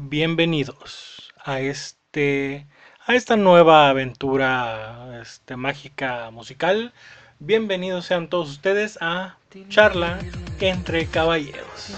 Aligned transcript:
bienvenidos 0.00 1.34
a 1.44 1.58
este 1.58 2.68
a 3.04 3.16
esta 3.16 3.36
nueva 3.36 3.88
aventura 3.88 5.20
este, 5.20 5.56
mágica 5.56 6.30
musical. 6.30 6.92
Bienvenidos 7.40 8.06
sean 8.06 8.28
todos 8.28 8.48
ustedes 8.48 8.98
a 9.00 9.38
Charla 9.68 10.20
entre 10.60 11.06
Caballeros. 11.06 11.96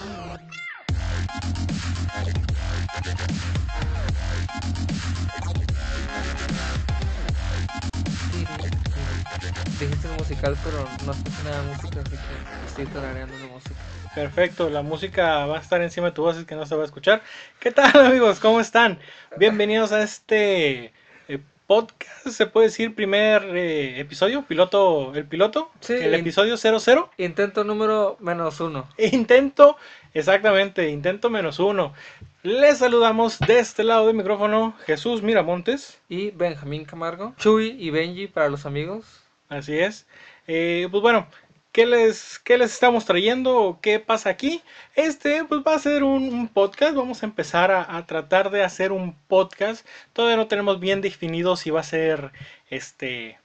Dijiste 9.78 10.08
musical, 10.18 10.56
pero 10.64 10.88
no 11.04 11.12
escuché 11.12 11.42
nada 11.44 11.62
de 11.62 11.74
música, 11.74 12.00
así 12.00 12.16
que 12.16 12.66
estoy 12.66 12.86
tarareando 12.86 13.36
de 13.36 13.46
música. 13.48 13.89
Perfecto, 14.14 14.68
la 14.70 14.82
música 14.82 15.46
va 15.46 15.58
a 15.58 15.60
estar 15.60 15.80
encima 15.82 16.08
de 16.08 16.12
tu 16.12 16.22
voz, 16.22 16.36
es 16.36 16.44
que 16.44 16.56
no 16.56 16.66
se 16.66 16.74
va 16.74 16.82
a 16.82 16.84
escuchar. 16.84 17.22
¿Qué 17.60 17.70
tal 17.70 17.92
amigos? 18.06 18.40
¿Cómo 18.40 18.60
están? 18.60 18.98
Bienvenidos 19.36 19.92
a 19.92 20.02
este 20.02 20.92
eh, 21.28 21.38
podcast, 21.68 22.26
se 22.26 22.46
puede 22.46 22.66
decir 22.66 22.96
primer 22.96 23.44
eh, 23.56 24.00
episodio, 24.00 24.42
piloto, 24.42 25.14
el 25.14 25.26
piloto, 25.26 25.70
Sí, 25.78 25.92
el 25.92 26.12
episodio 26.14 26.56
00. 26.56 27.08
Intento 27.18 27.62
número 27.62 28.16
menos 28.18 28.58
uno. 28.58 28.88
Intento, 28.98 29.76
exactamente, 30.12 30.90
intento 30.90 31.30
menos 31.30 31.60
uno. 31.60 31.94
Les 32.42 32.78
saludamos 32.78 33.38
de 33.38 33.60
este 33.60 33.84
lado 33.84 34.08
del 34.08 34.16
micrófono 34.16 34.74
Jesús 34.86 35.22
Miramontes. 35.22 36.00
Y 36.08 36.32
Benjamín 36.32 36.84
Camargo, 36.84 37.34
Chuy 37.36 37.76
y 37.78 37.90
Benji 37.90 38.26
para 38.26 38.48
los 38.48 38.66
amigos. 38.66 39.20
Así 39.48 39.78
es. 39.78 40.08
Eh, 40.48 40.88
pues 40.90 41.00
bueno, 41.00 41.28
¿qué 41.72 41.86
les, 41.86 42.38
¿qué 42.40 42.58
les 42.58 42.72
estamos 42.72 43.04
trayendo? 43.04 43.78
¿Qué 43.82 43.98
pasa 44.00 44.30
aquí? 44.30 44.62
Este 44.94 45.44
pues 45.44 45.62
va 45.66 45.74
a 45.74 45.78
ser 45.78 46.02
un, 46.04 46.32
un 46.32 46.48
podcast. 46.48 46.94
Vamos 46.94 47.22
a 47.22 47.26
empezar 47.26 47.70
a, 47.70 47.96
a 47.96 48.06
tratar 48.06 48.50
de 48.50 48.62
hacer 48.64 48.92
un 48.92 49.14
podcast. 49.28 49.86
Todavía 50.12 50.36
no 50.36 50.46
tenemos 50.48 50.80
bien 50.80 51.00
definido 51.00 51.56
si 51.56 51.70
va 51.70 51.80
a 51.80 51.84
ser 51.84 52.32
este 52.68 53.38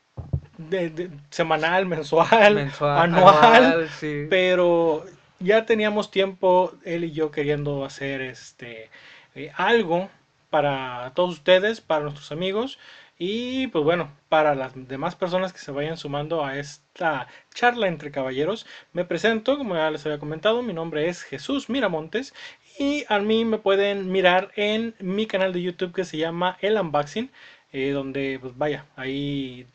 de- 0.58 0.90
de- 0.90 1.10
semanal, 1.30 1.86
mensual, 1.88 2.56
Mensual, 2.56 2.98
anual. 3.04 3.90
sí. 4.00 4.26
Pero 4.30 5.06
ya 5.40 5.66
teníamos 5.66 6.12
tiempo, 6.12 6.74
él 6.86 7.04
y 7.04 7.12
yo, 7.12 7.32
queriendo 7.32 7.84
hacer 7.86 8.22
este 8.22 8.90
eh, 9.36 9.52
algo 9.56 10.10
para 10.50 11.12
todos 11.16 11.32
ustedes, 11.34 11.82
para 11.82 12.04
nuestros 12.04 12.32
amigos 12.32 12.80
y 13.18 13.68
pues 13.68 13.84
bueno, 13.84 14.12
para 14.30 14.56
las 14.56 14.74
demás 14.88 15.16
personas 15.16 15.54
que 15.54 15.60
se 15.60 15.72
vayan 15.72 15.98
sumando 15.98 16.44
a 16.44 16.58
esta 16.58 17.28
charla 17.54 17.88
entre 17.88 18.12
caballeros. 18.12 18.66
Me 18.94 19.06
presento, 19.06 19.58
como 19.58 19.76
ya 19.76 19.90
les 19.92 20.06
había 20.06 20.20
comentado, 20.20 20.62
mi 20.62 20.74
nombre 20.74 21.08
es 21.08 21.24
Jesús 21.24 21.70
Miramontes 21.70 22.34
y 22.78 23.06
a 23.08 23.20
mí 23.20 23.46
me 23.46 23.58
pueden 23.58 24.12
mirar 24.12 24.52
en 24.56 24.96
mi 25.00 25.28
canal 25.28 25.54
de 25.54 25.62
YouTube 25.62 25.94
que 25.94 26.04
se 26.06 26.18
llama 26.18 26.58
El 26.62 26.78
Unboxing, 26.78 27.32
eh, 27.72 27.92
donde 27.92 28.38
pues 28.42 28.58
vaya, 28.58 28.86
ahí 28.96 29.66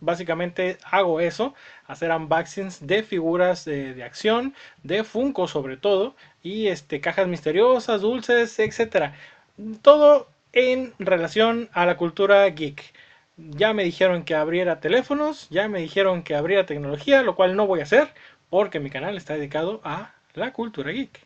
básicamente 0.00 0.78
hago 0.84 1.20
eso, 1.20 1.54
hacer 1.86 2.10
unboxings 2.10 2.86
de 2.86 3.02
figuras 3.02 3.64
de, 3.64 3.94
de 3.94 4.02
acción, 4.04 4.54
de 4.82 5.04
Funko 5.04 5.46
sobre 5.48 5.76
todo, 5.76 6.16
y 6.42 6.66
este 6.68 7.00
cajas 7.00 7.28
misteriosas, 7.28 8.00
dulces, 8.02 8.58
etcétera. 8.58 9.14
Todo 9.82 10.28
en 10.52 10.94
relación 10.98 11.68
a 11.72 11.86
la 11.86 11.96
cultura 11.96 12.48
geek. 12.48 12.94
Ya 13.36 13.72
me 13.72 13.84
dijeron 13.84 14.24
que 14.24 14.34
abriera 14.34 14.80
teléfonos, 14.80 15.48
ya 15.50 15.68
me 15.68 15.80
dijeron 15.80 16.22
que 16.22 16.34
abriera 16.34 16.66
tecnología, 16.66 17.22
lo 17.22 17.34
cual 17.34 17.56
no 17.56 17.66
voy 17.66 17.80
a 17.80 17.84
hacer 17.84 18.12
porque 18.50 18.80
mi 18.80 18.90
canal 18.90 19.16
está 19.16 19.34
dedicado 19.34 19.80
a 19.82 20.14
la 20.34 20.52
cultura 20.52 20.92
geek. 20.92 21.20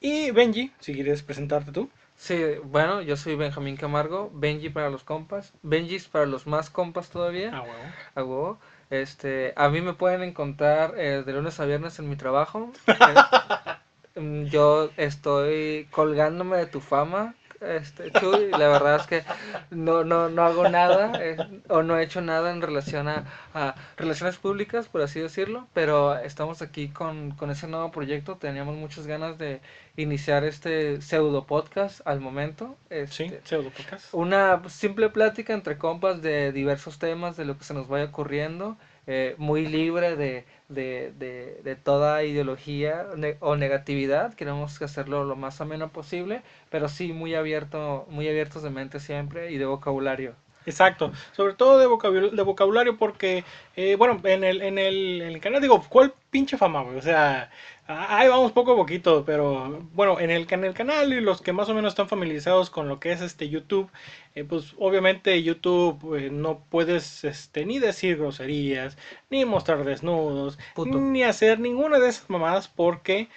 Y 0.00 0.30
Benji, 0.30 0.72
si 0.78 0.94
quieres 0.94 1.22
presentarte 1.22 1.72
tú. 1.72 1.90
Sí, 2.16 2.38
bueno, 2.64 3.02
yo 3.02 3.16
soy 3.16 3.34
Benjamín 3.34 3.76
Camargo, 3.76 4.30
Benji 4.32 4.68
para 4.68 4.90
los 4.90 5.02
compas, 5.02 5.52
Benjis 5.62 6.06
para 6.06 6.26
los 6.26 6.46
más 6.46 6.70
compas 6.70 7.10
todavía. 7.10 7.50
Ah, 7.52 7.62
huevo. 7.62 7.74
A 8.14 8.24
huevo. 8.24 8.58
Este, 8.90 9.52
a 9.56 9.68
mí 9.68 9.80
me 9.80 9.94
pueden 9.94 10.22
encontrar 10.22 10.94
eh, 10.96 11.22
de 11.24 11.32
lunes 11.32 11.58
a 11.60 11.64
viernes 11.64 11.98
en 11.98 12.08
mi 12.08 12.16
trabajo. 12.16 12.72
Eh, 14.16 14.46
yo 14.50 14.90
estoy 14.96 15.86
colgándome 15.92 16.56
de 16.56 16.66
tu 16.66 16.80
fama, 16.80 17.36
este, 17.60 18.10
Chuy. 18.12 18.50
La 18.50 18.68
verdad 18.68 18.96
es 18.96 19.06
que 19.06 19.24
no, 19.70 20.04
no, 20.04 20.28
no 20.28 20.42
hago 20.44 20.68
nada 20.68 21.12
eh, 21.20 21.36
o 21.68 21.82
no 21.82 21.98
he 21.98 22.02
hecho 22.04 22.20
nada 22.20 22.50
en 22.50 22.62
relación 22.62 23.08
a, 23.08 23.24
a 23.54 23.74
relaciones 23.96 24.36
públicas, 24.38 24.88
por 24.88 25.02
así 25.02 25.20
decirlo. 25.20 25.68
Pero 25.72 26.16
estamos 26.18 26.62
aquí 26.62 26.88
con, 26.88 27.32
con 27.32 27.50
ese 27.50 27.66
nuevo 27.68 27.90
proyecto. 27.90 28.36
Teníamos 28.36 28.76
muchas 28.76 29.06
ganas 29.06 29.38
de 29.38 29.60
iniciar 29.96 30.44
este 30.44 31.00
pseudo 31.02 31.46
podcast 31.46 32.00
al 32.06 32.20
momento. 32.20 32.76
Sí, 33.08 33.24
Este, 33.24 33.40
pseudo 33.44 33.70
podcast. 33.70 34.08
una 34.12 34.62
simple 34.68 35.10
plática 35.10 35.52
entre 35.52 35.78
compas 35.78 36.22
de 36.22 36.52
diversos 36.52 36.98
temas, 36.98 37.36
de 37.36 37.44
lo 37.44 37.56
que 37.58 37.64
se 37.64 37.74
nos 37.74 37.88
vaya 37.88 38.06
ocurriendo, 38.06 38.76
eh, 39.10 39.34
muy 39.38 39.66
libre 39.66 40.16
de, 40.16 40.44
de, 40.68 41.12
de, 41.18 41.60
de 41.64 41.76
toda 41.76 42.22
ideología 42.24 43.06
o 43.40 43.56
negatividad. 43.56 44.34
Queremos 44.34 44.80
hacerlo 44.82 45.24
lo 45.24 45.36
más 45.36 45.60
ameno 45.60 45.92
posible, 45.92 46.42
pero 46.70 46.88
sí 46.88 47.12
muy 47.12 47.34
abierto, 47.34 48.06
muy 48.10 48.28
abiertos 48.28 48.62
de 48.62 48.70
mente 48.70 49.00
siempre 49.00 49.50
y 49.52 49.58
de 49.58 49.66
vocabulario. 49.66 50.34
Exacto, 50.66 51.12
sobre 51.32 51.54
todo 51.54 51.78
de 51.78 51.86
vocabulario, 51.86 52.30
de 52.30 52.42
vocabulario 52.42 52.96
porque, 52.96 53.44
eh, 53.76 53.96
bueno, 53.96 54.20
en 54.24 54.44
el, 54.44 54.60
en, 54.62 54.78
el, 54.78 55.22
en 55.22 55.28
el 55.28 55.40
canal 55.40 55.62
digo, 55.62 55.82
¿cuál 55.88 56.12
pinche 56.30 56.58
fama, 56.58 56.82
güey? 56.82 56.98
O 56.98 57.02
sea, 57.02 57.50
ahí 57.86 58.28
vamos 58.28 58.52
poco 58.52 58.72
a 58.72 58.76
poquito, 58.76 59.24
pero 59.24 59.82
bueno, 59.92 60.20
en 60.20 60.30
el, 60.30 60.46
en 60.50 60.64
el 60.64 60.74
canal 60.74 61.12
y 61.12 61.20
los 61.20 61.40
que 61.40 61.52
más 61.52 61.68
o 61.68 61.74
menos 61.74 61.92
están 61.92 62.08
familiarizados 62.08 62.70
con 62.70 62.88
lo 62.88 63.00
que 63.00 63.12
es 63.12 63.20
este 63.20 63.48
YouTube, 63.48 63.90
eh, 64.34 64.44
pues 64.44 64.74
obviamente 64.78 65.42
YouTube 65.42 66.16
eh, 66.16 66.30
no 66.30 66.62
puedes 66.68 67.24
este, 67.24 67.64
ni 67.64 67.78
decir 67.78 68.18
groserías, 68.18 68.96
ni 69.30 69.44
mostrar 69.44 69.84
desnudos, 69.84 70.58
Puto. 70.74 70.98
ni 70.98 71.22
hacer 71.22 71.58
ninguna 71.58 71.98
de 71.98 72.10
esas 72.10 72.28
mamadas 72.28 72.68
porque 72.68 73.28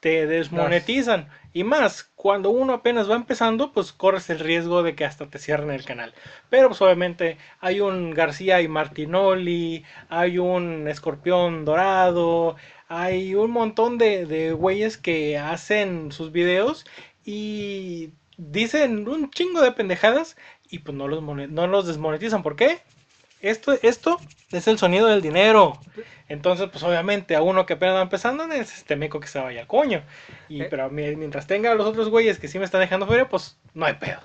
te 0.00 0.26
desmonetizan. 0.26 1.28
Y 1.52 1.64
más, 1.64 2.09
cuando 2.20 2.50
uno 2.50 2.74
apenas 2.74 3.10
va 3.10 3.16
empezando, 3.16 3.72
pues 3.72 3.94
corres 3.94 4.28
el 4.28 4.40
riesgo 4.40 4.82
de 4.82 4.94
que 4.94 5.06
hasta 5.06 5.30
te 5.30 5.38
cierren 5.38 5.70
el 5.70 5.86
canal. 5.86 6.12
Pero 6.50 6.68
pues 6.68 6.82
obviamente 6.82 7.38
hay 7.60 7.80
un 7.80 8.10
García 8.10 8.60
y 8.60 8.68
Martinoli, 8.68 9.84
hay 10.10 10.36
un 10.36 10.86
Escorpión 10.86 11.64
Dorado, 11.64 12.56
hay 12.88 13.34
un 13.34 13.50
montón 13.52 13.96
de, 13.96 14.26
de 14.26 14.52
güeyes 14.52 14.98
que 14.98 15.38
hacen 15.38 16.12
sus 16.12 16.30
videos 16.30 16.84
y 17.24 18.10
dicen 18.36 19.08
un 19.08 19.30
chingo 19.30 19.62
de 19.62 19.72
pendejadas 19.72 20.36
y 20.68 20.80
pues 20.80 20.94
no 20.94 21.08
los, 21.08 21.22
no 21.22 21.66
los 21.68 21.86
desmonetizan. 21.86 22.42
¿Por 22.42 22.54
qué? 22.54 22.82
Esto, 23.40 23.72
esto 23.82 24.18
es 24.52 24.68
el 24.68 24.78
sonido 24.78 25.06
del 25.06 25.22
dinero. 25.22 25.78
Entonces, 26.28 26.68
pues 26.70 26.82
obviamente 26.84 27.34
a 27.36 27.42
uno 27.42 27.66
que 27.66 27.74
apenas 27.74 27.96
va 27.96 28.02
empezando 28.02 28.44
es 28.52 28.76
este 28.76 28.96
meco 28.96 29.18
que 29.20 29.28
se 29.28 29.40
vaya 29.40 29.62
al 29.62 29.66
coño. 29.66 30.02
Y, 30.48 30.62
Eh. 30.62 30.66
pero 30.70 30.90
mi- 30.90 31.16
mientras 31.16 31.46
tenga 31.46 31.72
a 31.72 31.74
los 31.74 31.86
otros 31.86 32.08
güeyes 32.08 32.38
que 32.38 32.48
sí 32.48 32.58
me 32.58 32.64
están 32.64 32.80
dejando 32.80 33.06
fuera, 33.06 33.28
pues 33.28 33.56
no 33.74 33.86
hay 33.86 33.94
pedo. 33.94 34.20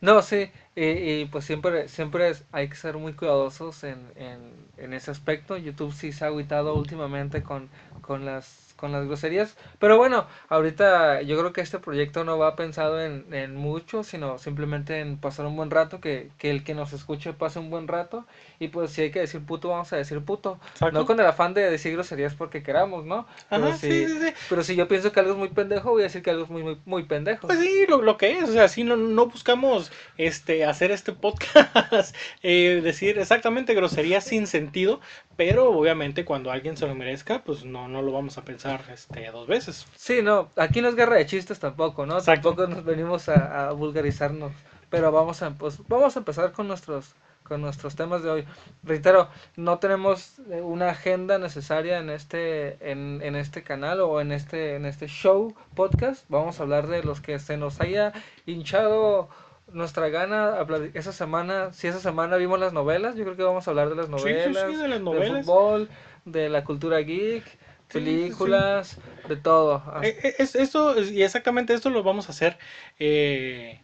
No, 0.00 0.20
sí, 0.20 0.50
y, 0.74 0.84
y, 0.84 1.24
pues 1.30 1.44
siempre, 1.44 1.88
siempre 1.88 2.28
es- 2.30 2.44
hay 2.52 2.68
que 2.68 2.74
ser 2.74 2.96
muy 2.96 3.12
cuidadosos 3.12 3.84
en, 3.84 3.98
en, 4.16 4.52
en 4.76 4.92
ese 4.92 5.10
aspecto. 5.12 5.56
YouTube 5.56 5.92
sí 5.92 6.12
se 6.12 6.24
ha 6.24 6.28
agüitado 6.28 6.74
últimamente 6.74 7.42
con, 7.42 7.70
con 8.02 8.24
las 8.24 8.72
con 8.82 8.90
las 8.90 9.06
groserías, 9.06 9.56
pero 9.78 9.96
bueno, 9.96 10.26
ahorita 10.48 11.22
yo 11.22 11.38
creo 11.38 11.52
que 11.52 11.60
este 11.60 11.78
proyecto 11.78 12.24
no 12.24 12.36
va 12.36 12.56
pensado 12.56 13.00
en, 13.00 13.32
en 13.32 13.54
mucho, 13.54 14.02
sino 14.02 14.38
simplemente 14.38 14.98
en 14.98 15.18
pasar 15.18 15.46
un 15.46 15.54
buen 15.54 15.70
rato, 15.70 16.00
que, 16.00 16.30
que 16.36 16.50
el 16.50 16.64
que 16.64 16.74
nos 16.74 16.92
escuche 16.92 17.32
pase 17.32 17.60
un 17.60 17.70
buen 17.70 17.86
rato, 17.86 18.26
y 18.58 18.68
pues 18.68 18.90
si 18.90 19.02
hay 19.02 19.12
que 19.12 19.20
decir 19.20 19.40
puto, 19.40 19.68
vamos 19.68 19.92
a 19.92 19.96
decir 19.98 20.20
puto, 20.22 20.58
Exacto. 20.72 20.98
no 20.98 21.06
con 21.06 21.20
el 21.20 21.26
afán 21.26 21.54
de 21.54 21.70
decir 21.70 21.92
groserías 21.92 22.34
porque 22.34 22.64
queramos, 22.64 23.04
¿no? 23.04 23.24
Pero 23.48 23.68
Ajá, 23.68 23.76
sí, 23.76 24.08
sí, 24.08 24.18
sí. 24.20 24.34
pero 24.48 24.64
si 24.64 24.74
yo 24.74 24.88
pienso 24.88 25.12
que 25.12 25.20
algo 25.20 25.30
es 25.30 25.38
muy 25.38 25.50
pendejo, 25.50 25.90
voy 25.90 26.02
a 26.02 26.06
decir 26.06 26.24
que 26.24 26.30
algo 26.30 26.42
es 26.42 26.50
muy, 26.50 26.64
muy, 26.64 26.80
muy 26.84 27.04
pendejo. 27.04 27.46
Pues 27.46 27.60
sí, 27.60 27.86
lo, 27.88 28.02
lo 28.02 28.16
que 28.16 28.38
es, 28.38 28.48
o 28.48 28.52
sea, 28.52 28.66
sí, 28.66 28.82
no, 28.82 28.96
no 28.96 29.26
buscamos 29.26 29.92
este, 30.18 30.64
hacer 30.64 30.90
este 30.90 31.12
podcast, 31.12 32.16
eh, 32.42 32.80
decir 32.82 33.16
exactamente 33.20 33.74
groserías 33.74 34.24
sin 34.24 34.48
sentido, 34.48 35.00
pero 35.36 35.70
obviamente 35.70 36.24
cuando 36.24 36.50
alguien 36.50 36.76
se 36.76 36.86
lo 36.88 36.96
merezca, 36.96 37.42
pues 37.44 37.64
no, 37.64 37.86
no 37.92 38.02
lo 38.02 38.12
vamos 38.12 38.38
a 38.38 38.44
pensar 38.44 38.82
este, 38.92 39.30
dos 39.30 39.46
veces. 39.46 39.86
Sí, 39.96 40.22
no, 40.22 40.48
aquí 40.56 40.80
no 40.82 40.88
es 40.88 40.96
guerra 40.96 41.16
de 41.16 41.26
chistes 41.26 41.60
tampoco, 41.60 42.06
¿no? 42.06 42.18
Exacto. 42.18 42.54
Tampoco 42.54 42.66
nos 42.74 42.84
venimos 42.84 43.28
a, 43.28 43.68
a 43.68 43.72
vulgarizarnos, 43.72 44.52
pero 44.90 45.12
vamos 45.12 45.42
a, 45.42 45.50
pues, 45.50 45.78
vamos 45.88 46.16
a 46.16 46.20
empezar 46.20 46.52
con 46.52 46.66
nuestros, 46.68 47.14
con 47.42 47.60
nuestros 47.60 47.94
temas 47.94 48.22
de 48.22 48.30
hoy. 48.30 48.44
Reitero, 48.82 49.28
no 49.56 49.78
tenemos 49.78 50.38
eh, 50.50 50.60
una 50.60 50.90
agenda 50.90 51.38
necesaria 51.38 51.98
en 51.98 52.10
este, 52.10 52.90
en, 52.90 53.20
en 53.22 53.36
este 53.36 53.62
canal 53.62 54.00
o 54.00 54.20
en 54.20 54.32
este, 54.32 54.74
en 54.76 54.86
este 54.86 55.06
show 55.06 55.54
podcast. 55.74 56.24
Vamos 56.28 56.58
a 56.58 56.64
hablar 56.64 56.86
de 56.88 57.02
los 57.02 57.20
que 57.20 57.38
se 57.38 57.56
nos 57.56 57.80
haya 57.80 58.12
hinchado 58.46 59.28
nuestra 59.72 60.08
gana. 60.10 60.56
Esa 60.94 61.12
semana, 61.12 61.72
si 61.72 61.86
esa 61.88 62.00
semana 62.00 62.36
vimos 62.36 62.60
las 62.60 62.72
novelas, 62.72 63.16
yo 63.16 63.24
creo 63.24 63.36
que 63.36 63.42
vamos 63.42 63.66
a 63.66 63.70
hablar 63.70 63.88
de 63.90 63.96
las 63.96 64.06
Sí, 64.06 64.12
sí, 64.12 64.22
novelas, 64.22 64.64
sí, 64.70 64.76
de 64.76 64.88
las 64.88 64.90
del 64.90 65.04
novelas. 65.04 65.46
fútbol, 65.46 65.88
de 66.26 66.48
la 66.50 66.64
cultura 66.64 66.98
geek. 66.98 67.44
Películas, 67.92 68.98
de 69.28 69.36
todo. 69.36 69.82
Eh, 70.02 70.18
eh, 70.22 70.34
es, 70.38 70.54
esto, 70.54 71.00
y 71.00 71.22
exactamente 71.22 71.74
esto 71.74 71.90
lo 71.90 72.02
vamos 72.02 72.28
a 72.28 72.32
hacer. 72.32 72.58
Eh, 72.98 73.80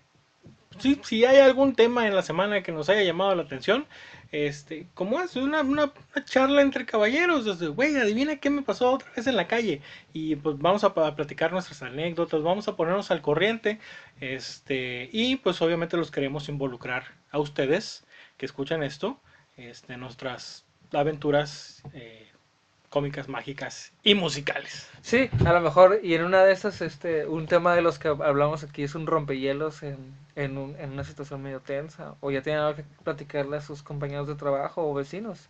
sí, 0.78 1.00
si 1.04 1.24
hay 1.24 1.38
algún 1.38 1.74
tema 1.74 2.06
en 2.06 2.14
la 2.14 2.22
semana 2.22 2.62
que 2.62 2.72
nos 2.72 2.88
haya 2.88 3.02
llamado 3.02 3.34
la 3.34 3.42
atención, 3.42 3.86
este, 4.30 4.86
como 4.94 5.20
es 5.20 5.36
una, 5.36 5.62
una, 5.62 5.92
charla 6.24 6.62
entre 6.62 6.84
caballeros, 6.84 7.44
desde, 7.44 7.68
güey, 7.68 7.96
adivina 7.96 8.36
qué 8.36 8.50
me 8.50 8.62
pasó 8.62 8.92
otra 8.92 9.10
vez 9.16 9.26
en 9.26 9.36
la 9.36 9.46
calle. 9.46 9.80
Y 10.12 10.36
pues 10.36 10.58
vamos 10.58 10.84
a, 10.84 10.88
a, 10.88 11.16
platicar 11.16 11.52
nuestras 11.52 11.82
anécdotas, 11.82 12.42
vamos 12.42 12.68
a 12.68 12.76
ponernos 12.76 13.10
al 13.10 13.22
corriente, 13.22 13.80
este, 14.20 15.08
y 15.12 15.36
pues 15.36 15.62
obviamente 15.62 15.96
los 15.96 16.10
queremos 16.10 16.48
involucrar 16.48 17.04
a 17.30 17.38
ustedes 17.38 18.04
que 18.36 18.46
escuchan 18.46 18.82
esto, 18.82 19.20
este, 19.56 19.96
nuestras 19.96 20.64
aventuras 20.92 21.82
eh, 21.92 22.27
cómicas, 22.88 23.28
mágicas 23.28 23.92
y 24.02 24.14
musicales. 24.14 24.88
Sí, 25.02 25.30
a 25.44 25.52
lo 25.52 25.60
mejor, 25.60 26.00
y 26.02 26.14
en 26.14 26.24
una 26.24 26.44
de 26.44 26.52
esas, 26.52 26.80
este, 26.80 27.26
un 27.26 27.46
tema 27.46 27.74
de 27.74 27.82
los 27.82 27.98
que 27.98 28.08
hablamos 28.08 28.64
aquí 28.64 28.82
es 28.82 28.94
un 28.94 29.06
rompehielos 29.06 29.82
en, 29.82 30.14
en, 30.36 30.58
un, 30.58 30.76
en 30.78 30.92
una 30.92 31.04
situación 31.04 31.42
medio 31.42 31.60
tensa, 31.60 32.14
o 32.20 32.30
ya 32.30 32.42
tienen 32.42 32.62
algo 32.62 32.76
que 32.76 32.84
platicarle 33.04 33.58
a 33.58 33.60
sus 33.60 33.82
compañeros 33.82 34.26
de 34.26 34.34
trabajo 34.34 34.88
o 34.88 34.94
vecinos. 34.94 35.48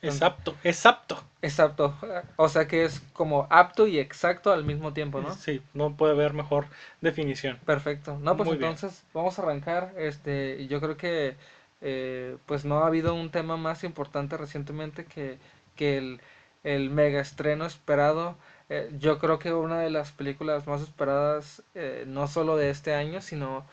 Exacto, 0.00 0.54
exacto. 0.62 1.22
Exacto. 1.42 1.94
O 2.36 2.48
sea 2.48 2.66
que 2.68 2.84
es 2.84 3.00
como 3.12 3.46
apto 3.50 3.86
y 3.86 3.98
exacto 3.98 4.52
al 4.52 4.64
mismo 4.64 4.92
tiempo, 4.92 5.20
¿no? 5.20 5.34
Sí, 5.34 5.60
no 5.74 5.96
puede 5.96 6.12
haber 6.12 6.34
mejor 6.34 6.66
definición. 7.00 7.58
Perfecto. 7.64 8.18
No, 8.20 8.36
pues 8.36 8.50
entonces 8.50 9.04
vamos 9.12 9.38
a 9.38 9.42
arrancar. 9.42 9.92
Este, 9.96 10.66
yo 10.68 10.80
creo 10.80 10.96
que 10.96 11.36
eh, 11.80 12.36
pues 12.46 12.64
no 12.64 12.80
ha 12.80 12.86
habido 12.86 13.14
un 13.14 13.30
tema 13.30 13.56
más 13.56 13.84
importante 13.84 14.36
recientemente 14.36 15.04
que, 15.04 15.38
que 15.74 15.98
el, 15.98 16.20
el 16.64 16.90
mega 16.90 17.20
estreno 17.20 17.66
esperado. 17.66 18.36
Eh, 18.68 18.90
yo 18.98 19.18
creo 19.18 19.38
que 19.38 19.52
una 19.52 19.80
de 19.80 19.90
las 19.90 20.12
películas 20.12 20.66
más 20.66 20.82
esperadas, 20.82 21.62
eh, 21.74 22.04
no 22.06 22.28
solo 22.28 22.56
de 22.56 22.70
este 22.70 22.94
año, 22.94 23.20
sino 23.20 23.66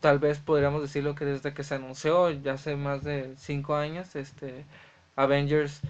tal 0.00 0.18
vez 0.18 0.38
podríamos 0.38 0.82
decirlo 0.82 1.14
que 1.14 1.24
desde 1.24 1.54
que 1.54 1.64
se 1.64 1.74
anunció, 1.74 2.30
ya 2.30 2.54
hace 2.54 2.76
más 2.76 3.02
de 3.04 3.34
cinco 3.36 3.76
años, 3.76 4.14
este 4.16 4.64
Avengers 5.16 5.80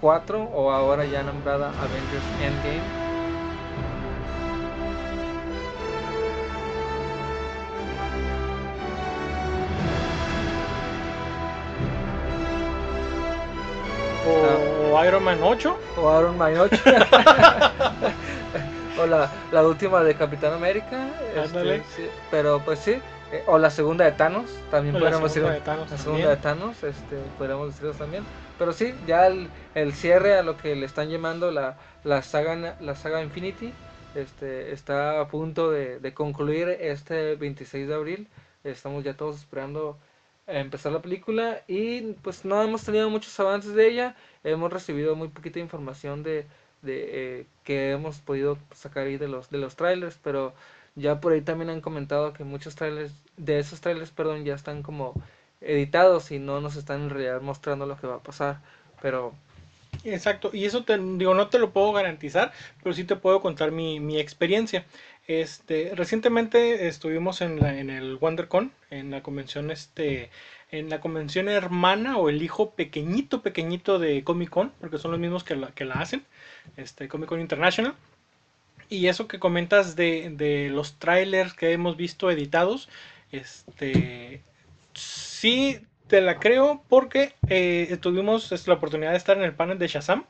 4 0.00 0.42
o 0.42 0.70
ahora 0.70 1.06
ya 1.06 1.22
nombrada 1.22 1.68
Avengers 1.80 2.24
Endgame. 2.38 3.05
Man 15.26 15.42
8. 15.42 15.76
O 15.96 16.20
Iron 16.20 16.38
Man 16.38 16.56
8. 16.56 16.76
o 19.00 19.06
la, 19.06 19.28
la, 19.50 19.62
última 19.66 20.04
de 20.04 20.14
Capitán 20.14 20.52
América. 20.52 21.08
Este, 21.34 21.82
pero 22.30 22.60
pues 22.64 22.78
sí. 22.78 22.92
Eh, 23.32 23.42
o 23.48 23.58
la 23.58 23.70
segunda 23.70 24.04
de 24.04 24.12
Thanos, 24.12 24.48
también 24.70 24.94
podríamos 24.94 25.34
decir. 25.34 25.42
la 25.42 25.98
segunda 25.98 26.28
de 26.28 26.36
Thanos, 26.36 26.80
este, 26.84 27.16
podríamos 27.38 27.70
decirlo 27.70 27.92
también. 27.94 28.22
Pero 28.56 28.72
sí, 28.72 28.94
ya 29.04 29.26
el, 29.26 29.48
el, 29.74 29.94
cierre 29.94 30.38
a 30.38 30.44
lo 30.44 30.56
que 30.56 30.76
le 30.76 30.86
están 30.86 31.08
llamando 31.08 31.50
la, 31.50 31.76
la, 32.04 32.22
saga, 32.22 32.76
la 32.78 32.94
saga 32.94 33.20
Infinity 33.20 33.74
este, 34.14 34.70
está 34.72 35.20
a 35.20 35.26
punto 35.26 35.72
de, 35.72 35.98
de 35.98 36.14
concluir 36.14 36.68
este 36.68 37.34
26 37.34 37.88
de 37.88 37.94
abril. 37.94 38.28
Estamos 38.62 39.02
ya 39.02 39.14
todos 39.14 39.38
esperando 39.38 39.98
empezar 40.46 40.92
la 40.92 41.02
película 41.02 41.62
y 41.68 42.12
pues 42.22 42.44
no 42.44 42.62
hemos 42.62 42.84
tenido 42.84 43.10
muchos 43.10 43.38
avances 43.40 43.74
de 43.74 43.88
ella, 43.88 44.16
hemos 44.44 44.72
recibido 44.72 45.16
muy 45.16 45.28
poquita 45.28 45.58
información 45.58 46.22
de, 46.22 46.46
de 46.82 47.40
eh, 47.40 47.46
que 47.64 47.92
hemos 47.92 48.20
podido 48.20 48.58
sacar 48.74 49.06
ahí 49.06 49.16
de 49.18 49.28
los 49.28 49.50
de 49.50 49.58
los 49.58 49.76
trailers, 49.76 50.18
pero 50.22 50.54
ya 50.94 51.20
por 51.20 51.32
ahí 51.32 51.42
también 51.42 51.70
han 51.70 51.80
comentado 51.80 52.32
que 52.32 52.44
muchos 52.44 52.74
trailers 52.76 53.12
de 53.36 53.58
esos 53.58 53.80
trailers, 53.80 54.10
perdón, 54.12 54.44
ya 54.44 54.54
están 54.54 54.82
como 54.82 55.14
editados 55.60 56.30
y 56.30 56.38
no 56.38 56.60
nos 56.60 56.76
están 56.76 57.02
en 57.02 57.10
realidad 57.10 57.40
mostrando 57.40 57.86
lo 57.86 57.96
que 57.96 58.06
va 58.06 58.16
a 58.16 58.22
pasar, 58.22 58.60
pero 59.02 59.34
Exacto, 60.04 60.50
y 60.52 60.64
eso 60.66 60.84
te 60.84 60.98
digo, 60.98 61.34
no 61.34 61.48
te 61.48 61.58
lo 61.58 61.72
puedo 61.72 61.92
garantizar, 61.92 62.52
pero 62.82 62.94
sí 62.94 63.04
te 63.04 63.16
puedo 63.16 63.40
contar 63.40 63.72
mi, 63.72 63.98
mi 64.00 64.18
experiencia. 64.20 64.84
Este, 65.26 65.92
recientemente 65.94 66.86
estuvimos 66.86 67.40
en, 67.40 67.60
la, 67.60 67.76
el 67.78 68.16
WonderCon, 68.20 68.72
en 68.90 69.10
la 69.10 69.22
convención 69.22 69.70
este, 69.72 70.30
en 70.70 70.88
la 70.88 71.00
convención 71.00 71.48
hermana 71.48 72.16
o 72.16 72.28
el 72.28 72.42
hijo 72.42 72.70
pequeñito 72.70 73.42
pequeñito 73.42 73.98
de 73.98 74.22
Comic 74.22 74.50
Con, 74.50 74.70
porque 74.80 74.98
son 74.98 75.10
los 75.10 75.20
mismos 75.20 75.42
que 75.42 75.56
la, 75.56 75.94
hacen, 75.94 76.24
este 76.76 77.08
Comic 77.08 77.28
Con 77.28 77.40
International. 77.40 77.94
Y 78.88 79.08
eso 79.08 79.26
que 79.26 79.40
comentas 79.40 79.96
de, 79.96 80.30
de 80.30 80.70
los 80.70 80.98
trailers 80.98 81.54
que 81.54 81.72
hemos 81.72 81.96
visto 81.96 82.30
editados, 82.30 82.88
este 83.32 84.44
sí 84.94 85.80
te 86.06 86.20
la 86.20 86.38
creo 86.38 86.84
porque 86.88 87.34
eh, 87.48 87.96
tuvimos 88.00 88.66
la 88.66 88.74
oportunidad 88.74 89.10
de 89.10 89.16
estar 89.16 89.36
en 89.36 89.44
el 89.44 89.54
panel 89.54 89.78
de 89.78 89.88
Shazam. 89.88 90.24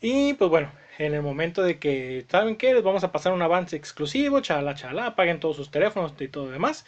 Y 0.00 0.34
pues 0.34 0.50
bueno, 0.50 0.70
en 0.98 1.14
el 1.14 1.22
momento 1.22 1.62
de 1.62 1.78
que, 1.78 2.26
¿saben 2.28 2.56
qué? 2.56 2.74
Les 2.74 2.82
vamos 2.82 3.04
a 3.04 3.12
pasar 3.12 3.32
un 3.32 3.42
avance 3.42 3.76
exclusivo, 3.76 4.40
chala, 4.40 4.74
chala, 4.74 5.06
apaguen 5.06 5.40
todos 5.40 5.56
sus 5.56 5.70
teléfonos 5.70 6.12
y 6.18 6.28
todo 6.28 6.46
lo 6.46 6.50
demás. 6.52 6.84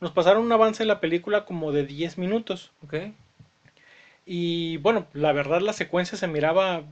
Nos 0.00 0.10
pasaron 0.10 0.44
un 0.44 0.52
avance 0.52 0.82
de 0.82 0.88
la 0.88 1.00
película 1.00 1.44
como 1.44 1.72
de 1.72 1.86
10 1.86 2.18
minutos. 2.18 2.72
Ok. 2.82 2.94
Y 4.26 4.78
bueno, 4.78 5.06
la 5.12 5.32
verdad 5.32 5.60
la 5.60 5.72
secuencia 5.72 6.18
se 6.18 6.28
miraba 6.28 6.84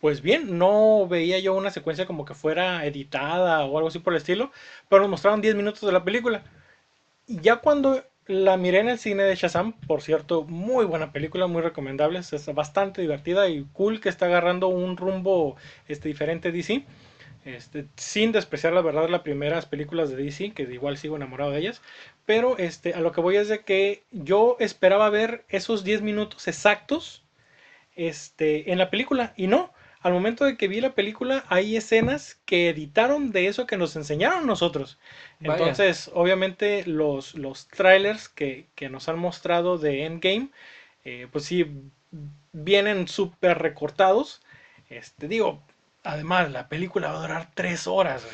pues 0.00 0.20
bien, 0.20 0.58
no 0.58 1.06
veía 1.06 1.38
yo 1.38 1.54
una 1.54 1.70
secuencia 1.70 2.06
como 2.06 2.24
que 2.24 2.34
fuera 2.34 2.84
editada 2.86 3.64
o 3.64 3.76
algo 3.78 3.88
así 3.88 4.00
por 4.00 4.12
el 4.12 4.16
estilo, 4.18 4.50
pero 4.88 5.02
nos 5.02 5.10
mostraron 5.10 5.40
10 5.40 5.54
minutos 5.54 5.82
de 5.82 5.92
la 5.92 6.02
película. 6.04 6.42
Y 7.28 7.40
ya 7.40 7.56
cuando 7.56 8.02
la 8.26 8.56
miré 8.56 8.80
en 8.80 8.88
el 8.88 8.98
cine 8.98 9.24
de 9.24 9.34
Shazam, 9.34 9.72
por 9.72 10.02
cierto, 10.02 10.44
muy 10.44 10.84
buena 10.84 11.12
película, 11.12 11.46
muy 11.46 11.62
recomendable, 11.62 12.20
es 12.20 12.54
bastante 12.54 13.00
divertida 13.02 13.48
y 13.48 13.64
cool 13.72 14.00
que 14.00 14.08
está 14.08 14.26
agarrando 14.26 14.68
un 14.68 14.96
rumbo 14.96 15.56
este, 15.88 16.08
diferente 16.08 16.52
DC. 16.52 16.84
Este, 17.44 17.86
sin 17.96 18.30
despreciar 18.30 18.72
la 18.72 18.82
verdad 18.82 19.08
las 19.08 19.22
primeras 19.22 19.66
películas 19.66 20.10
de 20.10 20.16
DC, 20.16 20.52
que 20.52 20.62
igual 20.62 20.96
sigo 20.96 21.16
enamorado 21.16 21.50
de 21.50 21.58
ellas, 21.58 21.82
pero 22.24 22.56
este, 22.56 22.94
a 22.94 23.00
lo 23.00 23.10
que 23.10 23.20
voy 23.20 23.36
es 23.36 23.48
de 23.48 23.64
que 23.64 24.04
yo 24.12 24.56
esperaba 24.60 25.10
ver 25.10 25.44
esos 25.48 25.82
10 25.82 26.02
minutos 26.02 26.46
exactos 26.46 27.24
este, 27.96 28.70
en 28.70 28.78
la 28.78 28.90
película 28.90 29.34
y 29.36 29.48
no, 29.48 29.72
al 30.02 30.12
momento 30.12 30.44
de 30.44 30.56
que 30.56 30.68
vi 30.68 30.80
la 30.80 30.94
película 30.94 31.44
hay 31.48 31.76
escenas 31.76 32.40
que 32.44 32.68
editaron 32.68 33.30
de 33.30 33.46
eso 33.46 33.66
que 33.66 33.76
nos 33.76 33.94
enseñaron 33.94 34.46
nosotros. 34.46 34.98
Entonces, 35.40 36.10
obviamente 36.12 36.84
los, 36.86 37.34
los 37.34 37.68
trailers 37.68 38.28
que, 38.28 38.66
que, 38.74 38.88
nos 38.88 39.08
han 39.08 39.18
mostrado 39.18 39.78
de 39.78 40.04
Endgame, 40.04 40.50
eh, 41.04 41.28
pues 41.30 41.44
sí, 41.44 41.66
vienen 42.52 43.06
súper 43.06 43.58
recortados. 43.58 44.42
Este, 44.88 45.28
digo, 45.28 45.62
además 46.02 46.50
la 46.50 46.68
película 46.68 47.12
va 47.12 47.18
a 47.18 47.22
durar 47.22 47.50
tres 47.54 47.86
horas, 47.86 48.26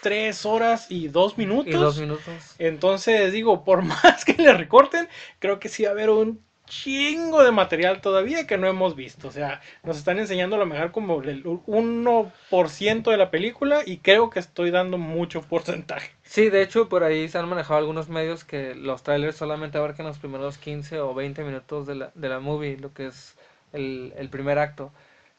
Tres 0.00 0.46
horas 0.46 0.86
y 0.90 1.08
dos 1.08 1.38
minutos. 1.38 1.74
Y 1.74 1.76
dos 1.76 1.98
minutos. 1.98 2.54
Entonces, 2.58 3.32
digo, 3.32 3.64
por 3.64 3.82
más 3.82 4.24
que 4.24 4.34
le 4.34 4.52
recorten, 4.52 5.08
creo 5.40 5.58
que 5.58 5.68
sí 5.68 5.82
va 5.82 5.88
a 5.88 5.92
haber 5.92 6.10
un 6.10 6.40
chingo 6.68 7.42
de 7.42 7.50
material 7.50 8.00
todavía 8.00 8.46
que 8.46 8.58
no 8.58 8.66
hemos 8.66 8.94
visto. 8.96 9.28
O 9.28 9.30
sea, 9.30 9.60
nos 9.82 9.98
están 9.98 10.18
enseñando 10.18 10.56
lo 10.56 10.66
mejor 10.66 10.92
como 10.92 11.22
el 11.22 11.44
1% 11.44 13.10
de 13.10 13.16
la 13.16 13.30
película 13.30 13.82
y 13.84 13.98
creo 13.98 14.30
que 14.30 14.40
estoy 14.40 14.70
dando 14.70 14.98
mucho 14.98 15.42
porcentaje. 15.42 16.10
Sí, 16.22 16.50
de 16.50 16.62
hecho, 16.62 16.88
por 16.88 17.04
ahí 17.04 17.28
se 17.28 17.38
han 17.38 17.48
manejado 17.48 17.78
algunos 17.78 18.08
medios 18.08 18.44
que 18.44 18.74
los 18.74 19.02
trailers 19.02 19.36
solamente 19.36 19.78
abarcan 19.78 20.06
los 20.06 20.18
primeros 20.18 20.58
15 20.58 21.00
o 21.00 21.14
20 21.14 21.42
minutos 21.44 21.86
de 21.86 21.94
la, 21.94 22.12
de 22.14 22.28
la 22.28 22.40
movie, 22.40 22.76
lo 22.76 22.92
que 22.92 23.06
es 23.06 23.36
el, 23.72 24.12
el 24.16 24.28
primer 24.28 24.58
acto. 24.58 24.92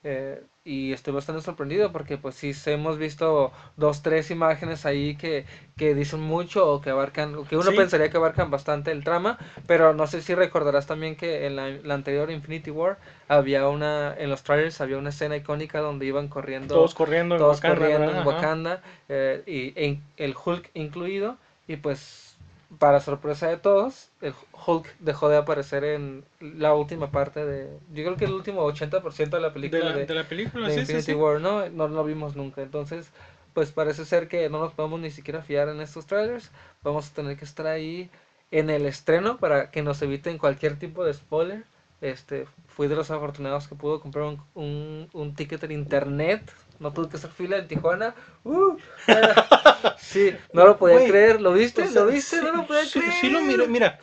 Eh, 0.03 0.41
y 0.63 0.93
estoy 0.93 1.13
bastante 1.13 1.41
sorprendido 1.41 1.91
porque 1.91 2.17
pues 2.17 2.35
sí 2.35 2.53
hemos 2.67 2.97
visto 2.97 3.51
dos, 3.75 4.01
tres 4.01 4.31
imágenes 4.31 4.85
ahí 4.85 5.15
que, 5.15 5.45
que 5.75 5.93
dicen 5.93 6.21
mucho 6.21 6.71
o 6.71 6.79
que 6.79 6.89
abarcan, 6.89 7.43
que 7.45 7.57
uno 7.57 7.71
pensaría 7.71 8.09
que 8.09 8.15
abarcan 8.15 8.49
bastante 8.49 8.91
el 8.91 9.03
trama, 9.03 9.37
pero 9.67 9.93
no 9.93 10.07
sé 10.07 10.21
si 10.21 10.35
recordarás 10.35 10.87
también 10.87 11.17
que 11.17 11.47
en 11.47 11.55
la, 11.55 11.93
anterior 11.93 12.31
Infinity 12.31 12.71
War 12.71 12.97
había 13.27 13.67
una, 13.67 14.15
en 14.17 14.29
los 14.29 14.43
trailers 14.43 14.79
había 14.79 14.97
una 14.97 15.09
escena 15.09 15.35
icónica 15.35 15.79
donde 15.79 16.05
iban 16.05 16.29
corriendo, 16.29 16.75
todos 16.75 16.93
corriendo 16.93 17.35
en 17.35 17.41
Wakanda, 17.41 17.75
corriendo 17.75 18.11
en 18.11 18.27
Wakanda 18.27 18.81
eh, 19.09 19.43
y 19.75 19.99
el 20.15 20.35
Hulk 20.45 20.69
incluido, 20.75 21.37
y 21.67 21.75
pues 21.75 22.28
para 22.77 22.99
sorpresa 22.99 23.47
de 23.47 23.57
todos, 23.57 24.09
el 24.21 24.33
Hulk 24.65 24.85
dejó 24.99 25.27
de 25.29 25.37
aparecer 25.37 25.83
en 25.83 26.23
la 26.39 26.75
última 26.75 27.09
parte 27.09 27.43
de. 27.43 27.67
Yo 27.91 28.03
creo 28.03 28.15
que 28.15 28.25
el 28.25 28.33
último 28.33 28.63
80% 28.67 29.29
de 29.29 29.39
la 29.39 29.53
película 29.53 29.93
de 29.93 30.13
la, 30.13 30.27
película, 30.27 30.71
Infinity 30.73 31.13
War, 31.13 31.41
¿no? 31.41 31.67
¿no? 31.69 31.87
lo 31.87 32.03
vimos 32.03 32.35
nunca. 32.35 32.61
Entonces, 32.61 33.09
pues 33.53 33.71
parece 33.71 34.05
ser 34.05 34.27
que 34.27 34.49
no 34.49 34.59
nos 34.59 34.73
podemos 34.73 34.99
ni 34.99 35.09
siquiera 35.09 35.41
fiar 35.41 35.69
en 35.69 35.81
estos 35.81 36.05
trailers. 36.05 36.51
Vamos 36.83 37.09
a 37.09 37.13
tener 37.15 37.37
que 37.37 37.45
estar 37.45 37.65
ahí 37.65 38.11
en 38.51 38.69
el 38.69 38.85
estreno 38.85 39.37
para 39.37 39.71
que 39.71 39.81
nos 39.81 40.01
eviten 40.03 40.37
cualquier 40.37 40.77
tipo 40.77 41.03
de 41.03 41.13
spoiler. 41.15 41.63
Este, 42.01 42.47
fui 42.67 42.87
de 42.87 42.95
los 42.95 43.11
afortunados 43.11 43.67
que 43.67 43.75
pudo 43.75 43.99
comprar 43.99 44.25
un, 44.25 44.41
un, 44.55 45.09
un 45.13 45.35
ticket 45.35 45.63
en 45.63 45.71
internet. 45.71 46.51
No 46.79 46.93
tuve 46.93 47.09
que 47.09 47.17
hacer 47.17 47.31
fila 47.31 47.57
en 47.57 47.67
Tijuana. 47.67 48.15
Uh, 48.43 48.77
sí, 49.97 50.33
no 50.53 50.65
lo 50.65 50.77
podía 50.77 51.05
creer. 51.05 51.41
¿Lo 51.41 51.53
viste? 51.53 51.83
O 51.83 51.87
sea, 51.87 52.03
¿Lo 52.03 52.07
viste? 52.07 52.37
sí, 52.37 52.43
no 52.43 52.53
lo 52.53 52.67
podía 52.67 52.85
sí, 52.85 52.99
creer. 52.99 53.13
sí 53.19 53.29
lo 53.29 53.41
miré, 53.41 53.67
mira. 53.67 53.99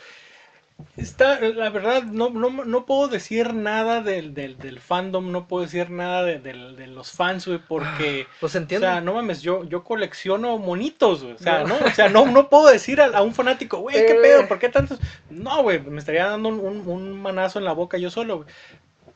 Está, 0.98 1.40
la 1.40 1.70
verdad, 1.70 2.02
no, 2.04 2.28
no, 2.30 2.50
no 2.50 2.84
puedo 2.86 3.08
decir 3.08 3.54
nada 3.54 4.02
del, 4.02 4.34
del, 4.34 4.58
del 4.58 4.78
fandom, 4.80 5.30
no 5.32 5.46
puedo 5.48 5.64
decir 5.64 5.88
nada 5.90 6.22
de, 6.22 6.38
del- 6.38 6.76
de 6.76 6.86
los 6.86 7.12
fans, 7.12 7.46
güey, 7.46 7.58
porque, 7.66 8.26
Pues 8.40 8.54
o 8.54 8.58
entiendo. 8.58 8.86
sea, 8.86 9.00
no 9.00 9.14
mames, 9.14 9.40
yo, 9.42 9.64
yo 9.64 9.84
colecciono 9.84 10.58
monitos, 10.58 11.22
güey, 11.22 11.34
o 11.34 11.38
sea, 11.38 11.60
No. 11.64 11.78
no, 11.80 11.86
o 11.86 11.90
sea, 11.90 12.08
no, 12.10 12.26
no 12.26 12.48
puedo 12.50 12.66
decir 12.68 13.00
a, 13.00 13.06
a 13.06 13.22
un 13.22 13.34
fanático, 13.34 13.78
güey, 13.78 13.94
¿qué 13.96 14.12
Eh. 14.12 14.20
pedo? 14.22 14.48
¿Por 14.48 14.58
qué 14.58 14.68
tantos? 14.68 14.98
No, 15.30 15.62
güey, 15.62 15.80
me 15.80 15.98
estaría 15.98 16.26
dando 16.26 16.48
un, 16.50 16.60
un- 16.60 16.88
un 16.88 17.20
manazo 17.22 17.58
en 17.58 17.64
la 17.64 17.72
boca 17.72 17.96
yo 17.98 18.10
solo, 18.10 18.36
güey. 18.38 18.48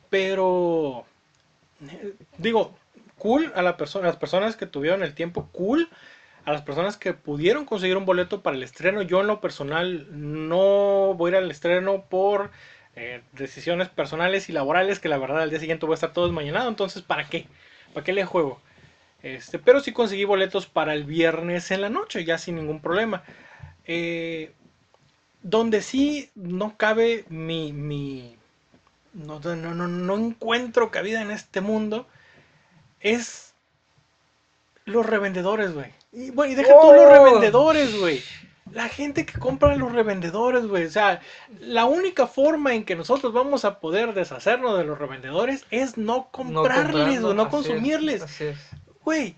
Pero, 0.09 1.05
eh, 1.88 2.14
digo, 2.38 2.75
cool 3.19 3.52
a 3.55 3.62
la 3.62 3.76
persona, 3.76 4.07
las 4.07 4.17
personas 4.17 4.57
que 4.57 4.67
tuvieron 4.67 5.02
el 5.02 5.14
tiempo, 5.14 5.49
cool 5.52 5.88
a 6.44 6.52
las 6.52 6.62
personas 6.62 6.97
que 6.97 7.12
pudieron 7.12 7.64
conseguir 7.64 7.97
un 7.97 8.06
boleto 8.06 8.42
para 8.42 8.56
el 8.56 8.62
estreno. 8.62 9.02
Yo 9.02 9.20
en 9.20 9.26
lo 9.26 9.40
personal 9.40 10.06
no 10.11 11.14
voy 11.14 11.28
a 11.28 11.32
ir 11.32 11.44
al 11.44 11.50
estreno 11.50 12.04
por 12.09 12.50
eh, 12.97 13.23
decisiones 13.32 13.88
personales 13.88 14.49
y 14.49 14.52
laborales 14.52 15.00
que 15.00 15.09
la 15.09 15.18
verdad 15.18 15.42
al 15.42 15.50
día 15.50 15.61
siguiente 15.61 15.87
voy 15.87 15.94
a 15.94 15.97
estar 15.97 16.12
todo 16.12 16.26
desmañanado. 16.26 16.68
Entonces, 16.68 17.02
¿para 17.02 17.28
qué? 17.28 17.47
¿Para 17.92 18.04
qué 18.04 18.12
le 18.12 18.25
juego? 18.25 18.61
Este, 19.23 19.59
pero 19.59 19.80
sí 19.80 19.92
conseguí 19.92 20.25
boletos 20.25 20.66
para 20.66 20.94
el 20.94 21.04
viernes 21.04 21.70
en 21.70 21.82
la 21.82 21.90
noche, 21.90 22.25
ya 22.25 22.38
sin 22.38 22.56
ningún 22.56 22.80
problema. 22.80 23.23
Eh, 23.85 24.52
donde 25.42 25.82
sí 25.82 26.30
no 26.35 26.76
cabe 26.76 27.25
mi... 27.28 27.73
mi 27.73 28.37
no, 29.12 29.40
no, 29.40 29.56
no, 29.56 29.88
no 29.88 30.16
encuentro 30.16 30.92
cabida 30.92 31.20
en 31.20 31.32
este 31.32 31.61
mundo 31.61 32.06
es 33.00 33.50
los 34.90 35.06
revendedores, 35.06 35.73
güey. 35.73 35.92
Y, 36.12 36.30
güey, 36.30 36.54
deja 36.54 36.73
tú 36.80 36.92
los 36.92 37.06
Oh. 37.06 37.09
revendedores, 37.11 37.99
güey. 37.99 38.23
La 38.73 38.88
gente 38.88 39.26
que 39.26 39.38
compra 39.38 39.73
a 39.73 39.76
los 39.76 39.90
revendedores, 39.90 40.66
güey. 40.66 40.85
O 40.87 40.90
sea, 40.90 41.20
la 41.61 41.87
única 41.87 42.26
forma 42.28 42.73
en 42.75 42.85
que 42.85 42.94
nosotros 42.94 43.32
vamos 43.32 43.64
a 43.64 43.80
poder 43.80 44.14
deshacernos 44.14 44.78
de 44.78 44.85
los 44.85 44.97
revendedores 44.99 45.64
es 45.73 45.97
no 45.97 46.28
comprarles 46.30 46.92
comprando, 46.94 47.28
o 47.30 47.35
no 47.35 47.49
consumirles. 47.49 48.23
así 48.23 48.44
es. 48.44 48.59
Güey, 49.02 49.35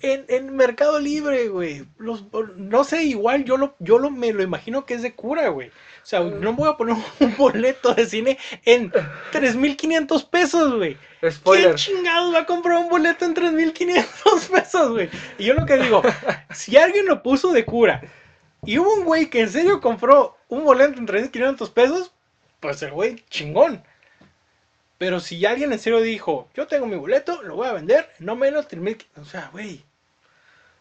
en, 0.00 0.24
en 0.28 0.56
Mercado 0.56 0.98
Libre, 0.98 1.48
güey. 1.48 1.84
Los, 1.98 2.24
no 2.56 2.84
sé, 2.84 3.04
igual 3.04 3.44
yo 3.44 3.56
lo, 3.56 3.74
yo 3.78 3.98
lo, 3.98 4.10
me 4.10 4.32
lo 4.32 4.42
imagino 4.42 4.86
que 4.86 4.94
es 4.94 5.02
de 5.02 5.14
cura, 5.14 5.48
güey. 5.48 5.68
O 5.68 6.06
sea, 6.10 6.20
no 6.20 6.54
voy 6.54 6.68
a 6.68 6.76
poner 6.76 6.96
un 7.20 7.36
boleto 7.36 7.94
de 7.94 8.06
cine 8.06 8.38
en 8.64 8.90
3.500 8.90 10.28
pesos, 10.28 10.74
güey. 10.74 10.96
¿Quién 11.20 11.32
Spoiler. 11.32 11.74
chingados 11.74 12.32
va 12.32 12.40
a 12.40 12.46
comprar 12.46 12.78
un 12.78 12.88
boleto 12.88 13.24
en 13.24 13.34
3.500 13.34 14.48
pesos, 14.52 14.90
güey? 14.92 15.10
Y 15.38 15.44
yo 15.44 15.54
lo 15.54 15.66
que 15.66 15.76
digo, 15.78 16.02
si 16.54 16.76
alguien 16.76 17.06
lo 17.06 17.22
puso 17.22 17.52
de 17.52 17.64
cura 17.64 18.00
y 18.64 18.78
hubo 18.78 18.94
un 18.94 19.04
güey 19.04 19.28
que 19.28 19.40
en 19.40 19.50
serio 19.50 19.80
compró 19.80 20.36
un 20.48 20.64
boleto 20.64 20.98
en 20.98 21.06
3.500 21.06 21.72
pesos, 21.72 22.12
pues 22.60 22.82
el 22.82 22.92
güey 22.92 23.24
chingón. 23.30 23.82
Pero 24.98 25.20
si 25.20 25.44
alguien 25.46 25.72
en 25.72 25.78
serio 25.78 26.00
dijo, 26.00 26.48
yo 26.54 26.66
tengo 26.66 26.86
mi 26.86 26.96
boleto, 26.96 27.42
lo 27.42 27.56
voy 27.56 27.68
a 27.68 27.72
vender, 27.74 28.10
no 28.20 28.36
menos 28.36 28.64
de 28.64 28.70
3.500, 28.70 29.28
o 29.28 29.30
sea, 29.30 29.48
güey. 29.52 29.84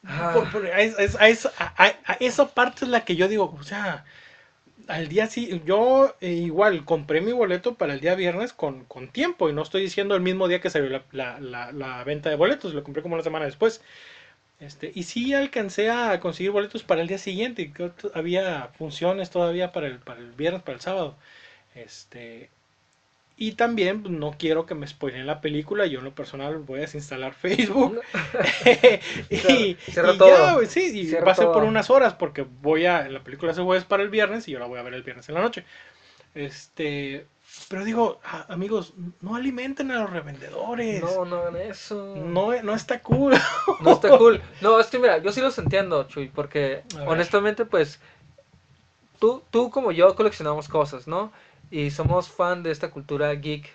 Ah. 0.06 0.32
por- 0.34 0.50
por- 0.50 0.66
a, 0.68 0.80
es- 0.82 1.16
a 1.16 1.28
esa- 1.28 1.52
a- 1.58 1.74
a- 1.86 1.96
a 2.06 2.14
esa 2.20 2.48
parte 2.54 2.86
es 2.86 2.92
la 2.92 3.04
que 3.04 3.16
yo 3.16 3.28
digo, 3.28 3.56
o 3.60 3.64
sea, 3.64 4.06
al 4.88 5.08
día 5.10 5.28
sí, 5.28 5.62
yo 5.66 6.16
eh, 6.22 6.32
igual 6.32 6.86
compré 6.86 7.22
mi 7.22 7.34
boleto 7.34 7.76
para 7.76 7.94
el 7.94 8.02
día 8.02 8.16
viernes 8.16 8.54
con, 8.54 8.86
con 8.86 9.10
tiempo 9.10 9.50
y 9.50 9.54
no 9.54 9.64
estoy 9.64 9.82
diciendo 9.84 10.16
el 10.16 10.22
mismo 10.22 10.48
día 10.48 10.62
que 10.62 10.70
salió 10.72 10.90
la, 10.90 11.04
la- 11.12 11.40
la- 11.42 11.72
la 11.74 12.04
venta 12.06 12.30
de 12.30 12.36
boletos, 12.38 12.74
lo 12.74 12.84
compré 12.84 13.04
como 13.04 13.16
una 13.16 13.24
semana 13.24 13.46
después. 13.46 13.82
Este, 14.60 14.92
y 14.96 15.04
sí 15.04 15.34
alcancé 15.36 15.90
a 15.92 16.20
conseguir 16.20 16.52
boletos 16.52 16.84
para 16.84 17.02
el 17.02 17.08
día 17.08 17.18
siguiente, 17.20 17.72
había 18.16 18.70
funciones 18.78 19.30
todavía 19.32 19.72
para 19.74 19.88
el, 19.88 20.00
para 20.00 20.20
el 20.22 20.32
viernes, 20.34 20.64
para 20.64 20.76
el 20.76 20.82
sábado. 20.82 21.18
Este, 21.76 22.50
y 23.40 23.52
también 23.52 24.02
pues, 24.02 24.12
no 24.14 24.32
quiero 24.38 24.66
que 24.66 24.74
me 24.74 24.88
spoilen 24.88 25.28
la 25.28 25.42
película, 25.42 25.86
yo 25.86 26.00
en 26.00 26.06
lo 26.06 26.16
personal 26.16 26.58
voy 26.58 26.80
a 26.80 26.82
desinstalar 26.82 27.34
Facebook. 27.36 28.02
y, 29.30 29.38
Cierra- 29.38 29.78
cierra 29.92 30.14
y 30.14 30.18
todo. 30.18 30.62
ya, 30.62 30.68
sí, 30.68 31.00
y 31.00 31.12
va 31.14 31.32
a 31.32 31.36
ser 31.36 31.48
por 31.52 31.64
unas 31.64 31.90
horas 31.90 32.16
porque 32.16 32.46
voy 32.62 32.86
a, 32.88 33.08
la 33.08 33.24
película 33.24 33.54
se 33.54 33.62
jueves 33.62 33.86
para 33.86 34.04
el 34.04 34.10
viernes 34.10 34.48
y 34.48 34.52
yo 34.52 34.60
la 34.60 34.66
voy 34.66 34.80
a 34.80 34.84
ver 34.84 34.94
el 34.96 35.04
viernes 35.04 35.30
en 35.30 35.36
la 35.36 35.42
noche. 35.42 35.64
Este, 36.36 37.26
pero 37.70 37.84
digo, 37.84 38.20
amigos, 38.50 38.94
no 39.22 39.36
alimenten 39.36 39.92
a 39.92 40.02
los 40.02 40.10
revendedores. 40.10 41.02
No, 41.02 41.26
no 41.26 41.38
hagan 41.38 41.56
eso. 41.58 42.14
No, 42.16 42.62
no 42.62 42.74
está 42.76 43.02
cool. 43.02 43.34
No 43.80 43.94
está 43.94 44.18
cool. 44.18 44.42
No, 44.62 44.80
es 44.80 44.88
que 44.88 44.98
mira, 44.98 45.20
yo 45.20 45.32
sí 45.32 45.40
los 45.42 45.58
entiendo, 45.60 46.04
Chuy, 46.06 46.30
porque 46.30 46.82
honestamente, 47.06 47.66
pues, 47.66 48.00
tú, 49.20 49.44
tú 49.52 49.70
como 49.70 49.92
yo 49.92 50.16
coleccionamos 50.16 50.68
cosas, 50.68 51.08
¿no? 51.08 51.32
Y 51.72 51.92
somos 51.92 52.30
fan 52.30 52.64
de 52.64 52.72
esta 52.72 52.92
cultura 52.92 53.34
geek. 53.36 53.70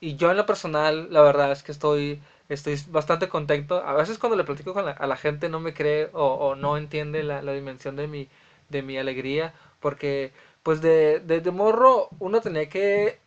Y 0.00 0.16
yo 0.16 0.30
en 0.30 0.36
lo 0.36 0.46
personal, 0.46 1.08
la 1.10 1.22
verdad 1.22 1.52
es 1.52 1.62
que 1.62 1.72
estoy, 1.72 2.20
estoy 2.48 2.76
bastante 2.88 3.28
contento. 3.28 3.76
A 3.84 3.94
veces 3.94 4.18
cuando 4.18 4.36
le 4.36 4.44
platico 4.44 4.74
con 4.74 4.84
la- 4.84 4.92
a 4.92 5.06
la 5.06 5.16
gente 5.16 5.48
no 5.48 5.60
me 5.60 5.74
cree 5.74 6.10
o, 6.12 6.54
no 6.54 6.76
entiende 6.76 7.22
la, 7.22 7.42
la 7.42 7.52
dimensión 7.52 7.96
de 7.96 8.06
mi, 8.06 8.28
de 8.68 8.82
mi 8.82 8.98
alegría, 8.98 9.54
porque 9.80 10.32
pues 10.62 10.80
de, 10.80 11.20
de, 11.20 11.40
de 11.40 11.50
morro 11.50 12.10
uno 12.18 12.40
tenía 12.40 12.68
que 12.68 13.18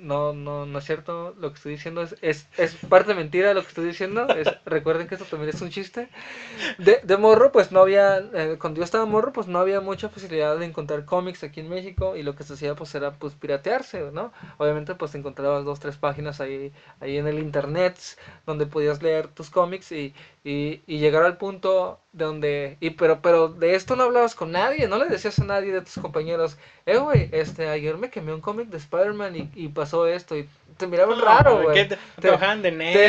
no, 0.00 0.32
no, 0.32 0.66
no 0.66 0.78
es 0.78 0.84
cierto. 0.84 1.34
Lo 1.38 1.50
que 1.50 1.56
estoy 1.56 1.72
diciendo 1.72 2.02
es, 2.02 2.16
es, 2.22 2.48
es 2.56 2.74
parte 2.88 3.14
mentira 3.14 3.54
lo 3.54 3.62
que 3.62 3.68
estoy 3.68 3.86
diciendo. 3.86 4.28
Es, 4.28 4.48
recuerden 4.64 5.06
que 5.08 5.14
esto 5.14 5.26
también 5.26 5.50
es 5.50 5.60
un 5.62 5.70
chiste. 5.70 6.08
De, 6.78 7.00
de 7.02 7.16
morro, 7.16 7.52
pues 7.52 7.72
no 7.72 7.80
había, 7.80 8.18
eh, 8.18 8.56
cuando 8.60 8.78
yo 8.78 8.84
estaba 8.84 9.06
morro, 9.06 9.32
pues 9.32 9.46
no 9.48 9.58
había 9.60 9.80
mucha 9.80 10.08
facilidad 10.08 10.58
de 10.58 10.66
encontrar 10.66 11.04
cómics 11.04 11.44
aquí 11.44 11.60
en 11.60 11.68
México 11.68 12.16
y 12.16 12.22
lo 12.22 12.36
que 12.36 12.44
se 12.44 12.54
hacía 12.54 12.74
pues 12.74 12.94
era 12.94 13.12
pues 13.12 13.34
piratearse, 13.34 14.10
¿no? 14.12 14.32
Obviamente 14.58 14.94
pues 14.94 15.14
encontrabas 15.14 15.64
dos, 15.64 15.80
tres 15.80 15.96
páginas 15.96 16.40
ahí, 16.40 16.72
ahí 17.00 17.18
en 17.18 17.26
el 17.26 17.38
internet 17.38 17.98
donde 18.46 18.66
podías 18.66 19.02
leer 19.02 19.28
tus 19.28 19.50
cómics 19.50 19.92
y, 19.92 20.14
y, 20.42 20.80
y 20.86 20.98
llegar 20.98 21.22
al 21.22 21.36
punto 21.36 22.00
de 22.12 22.24
donde, 22.24 22.76
y 22.80 22.90
pero, 22.90 23.20
pero 23.20 23.48
de 23.48 23.74
esto 23.74 23.94
no 23.94 24.04
hablabas 24.04 24.34
con 24.34 24.50
nadie, 24.52 24.88
no 24.88 24.98
le 24.98 25.04
decías 25.06 25.38
a 25.38 25.44
nadie 25.44 25.72
de 25.72 25.82
tus 25.82 25.94
compañeros, 25.98 26.56
eh, 26.86 26.96
güey, 26.98 27.28
este, 27.32 27.68
ayer 27.68 27.98
me 27.98 28.10
quemé 28.10 28.32
un 28.32 28.40
cómic 28.40 28.68
de 28.68 28.78
Spider-Man 28.78 29.36
y, 29.36 29.50
y 29.54 29.68
pasó 29.68 30.06
esto 30.06 30.36
y 30.36 30.48
te 30.78 30.86
miraban 30.86 31.20
raro, 31.20 31.58
¿de 31.58 31.62
güey. 31.64 31.88
te, 31.88 31.96
Te- 32.20 32.28
de 32.30 32.36
Te- 32.92 33.08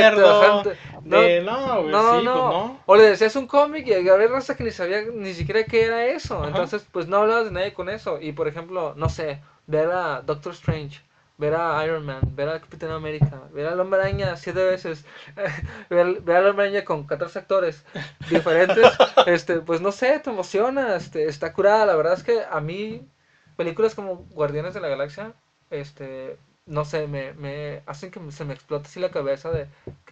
te 0.64 0.70
te- 0.72 0.78
no, 1.06 1.22
de, 1.22 1.42
no, 1.42 1.82
güey, 1.84 1.92
no, 1.92 2.20
sí, 2.20 2.26
no. 2.26 2.34
pues 2.34 2.54
no. 2.54 2.80
O 2.86 2.96
le 2.98 3.04
decías 3.04 3.36
un 3.38 3.48
cómic 3.48 3.88
y 3.88 3.94
había 3.94 4.28
raza 4.28 4.58
que 4.58 4.64
ni 4.66 4.72
sabía 4.72 5.02
ni 5.14 5.34
siquiera 5.34 5.64
qué 5.64 5.86
era 5.86 6.06
eso. 6.08 6.38
Ajá. 6.40 6.48
Entonces, 6.50 6.86
pues 6.92 7.08
no 7.08 7.18
hablabas 7.18 7.46
de 7.46 7.52
nadie 7.52 7.74
con 7.74 7.88
eso. 7.90 8.20
Y 8.22 8.34
por 8.34 8.48
ejemplo, 8.50 8.94
no 8.98 9.08
sé, 9.10 9.40
ver 9.68 9.90
a 9.92 10.22
Doctor 10.22 10.52
Strange, 10.54 11.02
ver 11.42 11.56
a 11.56 11.84
Iron 11.86 12.06
Man, 12.06 12.22
ver 12.36 12.50
a 12.50 12.62
Capitán 12.62 12.92
América, 12.92 13.42
ver 13.52 13.66
al 13.66 13.80
Hombre 13.80 14.00
Araña 14.00 14.38
siete 14.38 14.64
veces, 14.64 15.04
ver, 15.90 16.22
ver 16.22 16.36
al 16.38 16.48
Hombre 16.48 16.68
Araña 16.68 16.86
con 16.86 17.08
14 17.08 17.40
actores 17.40 17.84
diferentes, 18.30 18.94
este, 19.26 19.60
pues 19.62 19.82
no 19.82 19.92
sé, 19.92 20.20
te 20.20 20.30
emociona, 20.30 20.96
este, 20.96 21.26
está 21.26 21.52
curada. 21.52 21.88
La 21.88 21.96
verdad 21.96 22.14
es 22.14 22.24
que 22.24 22.42
a 22.50 22.62
mí, 22.62 23.10
películas 23.58 23.96
como 23.96 24.18
Guardianes 24.30 24.76
de 24.76 24.82
la 24.82 24.88
Galaxia, 24.88 25.34
este, 25.72 26.38
no 26.68 26.86
sé, 26.86 27.08
me, 27.08 27.34
me 27.34 27.82
hacen 27.88 28.12
que 28.12 28.32
se 28.32 28.46
me 28.46 28.54
explote 28.54 28.88
así 28.88 29.00
la 29.00 29.10
cabeza 29.10 29.50
de 29.50 29.68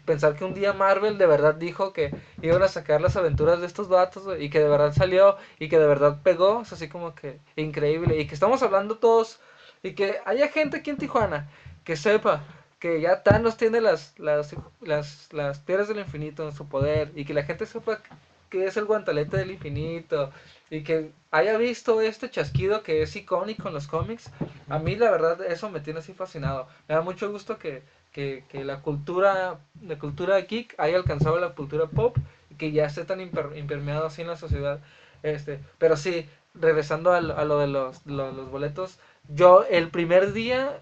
pensar 0.06 0.36
que 0.36 0.46
un 0.46 0.56
día 0.56 0.74
Marvel 0.74 1.20
de 1.20 1.28
verdad 1.28 1.54
dijo 1.54 1.94
que 1.94 2.12
iban 2.42 2.64
a 2.64 2.68
sacar 2.68 3.02
las 3.02 3.16
aventuras 3.18 3.62
de 3.62 3.68
estos 3.68 3.88
vatos 3.88 4.24
y 4.40 4.50
que 4.50 4.60
de 4.60 4.68
verdad 4.68 4.94
salió 4.94 5.38
y 5.60 5.70
que 5.70 5.78
de 5.78 5.86
verdad 5.86 6.22
pegó, 6.24 6.62
es 6.64 6.74
así 6.74 6.90
como 6.90 7.14
que 7.14 7.40
increíble 7.56 8.20
y 8.20 8.26
que 8.26 8.34
estamos 8.34 8.64
hablando 8.64 8.98
todos 8.98 9.40
y 9.84 9.94
que 9.94 10.18
haya 10.26 10.48
gente 10.50 10.78
aquí 10.78 10.90
en 10.90 10.98
Tijuana 10.98 11.50
que 11.84 11.96
sepa 11.96 12.44
que 12.80 13.02
ya 13.02 13.24
Thanos 13.24 13.58
tiene 13.58 13.82
las, 13.82 14.18
las, 14.20 14.56
las, 14.82 15.28
las 15.34 15.60
piedras 15.60 15.88
del 15.90 16.00
infinito 16.00 16.46
en 16.48 16.54
su 16.54 16.68
poder 16.70 17.12
y 17.16 17.26
que 17.26 17.34
la 17.34 17.44
gente 17.44 17.66
sepa 17.66 18.02
que 18.50 18.66
es 18.66 18.78
el 18.78 18.86
guantelete 18.86 19.38
del 19.38 19.52
infinito 19.52 20.32
y 20.70 20.84
que 20.84 21.12
haya 21.32 21.58
visto 21.58 22.02
este 22.02 22.30
chasquido 22.30 22.82
que 22.84 23.02
es 23.04 23.16
icónico 23.16 23.68
en 23.68 23.74
los 23.76 23.88
cómics, 23.88 24.32
a 24.70 24.80
mí 24.80 24.96
la 24.96 25.12
verdad 25.12 25.42
eso 25.46 25.70
me 25.70 25.80
tiene 25.82 26.00
así 26.00 26.14
fascinado. 26.14 26.68
Me 26.88 26.96
da 26.96 27.02
mucho 27.02 27.32
gusto 27.32 27.58
que, 27.60 27.84
que, 28.12 28.44
que 28.50 28.64
la 28.64 28.82
cultura 28.82 29.60
la 29.82 30.00
cultura 30.00 30.40
geek 30.42 30.74
haya 30.80 30.98
alcanzado 30.98 31.40
la 31.40 31.50
cultura 31.54 31.88
pop 31.88 32.18
y 32.50 32.56
que 32.56 32.72
ya 32.72 32.86
esté 32.86 33.06
tan 33.06 33.20
imper- 33.20 33.56
impermeado 33.58 34.06
así 34.08 34.22
en 34.22 34.28
la 34.28 34.38
sociedad. 34.38 34.80
Este, 35.22 35.60
pero 35.78 35.98
sí, 35.98 36.28
regresando 36.54 37.12
a 37.14 37.18
a 37.18 37.46
lo 37.46 37.60
de 37.60 37.68
los, 37.68 38.06
lo- 38.06 38.32
los 38.32 38.50
boletos, 38.50 39.00
yo 39.28 39.64
el 39.70 39.90
primer 39.90 40.34
día 40.34 40.82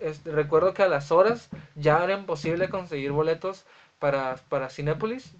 este, 0.00 0.32
recuerdo 0.32 0.74
que 0.74 0.82
a 0.82 0.88
las 0.88 1.10
horas 1.12 1.48
ya 1.74 2.02
era 2.04 2.14
imposible 2.18 2.68
conseguir 2.68 3.12
boletos 3.12 3.64
para, 3.98 4.36
para 4.48 4.70
Cinépolis. 4.70 5.34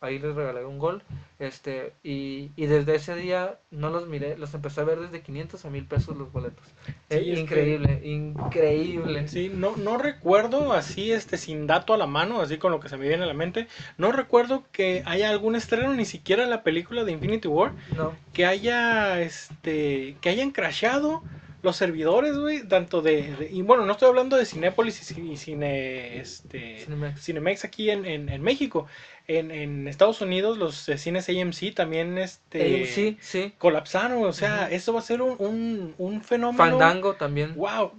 ahí 0.00 0.18
les 0.18 0.34
regalé 0.34 0.64
un 0.64 0.78
gol. 0.78 1.02
Este, 1.38 1.92
y, 2.02 2.50
y 2.56 2.66
desde 2.66 2.94
ese 2.96 3.14
día 3.14 3.58
no 3.70 3.88
los 3.90 4.06
miré, 4.08 4.36
los 4.38 4.52
empecé 4.54 4.80
a 4.80 4.84
ver 4.84 5.00
desde 5.00 5.22
500 5.22 5.64
a 5.64 5.70
1000 5.70 5.86
pesos 5.86 6.16
los 6.16 6.30
boletos. 6.32 6.66
Es 7.08 7.20
que- 7.20 7.40
increíble, 7.40 8.00
increíble. 8.04 9.26
Sí, 9.28 9.50
no, 9.54 9.76
no 9.76 9.96
recuerdo 9.96 10.72
así, 10.72 11.12
este, 11.12 11.36
sin 11.38 11.66
dato 11.66 11.94
a 11.94 11.98
la 11.98 12.06
mano, 12.06 12.40
así 12.40 12.58
con 12.58 12.72
lo 12.72 12.80
que 12.80 12.88
se 12.88 12.96
me 12.96 13.08
viene 13.08 13.24
a 13.24 13.26
la 13.26 13.34
mente, 13.34 13.68
no 13.98 14.12
recuerdo 14.12 14.64
que 14.72 15.02
haya 15.06 15.30
algún 15.30 15.56
estreno, 15.56 15.94
ni 15.94 16.04
siquiera 16.04 16.46
la 16.46 16.62
película 16.62 17.04
de 17.04 17.12
Infinity 17.12 17.48
War, 17.48 17.72
No, 17.96 18.12
que 18.32 18.46
haya, 18.46 19.20
este, 19.20 20.16
que 20.20 20.28
hayan 20.28 20.50
crashado 20.50 21.22
los 21.62 21.76
servidores, 21.76 22.36
güey, 22.38 22.66
tanto 22.66 23.02
de, 23.02 23.34
de- 23.36 23.50
y 23.50 23.62
bueno, 23.62 23.84
no 23.84 23.92
estoy 23.92 24.08
hablando 24.08 24.36
de 24.36 24.46
Cinépolis 24.46 25.10
y, 25.16 25.32
y 25.32 25.36
Cine, 25.36 26.18
este, 26.18 26.80
Cinemex. 26.84 27.20
Cinemex 27.22 27.64
aquí 27.64 27.90
en, 27.90 28.06
en, 28.06 28.28
en 28.30 28.42
México, 28.42 28.86
en, 29.28 29.50
en 29.50 29.86
Estados 29.86 30.20
Unidos 30.22 30.56
los 30.58 30.88
eh, 30.88 30.96
cines 30.98 31.28
AMC 31.28 31.74
también, 31.74 32.16
este, 32.18 32.82
Eh, 32.82 32.86
sí, 32.86 33.18
sí. 33.20 33.52
colapsaron, 33.58 34.24
o 34.24 34.32
sea, 34.32 34.70
eso 34.70 34.92
va 34.92 35.00
a 35.00 35.02
ser 35.02 35.20
un, 35.22 35.36
un, 35.38 35.94
un 35.98 36.22
fenómeno. 36.22 36.56
Fandango 36.78 37.14
también. 37.14 37.54
Wow, 37.56 37.92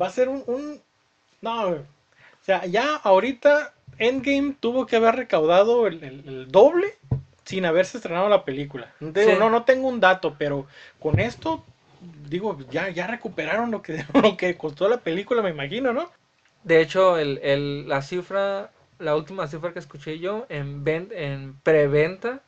va 0.00 0.08
a 0.08 0.10
ser 0.10 0.28
un, 0.28 0.42
un- 0.46 0.80
no, 1.40 1.68
o 1.68 1.78
sea, 2.42 2.66
ya 2.66 2.96
ahorita 2.96 3.74
Endgame 3.98 4.56
tuvo 4.58 4.86
que 4.86 4.96
haber 4.96 5.14
recaudado 5.14 5.86
el, 5.86 6.02
el- 6.02 6.24
el 6.28 6.48
doble 6.48 6.94
sin 7.44 7.64
haberse 7.66 7.98
estrenado 7.98 8.28
la 8.28 8.44
película. 8.44 8.92
Digo, 9.00 9.30
Sí. 9.32 9.36
no, 9.38 9.50
no 9.50 9.64
tengo 9.64 9.86
un 9.88 10.00
dato, 10.00 10.34
pero 10.38 10.66
con 10.98 11.20
esto 11.20 11.64
digo, 12.28 12.58
ya, 12.70 12.88
ya 12.90 13.06
recuperaron 13.06 13.70
lo 13.70 13.82
que, 13.82 14.04
lo 14.22 14.36
que 14.36 14.56
costó 14.56 14.88
la 14.88 14.98
película, 14.98 15.42
me 15.42 15.50
imagino, 15.50 15.92
¿no? 15.92 16.10
De 16.62 16.80
hecho, 16.80 17.18
el, 17.18 17.38
el, 17.42 17.88
la 17.88 18.02
cifra, 18.02 18.70
la 18.98 19.16
última 19.16 19.46
cifra 19.46 19.72
que 19.72 19.78
escuché 19.78 20.18
yo 20.18 20.46
en, 20.48 20.82
en 20.86 21.54
preventa, 21.62 22.42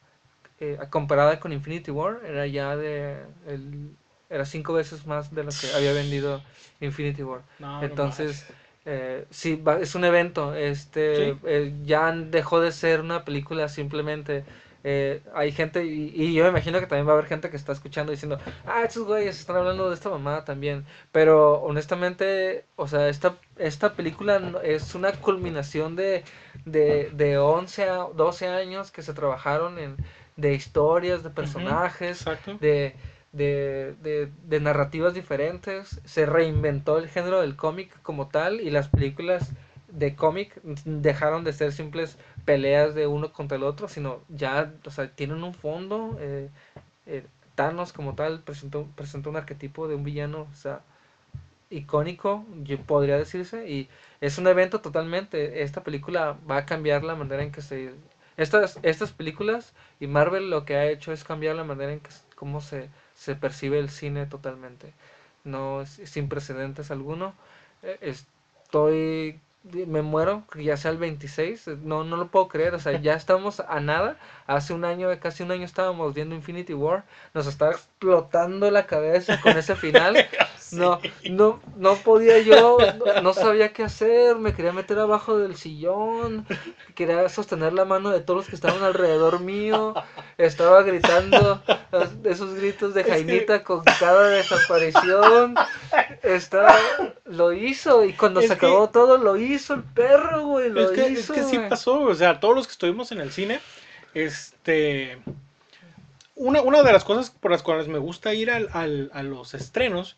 eh, 0.60 0.78
comparada 0.90 1.38
con 1.40 1.52
Infinity 1.52 1.90
War, 1.90 2.20
era 2.24 2.46
ya 2.46 2.76
de. 2.76 3.16
El, 3.48 3.90
era 4.28 4.44
cinco 4.44 4.72
veces 4.72 5.06
más 5.06 5.32
de 5.34 5.44
lo 5.44 5.50
que 5.50 5.68
había 5.72 5.92
vendido 5.92 6.42
Infinity 6.80 7.22
War. 7.22 7.42
No, 7.60 7.82
Entonces, 7.84 8.44
eh, 8.84 9.26
sí, 9.30 9.56
va- 9.56 9.80
es 9.80 9.94
un 9.94 10.04
evento. 10.04 10.54
Este, 10.54 11.32
Sí. 11.32 11.38
eh, 11.46 11.72
ya 11.84 12.10
dejó 12.12 12.60
de 12.60 12.72
ser 12.72 13.00
una 13.00 13.24
película 13.24 13.68
simplemente. 13.68 14.44
Eh, 14.88 15.20
hay 15.34 15.50
gente, 15.50 15.84
y, 15.84 16.12
y 16.14 16.32
yo 16.32 16.44
me 16.44 16.50
imagino 16.50 16.78
que 16.78 16.86
también 16.86 17.08
va 17.08 17.10
a 17.10 17.14
haber 17.14 17.26
gente 17.26 17.50
que 17.50 17.56
está 17.56 17.72
escuchando 17.72 18.12
diciendo, 18.12 18.38
ah, 18.66 18.84
estos 18.84 19.02
güeyes 19.04 19.36
están 19.36 19.56
hablando 19.56 19.88
de 19.88 19.96
esta 19.96 20.10
mamada 20.10 20.44
también. 20.44 20.86
Pero 21.10 21.54
honestamente, 21.54 22.66
o 22.76 22.86
sea, 22.86 23.08
esta, 23.08 23.34
esta 23.58 23.94
película 23.94 24.60
es 24.62 24.94
una 24.94 25.10
culminación 25.10 25.96
de, 25.96 26.22
de, 26.64 27.10
de 27.12 27.36
11 27.36 27.82
a 27.82 27.96
12 28.14 28.46
años 28.46 28.92
que 28.92 29.02
se 29.02 29.12
trabajaron 29.12 29.80
en, 29.80 29.96
de 30.36 30.54
historias, 30.54 31.24
de 31.24 31.30
personajes, 31.30 32.24
de, 32.60 32.94
de, 33.32 34.30
de 34.44 34.60
narrativas 34.60 35.14
diferentes. 35.14 36.00
Se 36.04 36.26
reinventó 36.26 36.98
el 36.98 37.08
género 37.08 37.40
del 37.40 37.56
cómic 37.56 37.90
como 38.02 38.28
tal 38.28 38.60
y 38.60 38.70
las 38.70 38.86
películas 38.86 39.50
de 39.88 40.14
cómic 40.16 40.60
dejaron 40.84 41.44
de 41.44 41.52
ser 41.52 41.72
simples 41.72 42.18
peleas 42.44 42.94
de 42.94 43.06
uno 43.06 43.32
contra 43.32 43.56
el 43.56 43.64
otro, 43.64 43.88
sino 43.88 44.22
ya, 44.28 44.72
o 44.84 44.90
sea, 44.90 45.08
tienen 45.14 45.42
un 45.44 45.54
fondo. 45.54 46.16
eh, 46.20 46.50
eh, 47.06 47.26
Thanos 47.54 47.92
como 47.92 48.14
tal 48.14 48.42
presentó, 48.42 48.86
presentó 48.96 49.30
un 49.30 49.36
arquetipo 49.36 49.88
de 49.88 49.94
un 49.96 50.04
villano, 50.04 50.48
o 50.52 50.54
sea, 50.56 50.82
icónico, 51.70 52.44
yo 52.62 52.78
podría 52.80 53.18
decirse, 53.18 53.68
y 53.68 53.88
es 54.20 54.38
un 54.38 54.46
evento 54.46 54.80
totalmente. 54.80 55.62
Esta 55.62 55.82
película 55.82 56.38
va 56.48 56.58
a 56.58 56.66
cambiar 56.66 57.04
la 57.04 57.14
manera 57.16 57.42
en 57.42 57.52
que 57.52 57.62
se... 57.62 57.92
Estas, 58.36 58.78
estas 58.82 59.12
películas 59.12 59.72
y 59.98 60.06
Marvel 60.06 60.50
lo 60.50 60.64
que 60.66 60.76
ha 60.76 60.86
hecho 60.86 61.12
es 61.12 61.24
cambiar 61.24 61.56
la 61.56 61.64
manera 61.64 61.92
en 61.92 62.00
que 62.00 62.10
cómo 62.34 62.60
se, 62.60 62.90
se 63.14 63.34
percibe 63.34 63.78
el 63.78 63.88
cine 63.90 64.26
totalmente. 64.26 64.92
No 65.44 65.84
sin 65.86 66.28
precedentes 66.28 66.90
alguno. 66.90 67.34
Eh, 67.82 68.14
Estoy 68.64 69.40
me 69.72 70.02
muero, 70.02 70.44
ya 70.54 70.76
sea 70.76 70.90
el 70.90 70.98
26, 70.98 71.68
eh, 71.68 71.76
no, 71.82 72.04
no 72.04 72.16
lo 72.16 72.28
puedo 72.28 72.48
creer, 72.48 72.74
o 72.74 72.78
sea, 72.78 73.00
ya 73.00 73.14
estamos 73.14 73.60
a 73.60 73.80
nada, 73.80 74.16
hace 74.46 74.72
un 74.72 74.84
año, 74.84 75.08
casi 75.20 75.42
un 75.42 75.50
año 75.50 75.64
estábamos 75.64 76.14
viendo 76.14 76.34
Infinity 76.34 76.74
War, 76.74 77.04
nos 77.34 77.46
estaba 77.46 77.72
explotando 77.72 78.70
la 78.70 78.86
cabeza 78.86 79.40
con 79.40 79.56
ese 79.56 79.76
final, 79.76 80.16
no, 80.72 81.00
no, 81.30 81.60
no 81.76 81.94
podía 81.96 82.38
yo, 82.40 82.78
no, 83.04 83.20
no 83.22 83.32
sabía 83.34 83.72
qué 83.72 83.82
hacer, 83.84 84.36
me 84.36 84.52
quería 84.54 84.72
meter 84.72 84.98
abajo 84.98 85.38
del 85.38 85.56
sillón, 85.56 86.46
quería 86.94 87.28
sostener 87.28 87.72
la 87.72 87.84
mano 87.84 88.10
de 88.10 88.20
todos 88.20 88.38
los 88.38 88.48
que 88.48 88.56
estaban 88.56 88.82
alrededor 88.82 89.40
mío, 89.40 89.94
estaba 90.38 90.82
gritando 90.82 91.62
esos 92.24 92.54
gritos 92.54 92.94
de 92.94 93.02
Es 93.02 93.06
Jaimita 93.08 93.62
con 93.64 93.82
cada 93.84 94.28
desaparición, 94.28 95.54
estaba, 96.22 96.74
lo 97.24 97.52
hizo, 97.52 98.04
y 98.04 98.12
cuando 98.12 98.40
Es 98.40 98.48
se 98.48 98.58
que- 98.58 98.66
acabó 98.66 98.88
todo, 98.90 99.18
lo 99.18 99.36
hizo 99.36 99.74
el 99.74 99.82
perro, 99.82 100.42
güey, 100.46 100.70
lo 100.70 100.80
Es 100.82 100.90
que, 100.90 101.06
es 101.06 101.18
hizo, 101.20 101.34
que 101.34 101.44
sí 101.44 101.58
pasó, 101.68 102.00
o 102.00 102.14
sea, 102.14 102.40
todos 102.40 102.54
los 102.54 102.66
que 102.66 102.72
estuvimos 102.72 103.12
en 103.12 103.20
el 103.20 103.30
cine, 103.32 103.60
este, 104.14 105.18
una, 106.34 106.60
una 106.62 106.82
de 106.82 106.92
las 106.92 107.04
cosas 107.04 107.30
por 107.30 107.50
las 107.50 107.62
cuales 107.62 107.88
me 107.88 107.98
gusta 107.98 108.34
ir 108.34 108.50
al, 108.50 108.68
al- 108.72 109.10
a 109.14 109.22
los 109.22 109.54
estrenos 109.54 110.16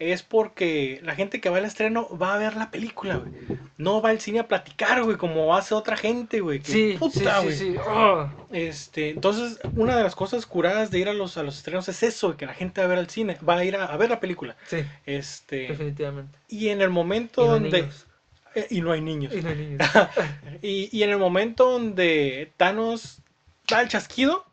es 0.00 0.22
porque 0.24 0.98
la 1.04 1.14
gente 1.14 1.40
que 1.40 1.50
va 1.50 1.58
al 1.58 1.64
estreno 1.66 2.08
va 2.18 2.34
a 2.34 2.38
ver 2.38 2.56
la 2.56 2.70
película, 2.72 3.16
güey. 3.18 3.32
No 3.76 4.02
va 4.02 4.10
al 4.10 4.20
cine 4.20 4.40
a 4.40 4.48
platicar, 4.48 5.02
güey, 5.04 5.16
como 5.16 5.54
hace 5.56 5.74
otra 5.74 5.96
gente, 5.96 6.40
güey. 6.40 6.60
que 6.60 6.72
Sí, 6.72 6.96
puta, 6.98 7.12
sí, 7.12 7.26
sí, 7.30 7.42
güey. 7.42 7.56
sí, 7.56 7.76
oh. 7.86 8.28
Este, 8.50 9.10
entonces, 9.10 9.60
una 9.76 9.96
de 9.96 10.02
las 10.02 10.16
cosas 10.16 10.46
curadas 10.46 10.90
de 10.90 10.98
ir 11.00 11.08
a 11.08 11.12
los, 11.14 11.36
a 11.36 11.42
los 11.42 11.56
estrenos 11.58 11.88
es 11.88 12.02
eso, 12.02 12.36
que 12.36 12.46
la 12.46 12.54
gente 12.54 12.80
va 12.80 12.86
a 12.86 12.88
ver 12.88 12.98
al 12.98 13.10
cine, 13.10 13.38
va 13.48 13.58
a 13.58 13.64
ir 13.64 13.76
a, 13.76 13.84
a 13.86 13.96
ver 13.96 14.10
la 14.10 14.20
película. 14.20 14.56
sí, 14.66 14.84
Este, 15.06 15.68
definitivamente. 15.68 16.38
y 16.48 16.68
en 16.68 16.80
el 16.80 16.90
momento 16.90 17.42
Y 17.42 17.46
no 17.46 17.52
hay 17.54 17.60
donde... 17.60 17.80
niños. 17.82 18.06
eh, 18.54 18.66
y 18.70 18.80
no 18.80 18.92
hay 18.92 19.00
niños. 19.02 19.34
Y 19.34 19.42
no 19.42 19.48
hay 19.50 19.56
niños. 19.56 19.78
Y, 20.62 20.88
y 20.96 21.02
en 21.02 21.10
el 21.10 21.18
momento 21.18 21.70
donde 21.70 22.52
Thanos 22.56 23.22
da 23.68 23.82
el 23.82 23.88
chasquido, 23.88 24.44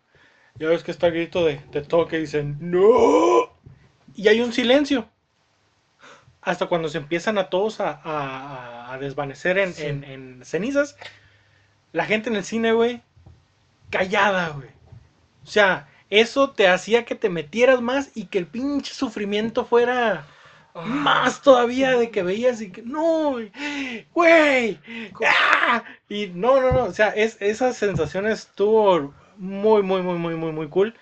ya 0.59 0.69
ves 0.69 0.83
que 0.83 0.91
está 0.91 1.07
el 1.07 1.13
grito 1.13 1.45
de, 1.45 1.61
de 1.71 1.81
todo 1.81 2.07
que 2.07 2.17
dicen 2.19 2.57
¡No! 2.59 3.51
Y 4.15 4.27
hay 4.29 4.41
un 4.41 4.51
silencio. 4.53 5.09
Hasta 6.47 6.67
cuando 6.67 6.87
se 6.87 6.97
empiezan 6.99 7.37
a 7.37 7.49
todos 7.49 7.81
a, 7.81 7.99
a- 8.03 8.93
a 8.93 8.97
desvanecer 8.99 9.57
en, 9.57 9.73
Sí. 9.73 9.83
en- 9.85 10.03
en 10.05 10.45
cenizas. 10.45 10.95
La 11.91 12.05
gente 12.05 12.29
en 12.29 12.37
el 12.37 12.43
cine, 12.45 12.71
güey, 12.71 13.01
callada, 13.89 14.49
güey. 14.49 14.69
O 15.43 15.47
sea, 15.47 15.89
eso 16.09 16.51
te 16.51 16.69
hacía 16.69 17.03
que 17.03 17.15
te 17.15 17.29
metieras 17.29 17.81
más 17.81 18.11
y 18.15 18.25
que 18.27 18.37
el 18.37 18.47
pinche 18.47 18.93
sufrimiento 18.93 19.65
fuera 19.65 20.25
más 20.85 21.41
todavía 21.41 21.97
de 21.97 22.11
que 22.11 22.23
veías 22.23 22.61
y 22.61 22.71
que 22.71 22.81
no, 22.83 23.35
güey, 24.13 24.79
¡ah! 25.25 25.83
y 26.07 26.27
no, 26.27 26.61
no, 26.61 26.71
no, 26.71 26.83
o 26.85 26.93
sea, 26.93 27.09
es, 27.09 27.35
esa 27.41 27.73
sensación 27.73 28.27
estuvo 28.27 29.13
muy, 29.37 29.81
muy, 29.83 30.01
muy, 30.01 30.17
muy, 30.17 30.35
muy, 30.35 30.51
muy 30.51 30.67
cool. 30.69 30.93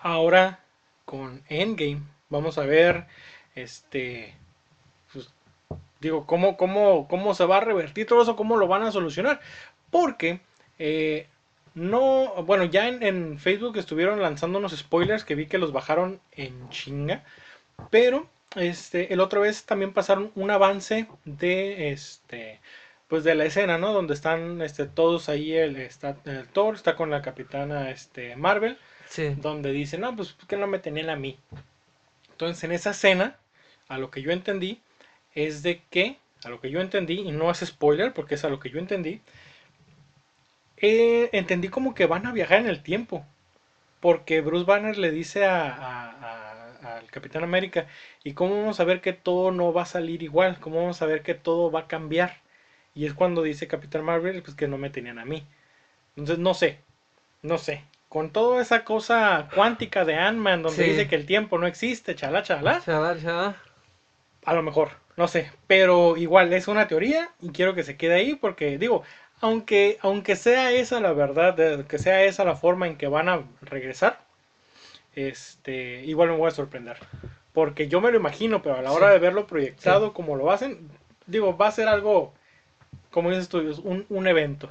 Ahora 0.00 0.58
con 1.04 1.42
Endgame 1.48 2.02
vamos 2.30 2.58
a 2.58 2.62
ver, 2.64 3.06
este, 3.54 4.34
digo, 6.02 6.26
cómo, 6.26 6.56
cómo, 6.56 7.08
cómo 7.08 7.34
se 7.34 7.46
va 7.46 7.58
a 7.58 7.60
revertir 7.60 8.06
todo 8.06 8.22
eso, 8.22 8.36
cómo 8.36 8.56
lo 8.56 8.68
van 8.68 8.82
a 8.82 8.92
solucionar, 8.92 9.40
porque 9.90 10.40
eh, 10.78 11.28
no, 11.74 12.34
bueno, 12.44 12.64
ya 12.64 12.88
en, 12.88 13.02
en 13.02 13.38
Facebook 13.38 13.78
estuvieron 13.78 14.20
lanzando 14.20 14.58
unos 14.58 14.76
spoilers 14.76 15.24
que 15.24 15.34
vi 15.34 15.46
que 15.46 15.58
los 15.58 15.72
bajaron 15.72 16.20
en 16.32 16.68
chinga, 16.68 17.24
pero 17.90 18.28
este, 18.56 19.14
el 19.14 19.20
otra 19.20 19.40
vez 19.40 19.64
también 19.64 19.92
pasaron 19.92 20.32
un 20.34 20.50
avance 20.50 21.06
de 21.24 21.92
este 21.92 22.60
pues 23.08 23.24
de 23.24 23.34
la 23.34 23.44
escena, 23.44 23.76
¿no? 23.76 23.92
Donde 23.92 24.14
están 24.14 24.62
este, 24.62 24.86
todos 24.86 25.28
ahí, 25.28 25.52
el, 25.52 25.76
está, 25.76 26.16
el 26.24 26.48
Thor 26.48 26.74
está 26.74 26.96
con 26.96 27.10
la 27.10 27.20
capitana 27.20 27.90
este, 27.90 28.36
Marvel, 28.36 28.78
Sí, 29.06 29.34
donde 29.36 29.72
dice, 29.72 29.98
no, 29.98 30.16
pues 30.16 30.34
que 30.48 30.56
no 30.56 30.66
me 30.66 30.78
tenían 30.78 31.10
a 31.10 31.16
mí. 31.16 31.38
Entonces 32.30 32.64
en 32.64 32.72
esa 32.72 32.92
escena, 32.92 33.36
a 33.88 33.98
lo 33.98 34.10
que 34.10 34.22
yo 34.22 34.32
entendí, 34.32 34.80
es 35.34 35.62
de 35.62 35.82
que, 35.90 36.18
a 36.44 36.48
lo 36.50 36.60
que 36.60 36.70
yo 36.70 36.80
entendí, 36.80 37.20
y 37.20 37.32
no 37.32 37.50
es 37.50 37.60
spoiler, 37.60 38.12
porque 38.12 38.36
es 38.36 38.44
a 38.44 38.48
lo 38.50 38.60
que 38.60 38.70
yo 38.70 38.78
entendí, 38.78 39.20
eh, 40.76 41.30
entendí 41.32 41.68
como 41.68 41.94
que 41.94 42.06
van 42.06 42.26
a 42.26 42.32
viajar 42.32 42.60
en 42.60 42.66
el 42.68 42.82
tiempo. 42.82 43.24
Porque 44.00 44.40
Bruce 44.42 44.66
Banner 44.66 44.98
le 44.98 45.10
dice 45.12 45.44
a, 45.46 45.74
a- 45.74 46.10
a- 46.82 46.96
al 46.98 47.06
Capitán 47.10 47.44
América, 47.44 47.86
¿y 48.24 48.34
cómo 48.34 48.58
vamos 48.60 48.80
a 48.80 48.84
ver 48.84 49.00
que 49.00 49.12
todo 49.14 49.52
no 49.52 49.72
va 49.72 49.82
a 49.82 49.86
salir 49.86 50.22
igual? 50.22 50.58
¿Cómo 50.60 50.78
vamos 50.80 51.02
a 51.02 51.06
ver 51.06 51.22
que 51.22 51.34
todo 51.34 51.70
va 51.72 51.82
a 51.82 51.88
cambiar? 51.88 52.38
Y 52.94 53.06
es 53.06 53.14
cuando 53.14 53.42
dice 53.42 53.68
Capitán 53.68 54.04
Marvel, 54.04 54.42
pues 54.42 54.56
que 54.56 54.68
no 54.68 54.78
me 54.78 54.90
tenían 54.90 55.18
a 55.20 55.24
mí. 55.26 55.44
Entonces 56.16 56.38
no 56.40 56.54
sé, 56.54 56.78
no 57.42 57.58
sé. 57.58 57.84
Con 58.08 58.30
toda 58.32 58.62
esa 58.62 58.84
cosa 58.84 59.48
cuántica 59.54 60.04
de 60.04 60.16
Ant-Man, 60.16 60.62
donde 60.62 60.84
Sí. 60.84 60.90
dice 60.90 61.08
que 61.08 61.16
el 61.16 61.26
tiempo 61.26 61.58
no 61.58 61.66
existe, 61.66 62.14
chala, 62.16 62.42
chala, 62.42 62.80
Chala, 62.80 63.14
chala. 63.20 63.56
A 64.44 64.54
lo 64.54 64.62
mejor, 64.62 64.90
no 65.16 65.28
sé. 65.28 65.50
Pero 65.66 66.16
igual 66.16 66.52
es 66.52 66.68
una 66.68 66.88
teoría 66.88 67.30
y 67.40 67.50
quiero 67.50 67.74
que 67.74 67.84
se 67.84 67.96
quede 67.96 68.14
ahí 68.14 68.34
porque, 68.34 68.78
digo, 68.78 69.02
aunque, 69.40 69.98
aunque 70.02 70.36
sea 70.36 70.72
esa 70.72 71.00
la 71.00 71.12
verdad, 71.12 71.54
de- 71.54 71.84
que 71.86 71.98
sea 71.98 72.24
esa 72.24 72.44
la 72.44 72.56
forma 72.56 72.86
en 72.86 72.96
que 72.96 73.08
van 73.08 73.28
a 73.28 73.42
regresar, 73.62 74.20
este, 75.14 76.04
igual 76.04 76.30
me 76.30 76.36
voy 76.36 76.48
a 76.48 76.52
sorprender. 76.52 76.96
Porque 77.52 77.88
yo 77.88 78.00
me 78.00 78.10
lo 78.10 78.16
imagino, 78.16 78.62
pero 78.62 78.76
a 78.76 78.82
la 78.82 78.92
hora 78.92 79.08
Sí. 79.08 79.12
de 79.14 79.18
verlo 79.18 79.46
proyectado 79.46 80.12
como 80.12 80.36
lo 80.36 80.50
hacen, 80.50 80.88
digo, 81.26 81.56
va 81.56 81.68
a 81.68 81.72
ser 81.72 81.88
algo, 81.88 82.32
como 83.10 83.30
dices 83.30 83.48
tú, 83.48 83.58
un, 83.84 84.06
un 84.08 84.26
evento. 84.26 84.70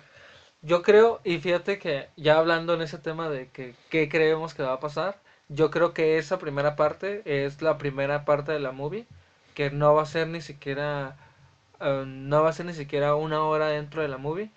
Yo 0.64 0.82
creo, 0.84 1.22
y 1.24 1.40
fíjate 1.40 1.80
que 1.80 2.08
ya 2.18 2.38
hablando 2.38 2.74
en 2.74 2.82
ese 2.82 2.98
tema 2.98 3.30
de 3.30 3.50
que 3.50 3.74
qué 3.90 4.10
creemos 4.10 4.54
que 4.54 4.64
va 4.64 4.74
a 4.74 4.80
pasar, 4.80 5.18
yo 5.50 5.70
creo 5.72 5.94
que 5.94 6.18
esa 6.18 6.40
primera 6.40 6.76
parte 6.76 7.22
es 7.26 7.62
la 7.62 7.78
primera 7.78 8.26
parte 8.26 8.52
de 8.52 8.60
la 8.60 8.72
movie, 8.72 9.06
que 9.54 9.70
no 9.72 9.94
va 9.94 10.04
a 10.04 10.06
ser 10.06 10.28
ni 10.28 10.42
siquiera, 10.42 11.16
eh, 11.80 12.04
no 12.08 12.44
va 12.44 12.50
a 12.50 12.54
ser 12.54 12.66
ni 12.66 12.74
siquiera 12.74 13.16
una 13.16 13.44
hora 13.44 13.68
dentro 13.68 14.02
de 14.02 14.08
la 14.08 14.18
movie, 14.18 14.52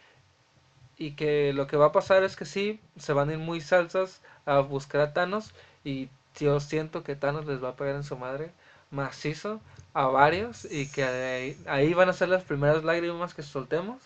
y 0.96 1.12
que 1.12 1.52
lo 1.52 1.66
que 1.66 1.76
va 1.76 1.86
a 1.86 1.92
pasar 1.92 2.22
es 2.22 2.36
que 2.36 2.44
sí, 2.44 2.80
se 2.96 3.12
van 3.12 3.28
a 3.28 3.32
ir 3.32 3.38
muy 3.38 3.60
salsas 3.60 4.22
a 4.46 4.60
buscar 4.60 5.00
a 5.00 5.12
Thanos, 5.12 5.52
y 5.84 6.08
yo 6.38 6.60
siento 6.60 7.02
que 7.04 7.16
Thanos 7.16 7.46
les 7.46 7.62
va 7.62 7.70
a 7.70 7.76
pegar 7.76 7.96
en 7.96 8.04
su 8.04 8.16
madre 8.16 8.50
macizo 8.90 9.60
a 9.92 10.06
varios, 10.06 10.64
y 10.70 10.86
que 10.88 11.04
ahí, 11.04 11.56
ahí 11.66 11.94
van 11.94 12.08
a 12.08 12.12
ser 12.12 12.28
las 12.28 12.44
primeras 12.44 12.84
lágrimas 12.84 13.34
que 13.34 13.42
soltemos. 13.42 13.98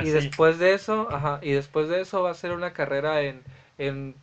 Y 0.00 0.10
Así. 0.10 0.10
después 0.10 0.58
de 0.58 0.74
eso, 0.74 1.08
ajá, 1.10 1.38
y 1.42 1.52
después 1.52 1.88
de 1.88 2.00
eso 2.00 2.22
va 2.22 2.30
a 2.30 2.34
ser 2.34 2.52
una 2.52 2.72
carrera 2.72 3.22
en, 3.22 3.42
en 3.78 4.14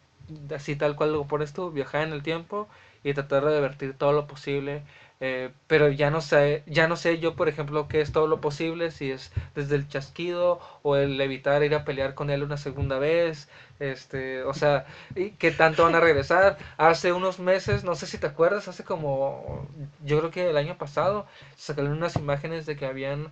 así 0.54 0.76
tal 0.76 0.96
cual 0.96 1.14
lo 1.14 1.26
pones 1.26 1.54
tú, 1.54 1.72
viajar 1.72 2.08
en 2.08 2.14
el 2.14 2.24
tiempo 2.24 2.68
y 3.04 3.14
tratar 3.14 3.46
de 3.46 3.56
divertir 3.56 3.94
todo 3.98 4.12
lo 4.14 4.28
posible. 4.28 4.82
Eh, 5.22 5.52
pero 5.68 5.90
ya 5.90 6.10
no 6.12 6.22
sé, 6.22 6.64
ya 6.66 6.88
no 6.88 6.96
sé 6.96 7.20
yo, 7.20 7.36
por 7.36 7.50
ejemplo, 7.50 7.88
qué 7.88 8.02
es 8.02 8.12
todo 8.12 8.28
lo 8.28 8.40
posible, 8.42 8.92
si 8.92 9.12
es 9.12 9.32
desde 9.56 9.76
el 9.76 9.88
chasquido 9.88 10.60
o 10.82 10.96
el 10.96 11.20
evitar 11.20 11.64
ir 11.64 11.76
a 11.76 11.84
pelear 11.84 12.14
con 12.14 12.30
él 12.30 12.44
una 12.44 12.58
segunda 12.58 12.98
vez, 13.00 13.50
este, 13.80 14.44
o 14.44 14.54
sea, 14.54 14.86
y 15.16 15.32
qué 15.32 15.52
tanto 15.52 15.84
van 15.84 15.96
a 15.96 16.00
regresar. 16.00 16.58
Hace 16.78 17.12
unos 17.14 17.40
meses, 17.40 17.84
no 17.84 17.96
sé 17.96 18.08
si 18.08 18.18
te 18.18 18.28
acuerdas, 18.28 18.68
hace 18.68 18.84
como, 18.84 19.68
yo 20.04 20.20
creo 20.20 20.32
que 20.32 20.50
el 20.50 20.58
año 20.58 20.78
pasado, 20.78 21.26
sacaron 21.56 21.92
unas 21.92 22.16
imágenes 22.16 22.66
de 22.66 22.76
que 22.76 22.86
habían 22.86 23.30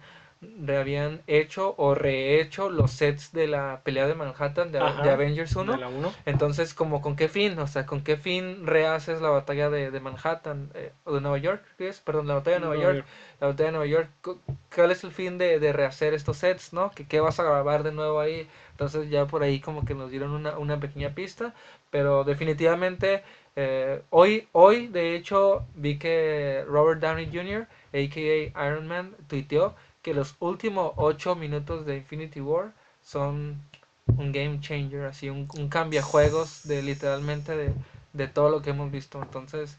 habían 0.67 1.21
hecho 1.27 1.73
o 1.77 1.95
rehecho 1.95 2.69
los 2.69 2.91
sets 2.91 3.31
de 3.31 3.47
la 3.47 3.81
pelea 3.83 4.07
de 4.07 4.15
Manhattan 4.15 4.71
de, 4.71 4.79
Ajá, 4.79 5.03
de 5.03 5.09
Avengers 5.09 5.55
1. 5.55 5.73
de 5.73 5.79
la 5.79 5.87
uno. 5.87 6.13
Entonces, 6.25 6.73
como 6.73 7.01
con 7.01 7.15
qué 7.15 7.27
fin, 7.27 7.57
o 7.59 7.67
sea, 7.67 7.85
con 7.85 8.01
qué 8.01 8.17
fin 8.17 8.65
rehaces 8.67 9.21
la 9.21 9.29
batalla 9.29 9.69
de, 9.69 9.91
de 9.91 9.99
Manhattan 9.99 10.69
eh, 10.75 10.91
o 11.05 11.13
de 11.13 11.21
Nueva 11.21 11.37
York, 11.37 11.63
¿qué 11.77 11.89
es? 11.89 11.99
Perdón, 12.01 12.27
la 12.27 12.35
batalla 12.35 12.55
de 12.57 12.59
Nueva 12.61 12.75
Nueva 12.75 12.93
York, 12.93 13.05
la 13.39 13.47
batalla 13.47 13.65
de 13.67 13.71
Nueva 13.71 13.85
York. 13.87 14.09
cu- 14.21 14.39
¿Cuál 14.73 14.91
es 14.91 15.03
el 15.03 15.11
fin 15.11 15.37
de, 15.37 15.59
de 15.59 15.73
rehacer 15.73 16.13
estos 16.13 16.37
sets, 16.37 16.73
no? 16.73 16.91
¿Qué, 16.91 17.05
qué 17.07 17.19
vas 17.19 17.39
a 17.39 17.43
grabar 17.43 17.83
de 17.83 17.91
nuevo 17.91 18.19
ahí? 18.19 18.47
Entonces 18.71 19.09
ya 19.09 19.25
por 19.25 19.41
ahí 19.43 19.59
como 19.59 19.85
que 19.85 19.95
nos 19.95 20.11
dieron 20.11 20.31
una, 20.31 20.57
una 20.57 20.79
pequeña 20.79 21.09
pista, 21.15 21.53
pero 21.89 22.23
definitivamente 22.23 23.23
eh, 23.55 24.01
hoy, 24.09 24.47
hoy 24.51 24.87
de 24.87 25.15
hecho 25.15 25.65
vi 25.73 25.97
que 25.97 26.63
Robert 26.67 27.01
Downey 27.01 27.29
Jr., 27.31 27.67
a.k.a. 27.93 28.67
Iron 28.67 28.87
Man, 28.87 29.15
tuiteó 29.27 29.73
que 30.07 30.13
los 30.13 30.37
últimos 30.39 30.93
8 30.95 31.35
minutos 31.35 31.85
de 31.85 31.97
Infinity 31.97 32.39
War 32.39 32.71
son 33.01 33.61
un 34.07 34.31
game 34.31 34.61
changer, 34.61 35.03
así 35.03 35.29
un, 35.29 35.49
un 35.57 35.67
cambiajuegos 35.67 36.65
de 36.65 36.81
literalmente 36.81 37.57
de, 37.57 37.73
de 38.13 38.27
todo 38.29 38.49
lo 38.49 38.61
que 38.61 38.69
hemos 38.69 38.89
visto. 38.89 39.21
Entonces, 39.21 39.77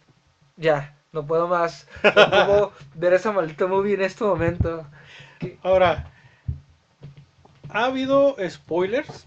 ya, 0.58 0.94
no 1.12 1.26
puedo 1.26 1.48
más. 1.48 1.88
No 2.04 2.46
puedo 2.46 2.72
ver 2.94 3.14
esa 3.14 3.32
maldita 3.32 3.66
movie 3.66 3.94
en 3.94 4.02
este 4.02 4.22
momento. 4.22 4.86
Ahora, 5.62 6.10
ha 7.70 7.86
habido 7.86 8.36
spoilers, 8.50 9.26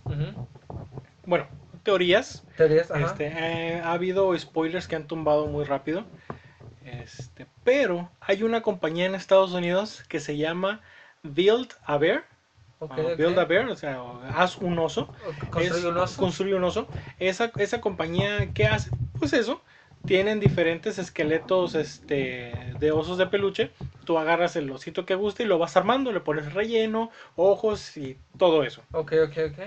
bueno, 1.26 1.48
teorías. 1.82 2.44
Teorías, 2.58 2.92
ajá. 2.92 3.08
Este, 3.08 3.26
eh, 3.26 3.82
ha 3.84 3.94
habido 3.94 4.38
spoilers 4.38 4.88
que 4.88 4.98
han 4.98 5.08
tumbado 5.08 5.48
muy 5.48 5.66
rápido. 5.66 6.06
Este, 6.86 7.46
pero 7.64 8.10
hay 8.20 8.44
una 8.44 8.62
compañía 8.62 9.06
en 9.06 9.16
Estados 9.16 9.52
Unidos 9.52 10.04
que 10.08 10.20
se 10.20 10.38
llama 10.38 10.82
Build 11.24 11.74
a 11.84 11.98
Bear. 11.98 12.26
Build 13.18 13.38
a 13.38 13.46
Bear, 13.46 13.68
o 13.68 13.76
sea, 13.76 14.02
haz 14.36 14.58
un 14.58 14.80
oso. 14.80 15.14
Construye 15.52 15.88
un 15.88 15.98
oso. 15.98 16.20
Construye 16.20 16.56
un 16.56 16.64
oso. 16.64 16.88
Esa, 17.20 17.52
esa 17.58 17.80
compañía, 17.80 18.52
¿qué 18.54 18.66
hace? 18.66 18.90
Pues 19.20 19.34
eso. 19.34 19.62
Tienen 20.08 20.40
diferentes 20.40 20.98
esqueletos 20.98 21.76
este, 21.76 22.52
de 22.80 22.92
osos 22.92 23.20
de 23.20 23.28
peluche. 23.28 23.70
Tú 24.04 24.18
agarras 24.18 24.56
el 24.56 24.72
osito 24.72 25.06
que 25.06 25.14
guste 25.14 25.44
y 25.44 25.46
lo 25.46 25.60
vas 25.60 25.78
armando. 25.78 26.12
Le 26.12 26.22
pones 26.22 26.54
relleno, 26.54 27.12
ojos 27.36 27.96
y 27.98 28.18
todo 28.40 28.64
eso. 28.64 28.82
Ok, 28.94 29.14
ok, 29.28 29.38
ok. 29.52 29.60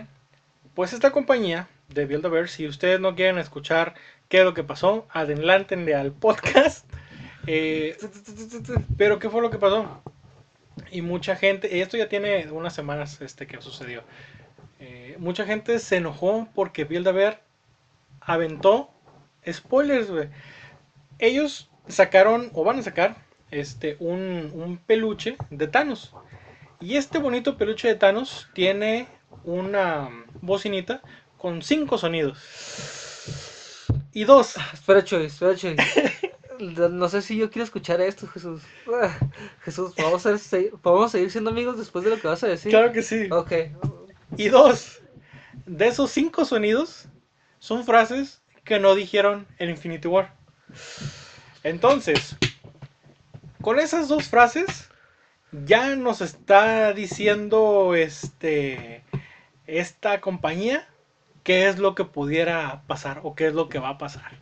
Pues 0.74 0.92
esta 0.92 1.12
compañía 1.12 1.68
de 1.88 2.06
Build 2.06 2.26
a 2.26 2.30
Bear, 2.30 2.48
si 2.48 2.66
ustedes 2.66 2.98
no 2.98 3.14
quieren 3.14 3.38
escuchar 3.38 3.94
qué 4.28 4.38
es 4.38 4.44
lo 4.44 4.54
que 4.54 4.64
pasó, 4.64 5.06
adelántenle 5.10 5.94
al 5.94 6.10
podcast. 6.10 6.84
Eh, 7.46 7.96
pero 8.96 9.18
¿qué 9.18 9.28
fue 9.28 9.42
lo 9.42 9.50
que 9.50 9.58
pasó? 9.58 10.02
Y 10.90 11.02
mucha 11.02 11.36
gente, 11.36 11.80
esto 11.80 11.96
ya 11.96 12.08
tiene 12.08 12.50
unas 12.50 12.74
semanas 12.74 13.20
este, 13.20 13.46
que 13.46 13.60
sucedió. 13.60 14.02
Eh, 14.80 15.16
mucha 15.18 15.44
gente 15.44 15.78
se 15.78 15.96
enojó 15.96 16.48
porque 16.54 16.84
Build 16.84 17.08
aventó 18.20 18.90
spoilers, 19.50 20.10
güey. 20.10 20.28
Ellos 21.18 21.70
sacaron, 21.88 22.50
o 22.54 22.64
van 22.64 22.78
a 22.78 22.82
sacar, 22.82 23.16
este, 23.50 23.96
un, 24.00 24.50
un 24.54 24.78
peluche 24.78 25.36
de 25.50 25.68
Thanos. 25.68 26.14
Y 26.80 26.96
este 26.96 27.18
bonito 27.18 27.56
peluche 27.56 27.88
de 27.88 27.94
Thanos 27.94 28.48
tiene 28.52 29.06
una 29.44 30.10
bocinita 30.40 31.02
con 31.38 31.62
cinco 31.62 31.98
sonidos. 31.98 32.38
Y 34.12 34.24
dos. 34.24 34.56
Espera, 34.72 35.04
Chuy, 35.04 35.26
espera, 35.26 35.54
Chuy. 35.56 35.76
No 36.72 37.08
sé 37.08 37.22
si 37.22 37.36
yo 37.36 37.50
quiero 37.50 37.64
escuchar 37.64 38.00
esto, 38.00 38.26
Jesús. 38.28 38.62
Jesús, 39.64 39.94
¿vamos 39.96 40.24
a, 40.26 40.36
ser- 40.38 40.70
¿podemos 40.82 41.12
seguir 41.12 41.30
siendo 41.30 41.50
amigos 41.50 41.78
después 41.78 42.04
de 42.04 42.10
lo 42.10 42.20
que 42.20 42.28
vas 42.28 42.42
a 42.44 42.48
decir? 42.48 42.70
Claro 42.70 42.92
que 42.92 43.02
sí. 43.02 43.28
Ok. 43.30 43.52
Y 44.36 44.48
dos. 44.48 45.00
De 45.66 45.86
esos 45.86 46.10
cinco 46.10 46.44
sonidos 46.44 47.06
son 47.58 47.84
frases 47.84 48.42
que 48.64 48.78
no 48.78 48.94
dijeron 48.94 49.46
en 49.58 49.70
Infinity 49.70 50.08
War. 50.08 50.34
Entonces, 51.62 52.36
con 53.62 53.78
esas 53.78 54.08
dos 54.08 54.28
frases 54.28 54.88
ya 55.52 55.94
nos 55.96 56.20
está 56.20 56.92
diciendo 56.92 57.94
este 57.94 59.02
esta 59.66 60.20
compañía 60.20 60.86
qué 61.42 61.68
es 61.68 61.78
lo 61.78 61.94
que 61.94 62.04
pudiera 62.04 62.82
pasar 62.86 63.20
o 63.22 63.34
qué 63.34 63.46
es 63.46 63.54
lo 63.54 63.68
que 63.68 63.78
va 63.78 63.90
a 63.90 63.98
pasar. 63.98 64.38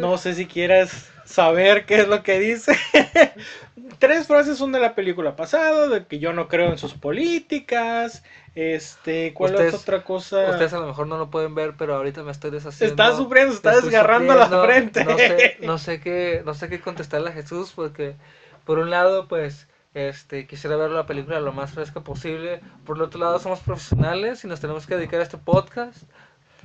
No 0.00 0.18
sé 0.18 0.34
si 0.34 0.46
quieres 0.46 1.10
saber 1.24 1.86
qué 1.86 2.00
es 2.00 2.08
lo 2.08 2.22
que 2.22 2.38
dice. 2.38 2.76
Tres 3.98 4.26
frases 4.26 4.58
son 4.58 4.72
de 4.72 4.80
la 4.80 4.94
película 4.94 5.36
pasada, 5.36 5.88
de 5.88 6.06
que 6.06 6.18
yo 6.18 6.32
no 6.32 6.48
creo 6.48 6.70
en 6.70 6.78
sus 6.78 6.94
políticas. 6.94 8.22
Este, 8.54 9.34
¿cuál 9.34 9.54
es 9.60 9.74
otra 9.74 10.04
cosa? 10.04 10.50
Ustedes 10.50 10.72
a 10.72 10.78
lo 10.78 10.86
mejor 10.86 11.06
no 11.06 11.18
lo 11.18 11.30
pueden 11.30 11.54
ver, 11.54 11.74
pero 11.78 11.94
ahorita 11.94 12.22
me 12.22 12.32
estoy 12.32 12.50
deshaciendo. 12.50 13.02
Está 13.02 13.16
sufriendo, 13.16 13.54
está 13.54 13.80
desgarrando 13.80 14.34
la 14.34 14.48
frente. 14.62 15.04
No 15.04 15.16
sé, 15.16 15.56
no 15.62 15.78
sé 15.78 16.00
qué, 16.00 16.42
no 16.44 16.54
sé 16.54 16.68
qué 16.68 16.80
contestarle 16.80 17.30
a 17.30 17.32
Jesús 17.32 17.72
porque 17.74 18.16
por 18.64 18.78
un 18.78 18.90
lado, 18.90 19.28
pues, 19.28 19.68
este, 19.94 20.46
quisiera 20.46 20.76
ver 20.76 20.90
la 20.90 21.06
película 21.06 21.40
lo 21.40 21.52
más 21.52 21.72
fresca 21.72 22.02
posible. 22.02 22.60
Por 22.84 22.96
el 22.96 23.02
otro 23.02 23.20
lado, 23.20 23.38
somos 23.38 23.60
profesionales 23.60 24.44
y 24.44 24.46
nos 24.48 24.60
tenemos 24.60 24.86
que 24.86 24.96
dedicar 24.96 25.20
a 25.20 25.24
este 25.24 25.38
podcast 25.38 26.02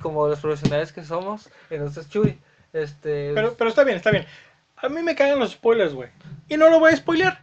como 0.00 0.28
los 0.28 0.40
profesionales 0.40 0.92
que 0.92 1.04
somos. 1.04 1.48
Entonces, 1.70 2.08
Chuy, 2.08 2.38
este, 2.72 3.32
Pero, 3.34 3.54
pero 3.54 3.70
está 3.70 3.84
bien, 3.84 3.96
está 3.96 4.10
bien. 4.10 4.26
A 4.76 4.88
mí 4.88 5.02
me 5.02 5.14
cagan 5.14 5.38
los 5.38 5.52
spoilers, 5.52 5.94
güey. 5.94 6.10
Y 6.48 6.56
no 6.56 6.68
lo 6.68 6.78
voy 6.80 6.92
a 6.92 6.96
spoilear. 6.96 7.40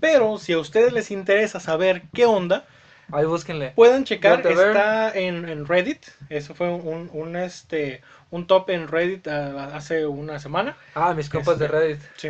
Pero 0.00 0.38
si 0.38 0.52
a 0.52 0.58
ustedes 0.58 0.92
les 0.92 1.10
interesa 1.10 1.58
saber 1.58 2.02
qué 2.12 2.26
onda, 2.26 2.64
ahí 3.10 3.24
búsquenle. 3.24 3.70
pueden 3.74 4.04
checar. 4.04 4.46
Está 4.46 5.10
en, 5.16 5.48
en 5.48 5.66
Reddit. 5.66 6.04
Eso 6.28 6.54
fue 6.54 6.68
un, 6.68 7.08
un, 7.12 7.34
este, 7.36 8.02
un 8.30 8.46
top 8.46 8.70
en 8.70 8.88
Reddit 8.88 9.26
hace 9.26 10.06
una 10.06 10.38
semana. 10.38 10.76
Ah, 10.94 11.14
mis 11.14 11.30
compas 11.30 11.58
de 11.58 11.64
Este, 11.64 11.78
Reddit. 11.78 12.00
Sí. 12.16 12.28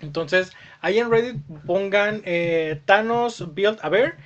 Entonces, 0.00 0.52
ahí 0.80 0.98
en 0.98 1.10
Reddit 1.10 1.36
pongan 1.66 2.22
eh, 2.24 2.80
Thanos 2.86 3.54
Build 3.54 3.78
a 3.82 3.88
Bear. 3.90 4.16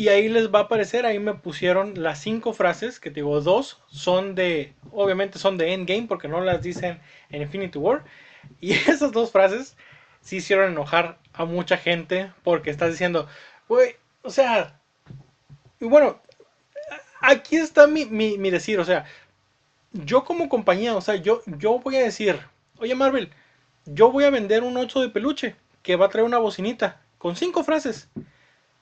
Y 0.00 0.08
ahí 0.08 0.30
les 0.30 0.48
va 0.48 0.60
a 0.60 0.62
aparecer, 0.62 1.04
ahí 1.04 1.18
me 1.18 1.34
pusieron 1.34 2.02
las 2.02 2.20
cinco 2.22 2.54
frases, 2.54 2.98
que 2.98 3.10
te 3.10 3.16
digo, 3.16 3.38
dos 3.42 3.82
son 3.88 4.34
de, 4.34 4.72
obviamente 4.92 5.38
son 5.38 5.58
de 5.58 5.74
Endgame, 5.74 6.06
porque 6.08 6.26
no 6.26 6.40
las 6.40 6.62
dicen 6.62 6.98
en 7.28 7.42
Infinity 7.42 7.76
War. 7.76 8.02
Y 8.62 8.72
esas 8.88 9.12
dos 9.12 9.30
frases 9.30 9.76
sí 10.22 10.36
hicieron 10.36 10.72
enojar 10.72 11.18
a 11.34 11.44
mucha 11.44 11.76
gente, 11.76 12.32
porque 12.44 12.70
estás 12.70 12.92
diciendo, 12.92 13.28
güey, 13.68 13.96
o 14.22 14.30
sea, 14.30 14.80
y 15.78 15.84
bueno, 15.84 16.18
aquí 17.20 17.56
está 17.56 17.86
mi, 17.86 18.06
mi, 18.06 18.38
mi 18.38 18.48
decir, 18.48 18.80
o 18.80 18.86
sea, 18.86 19.04
yo 19.92 20.24
como 20.24 20.48
compañía, 20.48 20.96
o 20.96 21.02
sea, 21.02 21.16
yo, 21.16 21.42
yo 21.44 21.78
voy 21.78 21.96
a 21.96 22.04
decir, 22.04 22.40
oye 22.78 22.94
Marvel, 22.94 23.28
yo 23.84 24.10
voy 24.10 24.24
a 24.24 24.30
vender 24.30 24.62
un 24.62 24.78
8 24.78 25.02
de 25.02 25.10
peluche 25.10 25.56
que 25.82 25.96
va 25.96 26.06
a 26.06 26.08
traer 26.08 26.24
una 26.24 26.38
bocinita 26.38 27.02
con 27.18 27.36
cinco 27.36 27.64
frases. 27.64 28.08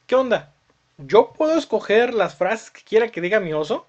¿qué 0.08 0.14
onda? 0.16 0.54
¿Yo 0.98 1.32
puedo 1.32 1.56
escoger 1.56 2.12
las 2.12 2.34
frases 2.34 2.70
que 2.70 2.82
quiera 2.82 3.08
que 3.08 3.20
diga 3.20 3.40
mi 3.40 3.52
oso? 3.52 3.86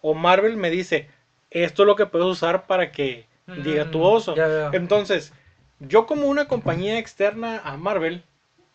¿O 0.00 0.14
Marvel 0.14 0.56
me 0.56 0.70
dice, 0.70 1.08
esto 1.50 1.82
es 1.82 1.86
lo 1.86 1.96
que 1.96 2.06
puedes 2.06 2.26
usar 2.26 2.66
para 2.66 2.92
que 2.92 3.26
diga 3.64 3.90
tu 3.90 3.98
Mm, 3.98 4.02
oso? 4.02 4.34
ya. 4.36 4.70
Entonces, 4.72 5.32
yo 5.80 6.06
como 6.06 6.26
una 6.26 6.46
compañía 6.48 6.98
externa 6.98 7.60
a 7.64 7.76
Marvel, 7.76 8.24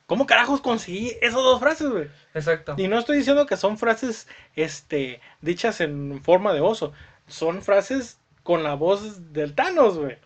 ¿cómo 0.05 0.25
carajos 0.25 0.61
conseguí 0.61 1.13
esas 1.21 1.35
dos 1.35 1.59
frases, 1.59 1.89
güey? 1.89 2.07
Exacto. 2.33 2.75
Y 2.77 2.87
no 2.89 2.99
estoy 2.99 3.17
diciendo 3.17 3.45
que 3.45 3.55
son 3.57 3.77
frases 3.77 4.27
este, 4.55 5.21
dichas 5.41 5.79
en 5.81 6.21
forma 6.23 6.53
de 6.53 6.61
oso. 6.61 6.93
Son 7.27 7.61
frases 7.61 8.19
con 8.43 8.63
la 8.63 8.73
voz 8.75 9.33
del 9.33 9.53
Thanos, 9.55 9.97
güey. 9.97 10.17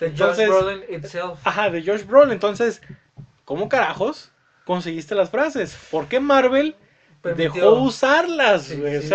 Entonces- 0.00 0.48
Josh 0.50 0.62
Brolin 0.64 0.84
itself. 0.94 1.38
Ajá, 1.46 1.70
de 1.70 1.82
Josh 1.84 2.04
Brolin. 2.04 2.32
Entonces, 2.32 2.82
¿cómo 3.44 3.68
carajos 3.68 4.30
conseguiste 4.64 5.14
las 5.14 5.30
frases? 5.30 5.76
¿Por 5.90 6.08
qué 6.08 6.20
Marvel 6.20 6.74
Permitió. 7.24 7.52
dejó 7.52 7.72
usarlas, 7.80 8.70
güey? 8.78 9.02
sí. 9.02 9.10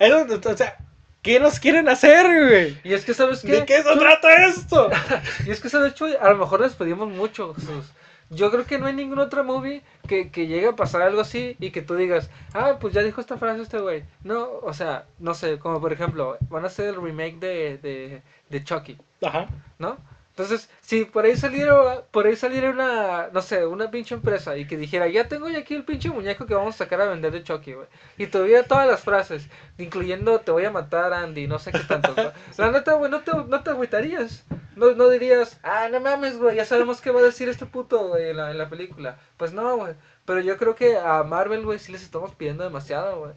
O 0.00 0.56
sea, 0.56 0.76
o 0.78 0.84
¿qué 1.22 1.40
nos 1.40 1.58
quieren 1.58 1.88
hacer, 1.88 2.24
güey? 2.26 2.78
Y 2.84 2.94
es 2.94 3.04
que, 3.04 3.14
¿sabes 3.14 3.40
qué? 3.42 3.52
¿De 3.52 3.64
qué 3.64 3.82
se 3.82 3.96
trata 3.96 4.46
esto? 4.46 4.90
Y 5.46 5.50
es 5.50 5.60
que, 5.60 5.68
¿sabes, 5.68 5.94
Chuy? 5.94 6.14
A 6.20 6.30
lo 6.30 6.36
mejor 6.36 6.60
les 6.60 6.74
pedimos 6.74 7.08
mucho, 7.08 7.54
Jesús. 7.54 7.86
Yo 8.30 8.50
creo 8.50 8.64
que 8.64 8.78
no 8.78 8.86
hay 8.86 8.94
ningún 8.94 9.18
otro 9.18 9.44
movie 9.44 9.82
que, 10.08 10.30
que 10.30 10.46
llegue 10.46 10.68
a 10.68 10.76
pasar 10.76 11.02
algo 11.02 11.20
así 11.20 11.56
y 11.60 11.70
que 11.70 11.82
tú 11.82 11.94
digas, 11.94 12.30
ah, 12.54 12.78
pues 12.80 12.94
ya 12.94 13.02
dijo 13.02 13.20
esta 13.20 13.36
frase 13.36 13.62
este 13.62 13.78
güey. 13.78 14.04
No, 14.22 14.48
o 14.62 14.72
sea, 14.72 15.04
no 15.18 15.34
sé, 15.34 15.58
como 15.58 15.80
por 15.80 15.92
ejemplo, 15.92 16.38
van 16.48 16.64
a 16.64 16.68
hacer 16.68 16.86
el 16.88 17.02
remake 17.02 17.38
de, 17.38 17.78
de, 17.78 18.22
de 18.48 18.64
Chucky, 18.64 18.98
Ajá. 19.22 19.48
¿no? 19.78 19.98
Entonces, 20.36 20.68
si 20.80 21.04
por 21.04 21.24
ahí 21.24 21.36
saliera, 21.36 22.02
por 22.10 22.26
ahí 22.26 22.34
saliera 22.34 22.70
una, 22.70 23.28
no 23.32 23.40
sé, 23.40 23.64
una 23.66 23.92
pinche 23.92 24.16
empresa 24.16 24.56
y 24.56 24.66
que 24.66 24.76
dijera, 24.76 25.06
ya 25.06 25.28
tengo 25.28 25.48
ya 25.48 25.58
aquí 25.58 25.76
el 25.76 25.84
pinche 25.84 26.10
muñeco 26.10 26.44
que 26.44 26.54
vamos 26.54 26.74
a 26.74 26.78
sacar 26.78 27.00
a 27.02 27.06
vender 27.06 27.30
de 27.30 27.44
Chucky, 27.44 27.74
güey. 27.74 27.86
Y 28.18 28.26
tuviera 28.26 28.64
todas 28.64 28.88
las 28.88 29.00
frases, 29.00 29.48
incluyendo 29.78 30.40
te 30.40 30.50
voy 30.50 30.64
a 30.64 30.72
matar, 30.72 31.12
Andy, 31.12 31.46
no 31.46 31.60
sé 31.60 31.70
qué 31.70 31.78
tanto. 31.86 32.14
güey. 32.14 32.32
La 32.58 32.72
neta, 32.72 32.94
güey, 32.94 33.12
no 33.12 33.20
te, 33.20 33.30
no 33.32 33.62
te 33.62 33.70
agüitarías. 33.70 34.44
No, 34.74 34.90
no 34.96 35.08
dirías, 35.08 35.60
ah, 35.62 35.88
no 35.88 36.00
mames, 36.00 36.36
güey, 36.36 36.56
ya 36.56 36.64
sabemos 36.64 37.00
qué 37.00 37.12
va 37.12 37.20
a 37.20 37.22
decir 37.24 37.48
este 37.48 37.66
puto, 37.66 38.08
güey, 38.08 38.30
en 38.30 38.36
la, 38.38 38.50
en 38.50 38.58
la 38.58 38.68
película. 38.68 39.20
Pues 39.36 39.52
no, 39.52 39.76
güey. 39.76 39.94
Pero 40.24 40.40
yo 40.40 40.56
creo 40.56 40.74
que 40.74 40.96
a 40.96 41.22
Marvel, 41.22 41.64
güey, 41.64 41.78
sí 41.78 41.92
les 41.92 42.02
estamos 42.02 42.34
pidiendo 42.34 42.64
demasiado, 42.64 43.20
güey. 43.20 43.32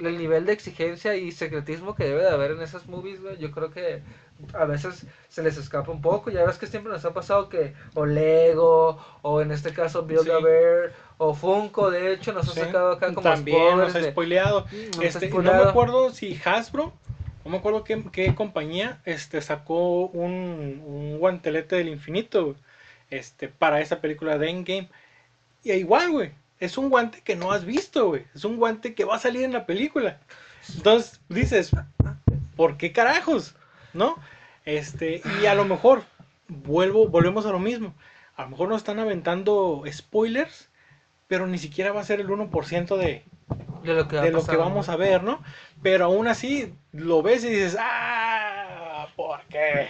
El 0.00 0.18
nivel 0.18 0.46
de 0.46 0.52
exigencia 0.52 1.16
y 1.16 1.32
secretismo 1.32 1.94
que 1.94 2.04
debe 2.04 2.22
de 2.22 2.30
haber 2.30 2.52
en 2.52 2.62
esas 2.62 2.86
movies, 2.86 3.20
güey, 3.20 3.36
yo 3.38 3.50
creo 3.50 3.70
que 3.70 4.02
a 4.52 4.64
veces 4.64 5.06
se 5.28 5.42
les 5.42 5.56
escapa 5.56 5.90
un 5.90 6.00
poco. 6.00 6.30
Ya 6.30 6.44
ves 6.44 6.58
que 6.58 6.66
siempre 6.66 6.92
nos 6.92 7.04
ha 7.04 7.12
pasado 7.12 7.48
que 7.48 7.74
o 7.94 8.06
Lego, 8.06 8.98
o 9.22 9.40
en 9.40 9.50
este 9.50 9.72
caso 9.72 10.04
Build 10.04 10.30
a 10.30 10.38
Sí. 10.38 10.44
Bear, 10.44 10.92
o 11.18 11.34
Funko, 11.34 11.90
de 11.90 12.12
hecho, 12.12 12.32
nos 12.32 12.50
Sí, 12.50 12.60
ha 12.60 12.66
sacado 12.66 12.92
acá 12.92 13.08
como 13.14 13.22
También 13.22 13.78
nos 13.78 13.94
ha 13.94 14.02
spoileado. 14.02 14.66
Nos 14.96 14.98
ha 14.98 15.04
Este, 15.04 15.28
no 15.30 15.42
me 15.42 15.62
acuerdo 15.62 16.10
si 16.10 16.38
Hasbro, 16.44 16.92
no 17.44 17.50
me 17.50 17.58
acuerdo 17.58 17.84
qué, 17.84 18.02
qué 18.12 18.34
compañía, 18.34 19.00
este, 19.04 19.40
sacó 19.40 20.06
un, 20.06 20.82
un 20.84 21.18
guantelete 21.18 21.76
del 21.76 21.88
infinito, 21.88 22.56
este, 23.10 23.48
para 23.48 23.80
esa 23.80 24.00
película 24.00 24.36
de 24.38 24.50
Endgame. 24.50 24.88
Y 25.62 25.72
igual, 25.72 26.10
güey, 26.10 26.32
es 26.60 26.78
un 26.78 26.90
guante 26.90 27.20
que 27.22 27.36
no 27.36 27.52
has 27.52 27.64
visto, 27.64 28.08
güey, 28.08 28.24
es 28.34 28.44
un 28.44 28.56
guante 28.56 28.94
que 28.94 29.04
va 29.04 29.16
a 29.16 29.20
salir 29.20 29.44
en 29.44 29.52
la 29.52 29.66
película. 29.66 30.18
Entonces 30.74 31.20
dices, 31.28 31.70
¿por 32.56 32.76
qué 32.76 32.92
carajos? 32.92 33.54
¿No? 33.96 34.16
Este, 34.64 35.22
y 35.40 35.46
a 35.46 35.54
lo 35.54 35.64
mejor, 35.64 36.04
vuelvo, 36.48 37.08
volvemos 37.08 37.46
a 37.46 37.52
lo 37.52 37.58
mismo. 37.58 37.94
A 38.36 38.42
lo 38.42 38.50
mejor 38.50 38.68
nos 38.68 38.78
están 38.78 38.98
aventando 38.98 39.82
spoilers, 39.90 40.68
pero 41.26 41.46
ni 41.46 41.58
siquiera 41.58 41.92
va 41.92 42.00
a 42.00 42.04
ser 42.04 42.20
el 42.20 42.28
1% 42.28 42.96
de, 42.96 43.24
de 43.82 43.94
lo 43.94 44.08
que, 44.08 44.16
va 44.16 44.22
de 44.22 44.30
lo 44.30 44.44
que 44.44 44.56
vamos 44.56 44.88
a 44.88 44.96
ver, 44.96 45.22
¿no? 45.22 45.42
Pero 45.82 46.04
aún 46.04 46.28
así 46.28 46.74
lo 46.92 47.22
ves 47.22 47.44
y 47.44 47.48
dices, 47.48 47.76
ah, 47.80 49.08
¿por 49.16 49.40
qué? 49.48 49.88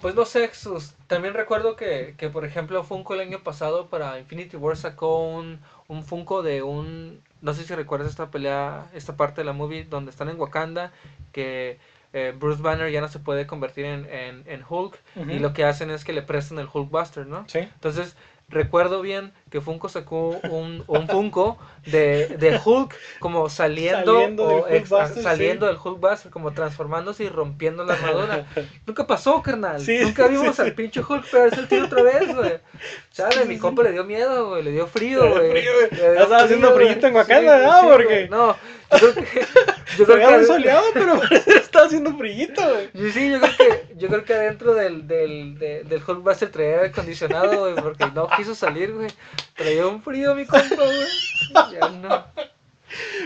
Pues 0.00 0.14
no 0.14 0.24
sé, 0.24 0.48
Jesús. 0.48 0.94
También 1.06 1.34
recuerdo 1.34 1.76
que, 1.76 2.14
que, 2.18 2.28
por 2.28 2.44
ejemplo, 2.44 2.82
Funko 2.82 3.14
el 3.14 3.20
año 3.20 3.42
pasado 3.42 3.88
para 3.88 4.18
Infinity 4.18 4.56
War 4.56 4.76
sacó 4.76 5.28
un, 5.28 5.60
un 5.88 6.04
Funko 6.04 6.42
de 6.42 6.62
un... 6.62 7.22
No 7.40 7.54
sé 7.54 7.64
si 7.64 7.74
recuerdas 7.74 8.10
esta 8.10 8.30
pelea, 8.30 8.90
esta 8.94 9.16
parte 9.16 9.42
de 9.42 9.44
la 9.44 9.52
movie 9.52 9.84
donde 9.84 10.10
están 10.10 10.28
en 10.28 10.40
Wakanda, 10.40 10.92
que 11.32 11.78
eh, 12.14 12.32
Bruce 12.38 12.62
Banner 12.62 12.90
ya 12.92 13.00
no 13.00 13.08
se 13.08 13.18
puede 13.18 13.44
convertir 13.46 13.84
en, 13.86 14.08
en, 14.08 14.44
en 14.46 14.64
Hulk 14.66 14.96
y 15.28 15.40
lo 15.40 15.52
que 15.52 15.64
hacen 15.64 15.90
es 15.90 16.04
que 16.04 16.12
le 16.12 16.22
prestan 16.22 16.60
el 16.60 16.68
Hulkbuster, 16.72 17.26
¿no? 17.26 17.44
Sí. 17.48 17.58
Entonces, 17.58 18.16
recuerdo 18.48 19.02
bien 19.02 19.32
que 19.50 19.60
Funko 19.60 19.88
sacó 19.88 20.28
un, 20.48 20.84
un 20.86 21.08
Funko 21.08 21.58
de, 21.86 22.28
de 22.28 22.60
Hulk 22.64 22.94
como 23.18 23.48
saliendo, 23.48 24.14
Saliendo 24.14 24.66
del 24.70 24.86
saliendo 24.86 25.66
sí. 25.66 25.72
del 25.72 25.80
Hulkbuster, 25.82 26.30
como 26.30 26.52
transformándose 26.52 27.24
y 27.24 27.28
rompiendo 27.28 27.84
la 27.84 27.94
armadura. 27.94 28.46
Nunca 28.86 29.08
pasó, 29.08 29.42
carnal. 29.42 29.80
Sí, 29.80 29.98
Nunca 30.00 30.28
vimos 30.28 30.54
sí, 30.54 30.62
al 30.62 30.72
pinche 30.72 31.00
Hulk 31.00 31.28
pegarse 31.28 31.60
el 31.60 31.68
tiro 31.68 31.86
otra 31.86 32.02
vez, 32.02 32.32
güey. 32.32 32.58
Chale, 33.12 33.44
mi 33.46 33.58
compa 33.58 33.82
le 33.82 33.90
dio 33.90 34.04
miedo, 34.04 34.50
güey. 34.50 34.62
Le 34.62 34.70
dio 34.70 34.86
frío, 34.86 35.34
güey. 35.34 35.66
estaba 35.90 36.44
haciendo 36.44 36.72
frillito 36.76 37.08
en. 37.08 37.16
Wakanda, 37.16 37.58
¿no? 37.82 37.88
Porque-. 37.90 38.28
No, 38.28 38.56
yo 39.00 39.12
creo 39.12 39.14
que... 39.14 39.46
Yo 39.98 40.04
creo 40.06 40.38
que 40.40 40.44
soleado, 40.46 40.84
pero 40.92 41.20
estaba 41.46 41.86
haciendo 41.86 42.16
frillito, 42.16 42.62
güey. 42.62 42.90
Sí, 42.94 43.12
sí, 43.12 43.30
yo 43.30 43.40
creo 43.40 43.56
que, 43.56 43.94
yo 43.96 44.08
creo 44.08 44.24
que 44.24 44.34
adentro 44.34 44.74
del, 44.74 45.06
del, 45.06 45.58
de- 45.58 45.84
del 45.84 46.02
Hulkbuster 46.06 46.50
traía 46.50 46.74
aire 46.76 46.86
acondicionado, 46.88 47.60
güey, 47.60 47.74
porque 47.76 48.06
no 48.14 48.28
quiso 48.36 48.54
salir, 48.54 48.92
güey. 48.92 49.08
Traía 49.54 49.86
un 49.86 50.02
frío 50.02 50.34
mi 50.34 50.46
compa, 50.46 50.74
güey. 50.76 51.72
Ya 51.72 51.88
no. 51.90 52.26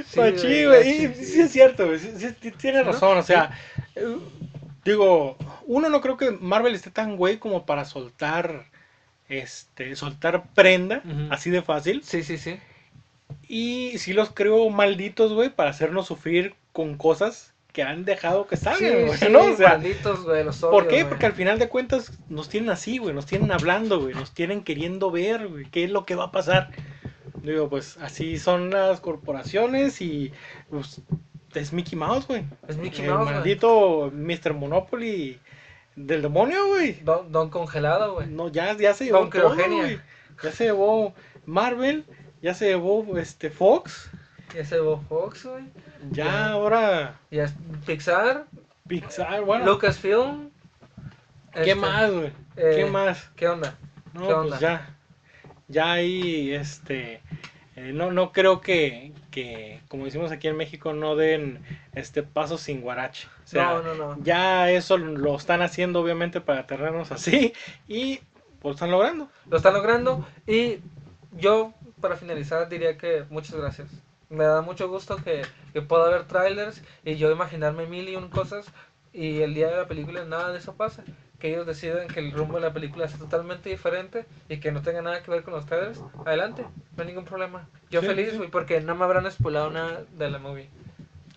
Sí, 0.06 0.18
Machi, 0.20 0.62
la 0.64 0.68
güey. 0.68 0.88
Y 1.04 1.12
chi- 1.14 1.24
sí 1.24 1.40
es 1.40 1.52
cierto, 1.52 1.86
güey. 1.86 1.98
Sí, 1.98 2.12
sí, 2.18 2.50
tiene 2.52 2.82
¿No? 2.84 2.92
razón. 2.92 3.18
O 3.18 3.22
sea, 3.22 3.50
eh, 3.94 4.16
digo, 4.84 5.36
uno 5.66 5.88
no 5.88 6.00
creo 6.00 6.16
que 6.16 6.30
Marvel 6.30 6.74
esté 6.74 6.90
tan 6.90 7.16
güey 7.16 7.38
como 7.38 7.66
para 7.66 7.84
soltar, 7.84 8.66
este, 9.28 9.94
soltar 9.96 10.44
prenda 10.54 11.02
así 11.30 11.50
de 11.50 11.60
fácil. 11.62 12.02
Sí, 12.04 12.22
sí, 12.22 12.38
sí. 12.38 12.58
Y 13.48 13.98
sí 13.98 14.12
los 14.12 14.30
creo 14.30 14.68
malditos, 14.70 15.32
güey, 15.32 15.48
para 15.48 15.70
hacernos 15.70 16.06
sufrir 16.06 16.54
con 16.72 16.96
cosas 16.96 17.54
que 17.72 17.82
han 17.82 18.04
dejado 18.04 18.46
que 18.46 18.56
salgan, 18.56 19.06
güey, 19.06 19.18
sí, 19.18 19.28
¿no? 19.30 19.44
O 19.44 19.56
sea, 19.56 19.70
malditos, 19.70 20.24
güey, 20.24 20.44
los 20.44 20.62
odio, 20.62 20.72
¿por 20.72 20.88
qué? 20.88 21.04
Porque 21.04 21.26
al 21.26 21.32
final 21.32 21.58
de 21.58 21.68
cuentas 21.68 22.12
nos 22.28 22.48
tienen 22.48 22.70
así, 22.70 22.98
güey, 22.98 23.14
nos 23.14 23.26
tienen 23.26 23.52
hablando, 23.52 24.00
güey, 24.00 24.14
nos 24.14 24.32
tienen 24.32 24.62
queriendo 24.62 25.10
ver, 25.10 25.48
güey, 25.48 25.64
qué 25.70 25.84
es 25.84 25.90
lo 25.90 26.04
que 26.04 26.14
va 26.14 26.24
a 26.24 26.32
pasar. 26.32 26.70
Digo, 27.42 27.68
pues 27.68 27.96
así 27.98 28.38
son 28.38 28.70
las 28.70 29.00
corporaciones 29.00 30.00
y 30.00 30.32
pues, 30.70 31.00
es 31.54 31.72
Mickey 31.72 31.98
Mouse, 31.98 32.26
güey. 32.26 32.44
Es 32.66 32.76
Mickey 32.76 33.04
El 33.04 33.12
Mouse, 33.12 33.24
güey. 33.24 33.34
maldito 33.34 34.12
Mr. 34.12 34.54
Monopoly 34.54 35.38
del 35.96 36.22
demonio, 36.22 36.66
güey. 36.68 37.00
Don, 37.02 37.30
don 37.32 37.48
congelado, 37.50 38.14
güey. 38.14 38.28
No, 38.28 38.48
ya, 38.48 38.76
ya 38.76 38.94
se 38.94 39.06
llevó 39.06 39.20
Don 39.20 39.30
todo. 39.30 39.56
Ya 40.42 40.52
se 40.52 40.64
llevó 40.64 41.14
Marvel, 41.46 42.04
ya 42.42 42.54
se 42.54 42.66
llevó 42.68 43.16
este 43.18 43.50
Fox, 43.50 44.10
Y 44.54 44.58
ese 44.58 44.80
Bob 44.80 45.06
Fox, 45.08 45.44
güey. 45.44 45.64
ya 46.10 46.24
Ya. 46.24 46.48
ahora 46.50 47.20
Y 47.30 47.38
es 47.38 47.54
Pixar, 47.86 48.46
Pixar, 48.86 49.42
bueno. 49.44 49.64
Lucasfilm. 49.66 50.50
¿Qué 51.52 51.60
este, 51.60 51.74
más, 51.74 52.10
güey? 52.12 52.32
eh, 52.56 52.72
¿Qué 52.76 52.84
más? 52.86 53.30
¿Qué 53.36 53.48
onda? 53.48 53.74
No, 54.12 54.20
¿Qué 54.28 54.34
pues 54.34 54.36
onda? 54.36 54.58
ya. 54.58 54.94
Ya 55.68 55.92
ahí, 55.92 56.52
este. 56.54 57.20
eh, 57.76 57.92
no, 57.92 58.10
no 58.12 58.32
creo 58.32 58.60
que, 58.60 59.12
que, 59.30 59.80
como 59.88 60.04
decimos 60.06 60.32
aquí 60.32 60.48
en 60.48 60.56
México, 60.56 60.92
no 60.94 61.14
den 61.16 61.62
este 61.94 62.22
paso 62.22 62.56
sin 62.58 62.80
guarache. 62.80 63.28
O 63.44 63.46
sea, 63.46 63.74
no, 63.74 63.82
no, 63.82 63.94
no. 63.94 64.22
ya 64.22 64.70
eso 64.70 64.96
lo 64.98 65.36
están 65.36 65.60
haciendo, 65.62 66.00
obviamente, 66.00 66.40
para 66.40 66.66
tenernos 66.66 67.12
así. 67.12 67.52
Y 67.86 68.20
pues 68.60 68.74
están 68.76 68.90
logrando. 68.90 69.28
Lo 69.50 69.56
están 69.58 69.74
logrando. 69.74 70.26
Y 70.46 70.78
yo, 71.32 71.72
para 71.98 72.16
finalizar, 72.16 72.68
diría 72.68 72.96
que 72.98 73.24
muchas 73.30 73.56
gracias. 73.56 73.88
Me 74.30 74.44
da 74.44 74.60
mucho 74.62 74.88
gusto 74.88 75.16
que, 75.16 75.42
que 75.72 75.82
pueda 75.82 76.06
haber 76.06 76.26
trailers 76.26 76.82
y 77.04 77.16
yo 77.16 77.30
imaginarme 77.30 77.86
mil 77.86 78.08
y 78.08 78.16
un 78.16 78.28
cosas. 78.30 78.66
Y 79.12 79.40
el 79.40 79.54
día 79.54 79.68
de 79.68 79.76
la 79.76 79.88
película 79.88 80.24
nada 80.24 80.52
de 80.52 80.58
eso 80.58 80.76
pasa. 80.76 81.04
Que 81.38 81.50
ellos 81.50 81.66
deciden 81.66 82.08
que 82.08 82.20
el 82.20 82.32
rumbo 82.32 82.56
de 82.56 82.62
la 82.62 82.72
película 82.72 83.06
es 83.06 83.16
totalmente 83.16 83.68
diferente 83.70 84.26
y 84.48 84.58
que 84.60 84.72
no 84.72 84.82
tenga 84.82 85.02
nada 85.02 85.22
que 85.22 85.30
ver 85.30 85.42
con 85.44 85.54
los 85.54 85.66
trailers. 85.66 86.00
Adelante, 86.26 86.62
no 86.96 87.02
hay 87.02 87.06
ningún 87.08 87.24
problema. 87.24 87.68
Yo 87.90 88.00
Sí, 88.00 88.06
feliz, 88.06 88.32
sí. 88.32 88.40
porque 88.50 88.80
no 88.80 88.94
me 88.96 89.04
habrán 89.04 89.30
spoilado 89.30 89.70
nada 89.70 90.04
de 90.12 90.30
la 90.30 90.38
movie. 90.38 90.68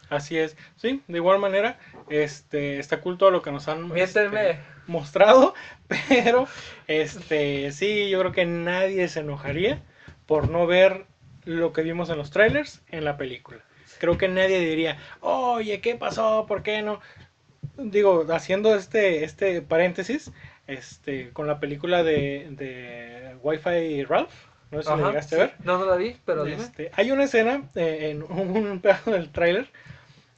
Así 0.09 0.37
es. 0.37 0.57
Sí, 0.75 1.01
de 1.07 1.17
igual 1.17 1.39
manera, 1.39 1.79
este, 2.09 2.79
está 2.79 2.99
cool 3.01 3.17
todo 3.17 3.31
lo 3.31 3.41
que 3.41 3.51
nos 3.51 3.67
han 3.69 3.95
este, 3.95 4.59
mostrado, 4.87 5.53
pero 6.09 6.47
este, 6.87 7.71
sí, 7.71 8.09
yo 8.09 8.19
creo 8.19 8.31
que 8.31 8.45
nadie 8.45 9.07
se 9.07 9.21
enojaría 9.21 9.81
por 10.31 10.49
no 10.49 10.65
ver 10.65 11.07
lo 11.43 11.73
que 11.73 11.81
vimos 11.81 12.09
en 12.09 12.17
los 12.17 12.31
trailers 12.31 12.81
en 12.87 13.03
la 13.03 13.17
película. 13.17 13.59
Creo 13.99 14.17
que 14.17 14.29
nadie 14.29 14.59
diría, 14.59 14.97
oye, 15.19 15.81
¿qué 15.81 15.95
pasó? 15.95 16.45
¿Por 16.47 16.63
qué 16.63 16.81
no? 16.81 17.01
Digo, 17.75 18.25
haciendo 18.31 18.73
este, 18.73 19.25
este 19.25 19.61
paréntesis, 19.61 20.31
este, 20.67 21.31
con 21.31 21.47
la 21.47 21.59
película 21.59 22.03
de, 22.03 22.47
de 22.51 23.35
Wi-Fi 23.43 24.05
Ralph, 24.05 24.31
No 24.71 24.81
sé 24.81 24.83
si 24.83 24.95
la 24.95 25.01
Ajá, 25.01 25.09
llegaste 25.09 25.35
sí. 25.35 25.41
a 25.41 25.45
ver. 25.47 25.55
No, 25.65 25.77
no 25.77 25.85
la 25.85 25.97
vi, 25.97 26.15
pero 26.23 26.45
dime. 26.45 26.63
Este, 26.63 26.91
hay 26.93 27.11
una 27.11 27.25
escena 27.25 27.69
eh, 27.75 28.11
en 28.11 28.23
un 28.23 28.79
pedazo 28.79 29.11
del 29.11 29.33
tráiler 29.33 29.67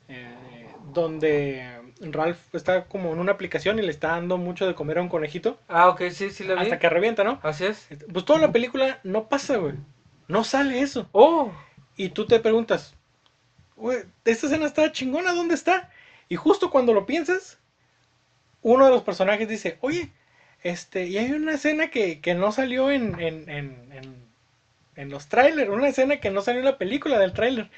eh, 0.07 0.65
donde 0.91 1.82
Ralph 2.11 2.53
está 2.53 2.85
como 2.85 3.13
en 3.13 3.19
una 3.19 3.31
aplicación 3.31 3.79
y 3.79 3.81
le 3.83 3.91
está 3.91 4.09
dando 4.09 4.37
mucho 4.37 4.65
de 4.67 4.75
comer 4.75 4.97
a 4.97 5.01
un 5.01 5.09
conejito 5.09 5.59
Ah, 5.67 5.89
ok, 5.89 6.03
sí, 6.11 6.29
sí 6.31 6.43
la 6.43 6.55
vi. 6.55 6.61
hasta 6.63 6.79
que 6.79 6.89
revienta, 6.89 7.23
¿no? 7.23 7.39
Así 7.43 7.65
es. 7.65 7.87
Pues 8.11 8.25
toda 8.25 8.39
la 8.39 8.51
película 8.51 8.99
no 9.03 9.29
pasa, 9.29 9.57
güey. 9.57 9.75
No 10.27 10.43
sale 10.43 10.81
eso. 10.81 11.07
Oh, 11.11 11.51
Y 11.95 12.09
tú 12.09 12.25
te 12.27 12.39
preguntas, 12.39 12.95
güey, 13.75 13.99
esta 14.25 14.47
escena 14.47 14.65
está 14.65 14.91
chingona, 14.91 15.33
¿dónde 15.33 15.55
está? 15.55 15.89
Y 16.29 16.35
justo 16.35 16.69
cuando 16.71 16.93
lo 16.93 17.05
piensas, 17.05 17.59
uno 18.61 18.85
de 18.85 18.91
los 18.91 19.03
personajes 19.03 19.47
dice, 19.47 19.77
oye, 19.81 20.11
este, 20.63 21.05
y 21.07 21.17
hay 21.17 21.31
una 21.33 21.53
escena 21.55 21.89
que, 21.89 22.21
que 22.21 22.33
no 22.35 22.51
salió 22.51 22.89
en, 22.91 23.19
en, 23.19 23.49
en, 23.49 23.91
en, 23.91 24.25
en 24.95 25.09
los 25.09 25.27
trailers, 25.27 25.69
una 25.69 25.89
escena 25.89 26.17
que 26.19 26.31
no 26.31 26.41
salió 26.41 26.59
en 26.59 26.65
la 26.65 26.77
película 26.77 27.19
del 27.19 27.33
tráiler. 27.33 27.69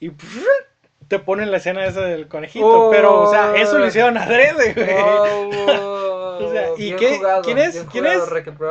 Y 0.00 0.10
te 1.08 1.18
ponen 1.18 1.50
la 1.50 1.56
escena 1.58 1.84
esa 1.86 2.02
del 2.02 2.28
conejito. 2.28 2.66
Oh. 2.88 2.90
pero, 2.90 3.22
o 3.22 3.30
sea, 3.30 3.54
eso 3.56 3.78
lo 3.78 3.86
hicieron 3.86 4.16
adrede, 4.18 4.72
güey. 4.74 4.88
oh, 4.98 6.00
O 6.34 6.50
sea, 6.50 6.66
¿y 6.76 6.92
qué- 6.96 7.16
jugado, 7.18 7.42
quién 7.42 7.58
es? 7.58 7.84
¿Quién 7.92 8.06
es? 8.06 8.22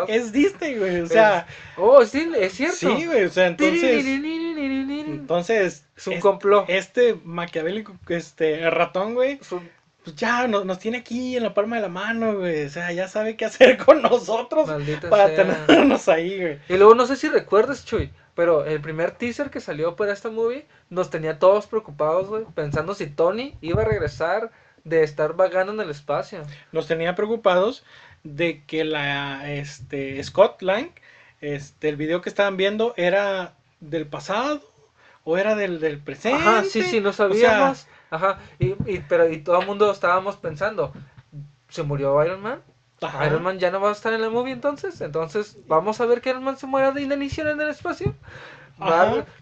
Es 0.09 0.31
Disney, 0.33 0.75
güey. 0.77 0.99
O 1.01 1.07
sea, 1.07 1.47
Oh, 1.77 2.03
sí, 2.05 2.29
es 2.37 2.53
cierto. 2.53 2.75
sí, 2.75 3.05
güey. 3.05 3.23
O 3.25 3.29
sea, 3.29 3.47
entonces, 3.47 4.05
entonces, 4.05 5.85
Es 5.95 6.07
un 6.07 6.19
complot. 6.19 6.65
este 6.69 7.15
maquiavélico, 7.23 7.93
este 8.09 8.69
ratón, 8.69 9.13
güey, 9.15 9.39
un 9.51 9.69
pues 10.03 10.17
ya 10.17 10.47
nos, 10.47 10.65
nos 10.65 10.79
tiene 10.79 10.97
aquí 10.97 11.37
en 11.37 11.43
la 11.43 11.53
palma 11.53 11.77
de 11.77 11.83
la 11.83 11.87
mano, 11.87 12.35
güey. 12.39 12.65
O 12.65 12.69
sea, 12.69 12.91
ya 12.91 13.07
sabe 13.07 13.37
qué 13.37 13.45
hacer 13.45 13.77
con 13.85 14.01
nosotros 14.01 14.67
maldita 14.67 15.09
para 15.09 15.27
sea. 15.33 15.65
tenernos 15.65 16.09
ahí, 16.09 16.37
güey. 16.41 16.59
Y 16.67 16.73
luego 16.75 16.93
no 16.95 17.05
sé 17.05 17.15
si 17.15 17.29
recuerdas, 17.29 17.85
Chuy, 17.85 18.11
pero 18.35 18.65
el 18.65 18.81
primer 18.81 19.11
teaser 19.11 19.49
que 19.49 19.59
salió 19.59 19.95
para 19.95 20.13
esta 20.13 20.29
movie 20.29 20.65
nos 20.89 21.09
tenía 21.09 21.39
todos 21.39 21.67
preocupados, 21.67 22.27
güey, 22.27 22.45
pensando 22.55 22.95
si 22.95 23.07
Tony 23.07 23.55
iba 23.61 23.81
a 23.83 23.85
regresar 23.85 24.51
de 24.83 25.03
estar 25.03 25.35
vagando 25.35 25.73
en 25.73 25.79
el 25.79 25.89
espacio. 25.89 26.43
Nos 26.71 26.87
tenía 26.87 27.15
preocupados 27.15 27.83
de 28.23 28.63
que 28.65 28.83
la, 28.83 29.51
este, 29.51 30.21
Scott 30.23 30.61
Lang, 30.61 30.89
este, 31.41 31.89
el 31.89 31.95
video 31.95 32.21
que 32.21 32.29
estaban 32.29 32.57
viendo 32.57 32.93
era 32.97 33.53
del 33.79 34.07
pasado 34.07 34.61
o 35.23 35.37
era 35.37 35.55
del, 35.55 35.79
del 35.79 35.99
presente. 35.99 36.41
Ajá, 36.41 36.63
sí, 36.63 36.81
sí, 36.83 36.99
no 36.99 37.09
O 37.09 37.13
sea, 37.13 37.29
sabíamos. 37.29 37.87
Ajá, 38.09 38.39
y, 38.59 38.75
y, 38.85 39.03
pero 39.07 39.29
y 39.29 39.37
todo 39.37 39.59
el 39.59 39.67
mundo 39.67 39.91
estábamos 39.91 40.37
pensando, 40.37 40.93
¿se 41.69 41.83
murió 41.83 42.23
Iron 42.23 42.41
Man? 42.41 42.61
Ajá. 43.03 43.25
¿Iron 43.27 43.43
Man 43.43 43.59
ya 43.59 43.71
no 43.71 43.79
va 43.81 43.89
a 43.89 43.93
estar 43.93 44.13
en 44.13 44.21
la 44.21 44.29
movie 44.29 44.53
entonces? 44.53 44.99
Entonces, 45.01 45.57
¿vamos 45.67 45.99
a 46.01 46.05
ver 46.05 46.21
que 46.21 46.29
Iron 46.31 46.43
Man 46.43 46.57
se 46.57 46.67
muera 46.67 46.91
de 46.91 47.01
inanición 47.01 47.47
en 47.47 47.59
el 47.61 47.69
espacio? 47.69 48.15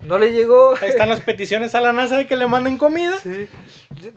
No 0.03 0.19
le 0.19 0.33
llegó... 0.33 0.75
Ahí 0.81 0.89
están 0.89 1.09
las 1.09 1.21
peticiones 1.21 1.73
a 1.73 1.81
la 1.81 1.93
NASA 1.93 2.17
de 2.17 2.27
que 2.27 2.35
le 2.35 2.47
manden 2.47 2.77
comida. 2.77 3.17
Sí. 3.23 3.47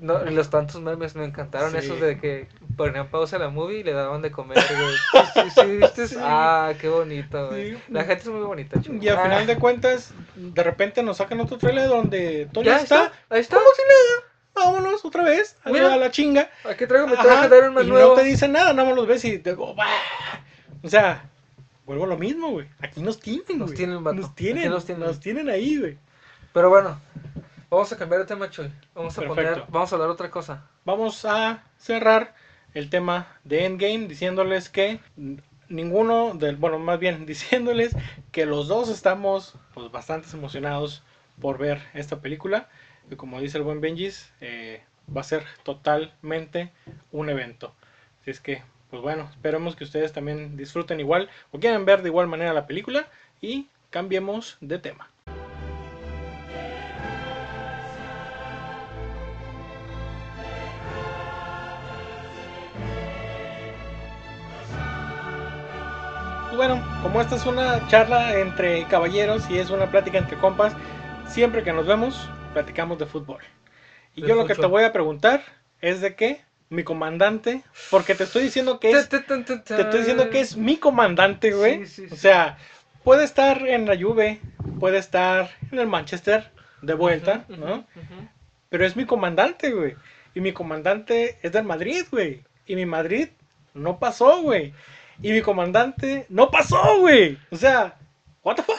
No, 0.01 0.19
los 0.25 0.51
tantos 0.51 0.81
memes 0.83 1.15
me 1.15 1.25
encantaron, 1.25 1.71
Sí. 1.71 1.79
esos 1.79 2.01
de 2.01 2.19
que 2.19 2.49
ponían 2.77 3.09
pausa 3.09 3.37
a 3.37 3.39
la 3.39 3.49
movie 3.49 3.79
y 3.79 3.85
le 3.85 3.93
daban 3.93 4.23
de 4.23 4.31
comer, 4.31 4.59
güey. 4.59 5.25
Sí, 5.55 5.77
¿viste? 5.77 6.07
Ah, 6.21 6.73
qué 6.81 6.89
bonito, 6.89 7.49
güey. 7.49 7.79
La 7.89 8.05
gente 8.05 8.25
es 8.25 8.29
muy 8.29 8.43
bonita, 8.45 8.81
chulo. 8.83 8.99
Y 9.03 9.09
al 9.09 9.19
Ah, 9.19 9.23
final 9.23 9.47
de 9.47 9.57
cuentas, 9.57 10.13
de 10.35 10.63
repente 10.63 11.03
nos 11.03 11.19
sacan 11.19 11.41
otro 11.41 11.59
trailer 11.59 11.89
donde 11.89 12.49
Tony 12.53 12.69
está. 12.69 12.83
está, 13.07 13.13
ahí 13.31 13.41
está. 13.41 13.57
Como 13.57 13.69
si 13.75 13.83
nada. 13.83 14.29
Vámonos 14.55 15.05
otra 15.05 15.23
vez. 15.25 15.57
A 15.65 15.71
Mira. 15.71 15.97
la 15.97 16.11
chinga. 16.11 16.49
Aquí 16.69 16.87
traigo 16.87 17.07
mi 17.09 17.17
traje 17.17 17.49
de 17.49 17.59
Iron 17.59 17.75
Man 17.75 17.87
y 17.87 17.91
nuevo. 17.91 18.11
no 18.11 18.15
te 18.15 18.25
dicen 18.25 18.53
nada, 18.53 18.73
nada 18.73 18.89
más 18.89 18.97
los 18.97 19.07
ves 19.07 19.25
y 19.25 19.39
te 19.39 19.51
digo, 19.51 19.75
"Bah". 19.75 19.87
O 20.83 20.89
sea, 20.89 21.29
vuelvo 21.87 22.05
a 22.05 22.09
lo 22.09 22.17
mismo, 22.17 22.51
güey. 22.51 22.69
Aquí 22.81 23.03
nos 23.03 23.19
tienen, 23.19 23.59
Nos 23.59 23.69
güey. 23.69 23.77
tienen, 23.77 24.05
vato. 24.05 24.17
Nos 24.21 24.35
tienen. 25.21 25.49
ahí, 25.49 25.79
güey. 25.79 25.99
Pero 26.53 26.71
bueno, 26.71 27.01
vamos 27.69 27.93
a 27.93 27.97
cambiar 27.97 28.21
de 28.21 28.27
tema, 28.27 28.49
Chuy. 28.51 28.71
Vamos 28.95 29.19
a 29.19 29.23
Perfecto. 29.23 29.51
poner, 29.53 29.65
vamos 29.71 29.93
a 29.93 29.97
hablar 29.97 30.11
otra 30.11 30.31
cosa. 30.31 30.69
Vamos 30.85 31.25
a 31.25 31.65
cerrar 31.79 32.35
el 32.75 32.91
tema 32.91 33.27
de 33.45 33.65
Endgame 33.65 34.07
diciéndoles 34.07 34.69
que 34.69 35.01
ninguno 35.69 36.35
del, 36.35 36.57
bueno, 36.57 36.79
más 36.79 36.99
bien 37.01 37.27
diciéndoles 37.27 37.97
que 38.33 38.47
los 38.47 38.69
dos 38.69 38.89
estamos 38.89 39.55
pues 39.75 39.91
bastante 39.91 40.29
emocionados 40.33 41.03
por 41.41 41.59
ver 41.59 41.81
esta 41.95 42.21
película. 42.21 42.69
Y 43.11 43.17
como 43.17 43.41
dice 43.41 43.59
el 43.59 43.65
buen 43.65 43.81
Benjis, 43.81 44.33
eh, 44.41 44.83
va 45.15 45.21
a 45.21 45.25
ser 45.25 45.45
totalmente 45.63 46.73
un 47.13 47.29
evento. 47.29 47.75
Así 48.23 48.31
es 48.31 48.41
que, 48.41 48.63
pues 48.91 49.03
bueno, 49.03 49.29
esperemos 49.31 49.77
que 49.77 49.85
ustedes 49.85 50.13
también 50.13 50.57
disfruten 50.57 51.01
igual 51.01 51.29
o 51.53 51.59
quieran 51.59 51.85
ver 51.85 52.03
de 52.03 52.09
igual 52.09 52.27
manera 52.27 52.55
la 52.55 52.67
película 52.67 53.09
y 53.41 53.69
cambiemos 53.91 54.57
de 54.61 54.79
tema. 54.79 55.11
Pues 66.55 66.69
bueno, 66.69 67.01
como 67.03 67.21
esta 67.21 67.35
es 67.35 67.47
una 67.47 67.87
charla 67.89 68.39
entre 68.39 68.85
caballeros 68.85 69.51
y 69.51 69.59
es 69.59 69.71
una 69.71 69.91
plática 69.91 70.19
entre 70.19 70.39
compas, 70.39 70.73
siempre 71.27 71.65
que 71.65 71.73
nos 71.73 71.85
vemos, 71.85 72.31
platicamos 72.55 72.99
de 72.99 73.07
fútbol. 73.07 73.43
Y 74.15 74.23
De 74.23 74.29
yo 74.29 74.35
lo 74.37 74.47
que 74.47 74.55
te 74.55 74.65
voy 74.65 74.85
a 74.85 74.93
preguntar 74.93 75.43
es 75.81 76.01
de 76.01 76.15
qué 76.15 76.41
mi 76.71 76.83
comandante, 76.83 77.63
porque 77.91 78.15
te 78.15 78.25
estoy 78.25 78.45
diciendo 78.45 78.81
que 78.81 78.91
es, 78.91 79.09
Te, 79.09 79.19
estoy 79.19 79.99
diciendo 79.99 80.31
que 80.31 80.41
es 80.41 80.57
mi 80.57 80.77
comandante, 80.79 81.53
güey. 81.53 81.87
Sí, 81.87 82.09
sí, 82.09 82.15
O 82.15 82.17
sea, 82.17 82.57
puede 83.03 83.25
estar 83.25 83.67
en 83.67 83.87
la 83.87 83.97
Juve, 83.97 84.41
puede 84.81 84.99
estar 84.99 85.51
en 85.71 85.79
el 85.79 85.87
Manchester 85.87 86.51
de 86.81 86.95
vuelta, 86.95 87.45
¿no? 87.49 87.87
ujú. 87.95 88.29
Pero 88.71 88.87
es 88.87 88.97
mi 88.97 89.05
comandante, 89.05 89.71
güey. 89.73 89.95
Y 90.35 90.41
mi 90.41 90.53
comandante 90.53 91.39
es 91.43 91.53
del 91.53 91.65
Madrid, 91.65 92.05
güey. 92.11 92.43
Y 92.67 92.75
mi 92.75 92.87
Madrid 92.87 93.29
no 93.73 93.99
pasó, 93.99 94.43
güey. 94.43 94.73
Y 95.23 95.31
mi 95.33 95.43
comandante 95.43 96.27
no 96.29 96.51
pasó, 96.51 96.99
güey. 96.99 97.39
O 97.51 97.57
sea, 97.57 97.97
what 98.43 98.57
the 98.57 98.63
fuck? 98.63 98.77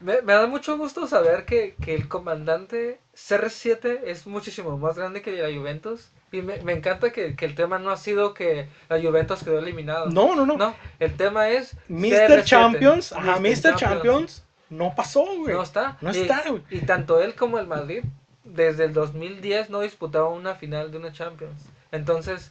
Me, 0.00 0.22
me 0.22 0.32
da 0.32 0.46
mucho 0.46 0.76
gusto 0.78 1.06
saber 1.06 1.44
que, 1.44 1.74
que 1.82 1.94
el 1.94 2.08
comandante 2.08 2.98
CR7 3.14 4.00
es 4.06 4.26
muchísimo 4.26 4.76
más 4.78 4.96
grande 4.96 5.22
que 5.22 5.32
la 5.32 5.54
Juventus. 5.54 6.08
Y 6.32 6.42
me, 6.42 6.58
me 6.62 6.72
encanta 6.72 7.10
que, 7.10 7.34
que 7.36 7.44
el 7.44 7.54
tema 7.54 7.78
no 7.78 7.90
ha 7.90 7.96
sido 7.96 8.32
que 8.34 8.68
la 8.88 9.00
Juventus 9.00 9.42
quedó 9.42 9.58
eliminado. 9.58 10.06
No, 10.06 10.34
no, 10.36 10.46
no. 10.46 10.56
No, 10.56 10.74
el 11.00 11.16
tema 11.16 11.48
es 11.50 11.74
Mr. 11.88 12.30
CR7. 12.30 12.44
Champions, 12.44 13.12
ajá, 13.12 13.40
Mr. 13.40 13.72
Mr. 13.72 13.76
Champions 13.76 14.44
no 14.70 14.94
pasó, 14.94 15.24
güey. 15.36 15.54
No 15.54 15.62
está. 15.62 15.98
No 16.00 16.14
Y- 16.14 16.20
está, 16.20 16.44
güey. 16.48 16.62
Y 16.70 16.80
tanto 16.80 17.20
él 17.20 17.34
como 17.34 17.58
el 17.58 17.66
Madrid, 17.66 18.04
desde 18.44 18.84
el 18.84 18.92
2010 18.92 19.68
no 19.70 19.80
disputaban 19.80 20.32
una 20.32 20.54
final 20.54 20.90
de 20.92 20.98
una 20.98 21.12
Champions. 21.12 21.62
Entonces, 21.92 22.50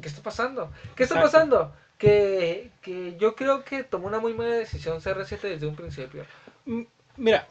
¿qué 0.00 0.08
está 0.08 0.22
pasando? 0.22 0.72
¿Qué 0.96 1.02
está 1.04 1.16
Exacto. 1.16 1.38
pasando? 1.38 1.72
Que, 1.98 2.70
que 2.82 3.16
yo 3.18 3.36
creo 3.36 3.62
que 3.64 3.84
tomó 3.84 4.08
una 4.08 4.18
muy 4.18 4.34
mala 4.34 4.56
decisión 4.56 4.98
CR7 5.00 5.40
desde 5.42 5.66
un 5.66 5.76
principio. 5.76 6.24
Mira, 7.16 7.46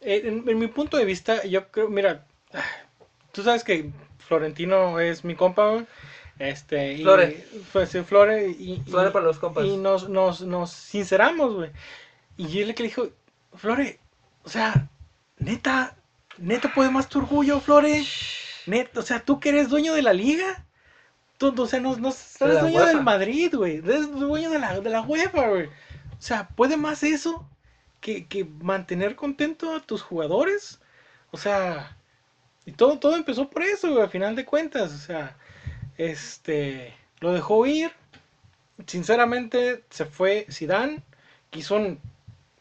eh, 0.00 0.22
en, 0.24 0.48
en 0.48 0.58
mi 0.58 0.66
punto 0.66 0.96
de 0.96 1.04
vista, 1.04 1.44
yo 1.44 1.68
creo, 1.70 1.88
mira, 1.88 2.26
tú 3.32 3.42
sabes 3.42 3.64
que 3.64 3.90
Florentino 4.18 4.98
es 5.00 5.24
mi 5.24 5.34
compa. 5.34 5.84
Este, 6.38 6.94
y, 6.94 7.02
Flore. 7.02 7.46
Pues, 7.72 7.90
sí, 7.90 8.00
Flore. 8.02 8.48
Y, 8.48 8.72
y- 8.72 8.90
Flore 8.90 9.10
para 9.10 9.26
los 9.26 9.38
compas. 9.38 9.64
Y 9.66 9.76
nos, 9.76 10.08
nos, 10.08 10.40
nos 10.40 10.70
sinceramos, 10.70 11.54
güey. 11.54 11.70
Y 12.36 12.48
yo 12.48 12.66
le 12.66 12.74
que 12.74 12.82
le 12.82 12.88
dijo, 12.88 13.08
Flore, 13.54 14.00
o 14.44 14.48
sea, 14.48 14.88
neta, 15.38 15.96
neta 16.38 16.72
puede 16.72 16.90
más 16.90 17.08
tu 17.08 17.18
orgullo, 17.18 17.60
Flore. 17.60 18.04
Neta, 18.66 19.00
o 19.00 19.02
sea, 19.02 19.20
tú 19.20 19.38
que 19.38 19.50
eres 19.50 19.68
dueño 19.68 19.92
de 19.94 20.02
la 20.02 20.14
liga. 20.14 20.64
Tú, 21.36 21.54
o 21.56 21.66
sea, 21.66 21.80
no, 21.80 21.96
no 21.96 22.08
eres 22.08 22.60
dueño 22.60 22.76
UEFA. 22.78 22.86
del 22.88 23.02
Madrid, 23.02 23.54
güey. 23.54 23.76
Eres 23.78 24.10
dueño 24.10 24.50
de 24.50 24.58
la, 24.58 24.80
de 24.80 24.90
la 24.90 25.02
UEFA, 25.02 25.48
güey. 25.48 25.66
O 25.66 26.22
sea, 26.22 26.48
¿puede 26.48 26.76
más 26.78 27.02
eso 27.02 27.49
que, 28.00 28.26
que 28.26 28.44
mantener 28.44 29.16
contento 29.16 29.74
a 29.74 29.80
tus 29.80 30.02
jugadores? 30.02 30.80
O 31.30 31.38
sea, 31.38 31.96
y 32.66 32.72
todo, 32.72 32.98
todo 32.98 33.16
empezó 33.16 33.48
por 33.48 33.62
eso, 33.62 33.90
güey, 33.92 34.04
a 34.04 34.08
final 34.08 34.36
de 34.36 34.44
cuentas. 34.44 34.92
O 34.92 34.98
sea, 34.98 35.36
este, 35.98 36.94
lo 37.20 37.32
dejó 37.32 37.66
ir. 37.66 37.92
Sinceramente, 38.86 39.84
se 39.90 40.06
fue 40.06 40.46
Zidane, 40.50 41.02
que 41.50 41.60
hizo 41.60 41.76
un 41.76 42.00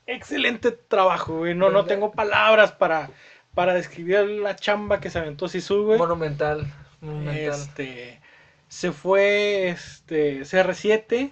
excelente 0.06 0.72
trabajo, 0.72 1.38
güey. 1.38 1.56
No, 1.56 1.70
no 1.70 1.86
tengo 1.86 2.12
palabras 2.12 2.72
para, 2.72 3.10
para 3.54 3.74
describir 3.74 4.26
la 4.26 4.56
chamba 4.56 5.00
que 5.00 5.10
se 5.10 5.20
aventó 5.20 5.48
Sisu, 5.48 5.86
güey. 5.86 5.98
Monumental. 5.98 6.68
Monumental. 7.02 7.60
Este, 7.60 8.20
se 8.68 8.92
fue 8.92 9.70
este 9.70 10.42
CR7. 10.42 11.32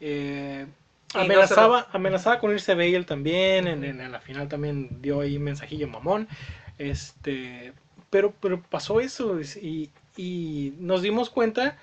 eh, 0.00 0.66
No 1.14 1.20
amenazaba, 1.20 1.88
amenazaba 1.92 2.38
con 2.38 2.52
irse 2.52 2.74
Bale 2.74 3.04
también. 3.04 3.66
En, 3.66 3.84
en- 3.84 4.00
en 4.00 4.12
la 4.12 4.20
final 4.20 4.48
también 4.48 5.00
dio 5.02 5.20
ahí 5.20 5.36
un 5.36 5.44
mensajillo 5.44 5.88
mamón. 5.88 6.28
Este, 6.78 7.72
pero, 8.10 8.32
pero 8.40 8.62
pasó 8.62 9.00
eso. 9.00 9.40
Y, 9.40 9.90
y 10.16 10.74
nos 10.78 11.02
dimos 11.02 11.30
cuenta 11.30 11.78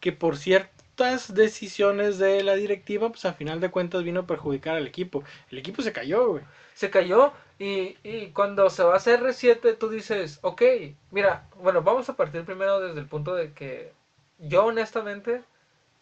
que 0.00 0.12
por 0.12 0.36
cierto 0.36 0.70
estas 0.96 1.34
decisiones 1.34 2.16
de 2.18 2.42
la 2.42 2.54
directiva, 2.54 3.10
pues 3.10 3.26
a 3.26 3.34
final 3.34 3.60
de 3.60 3.70
cuentas 3.70 4.02
vino 4.02 4.20
a 4.20 4.26
perjudicar 4.26 4.76
al 4.76 4.86
equipo. 4.86 5.24
El 5.50 5.58
equipo 5.58 5.82
se 5.82 5.92
cayó, 5.92 6.30
güey. 6.30 6.44
Se 6.74 6.90
cayó 6.90 7.32
y, 7.58 7.96
y 8.02 8.30
cuando 8.32 8.70
se 8.70 8.82
va 8.84 8.94
a 8.94 8.96
hacer 8.96 9.20
R7 9.20 9.74
tú 9.74 9.88
dices, 9.88 10.38
ok, 10.42 10.62
mira, 11.10 11.48
bueno, 11.56 11.82
vamos 11.82 12.08
a 12.08 12.16
partir 12.16 12.44
primero 12.44 12.80
desde 12.80 13.00
el 13.00 13.06
punto 13.06 13.34
de 13.34 13.52
que 13.52 13.92
yo 14.38 14.66
honestamente 14.66 15.42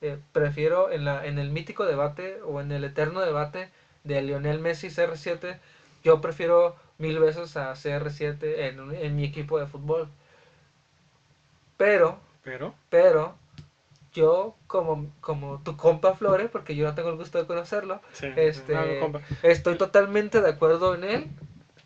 eh, 0.01 0.19
prefiero 0.33 0.91
en, 0.91 1.05
la, 1.05 1.27
en 1.27 1.39
el 1.39 1.51
mítico 1.51 1.85
debate 1.85 2.41
o 2.43 2.61
en 2.61 2.73
el 2.73 2.85
eterno 2.85 3.21
debate 3.21 3.71
de 4.05 4.23
Lionel 4.23 4.59
Messi 4.59 4.89
CR7, 4.89 5.59
yo 6.03 6.21
prefiero 6.21 6.77
mil 6.99 7.19
veces 7.19 7.57
a 7.57 7.73
CR7 7.73 8.37
en, 8.43 8.95
en 8.95 9.17
mi 9.17 9.25
equipo 9.25 9.59
de 9.59 9.67
fútbol. 9.67 10.09
Pero, 11.77 12.21
Pero, 12.43 12.75
pero, 12.89 13.35
yo 14.13 14.57
como, 14.67 15.11
como 15.21 15.61
tu 15.63 15.77
compa 15.77 16.15
Flore, 16.15 16.49
porque 16.49 16.77
yo 16.77 16.87
no 16.87 16.95
tengo 16.95 17.11
el 17.11 17.17
gusto 17.17 17.39
de 17.39 17.47
conocerlo, 17.47 18.01
sí, 18.13 18.29
Este, 18.37 18.75
no, 18.75 19.21
estoy 19.43 19.77
totalmente 19.77 20.41
de 20.41 20.51
acuerdo 20.51 20.95
en 20.95 21.05
él, 21.05 21.31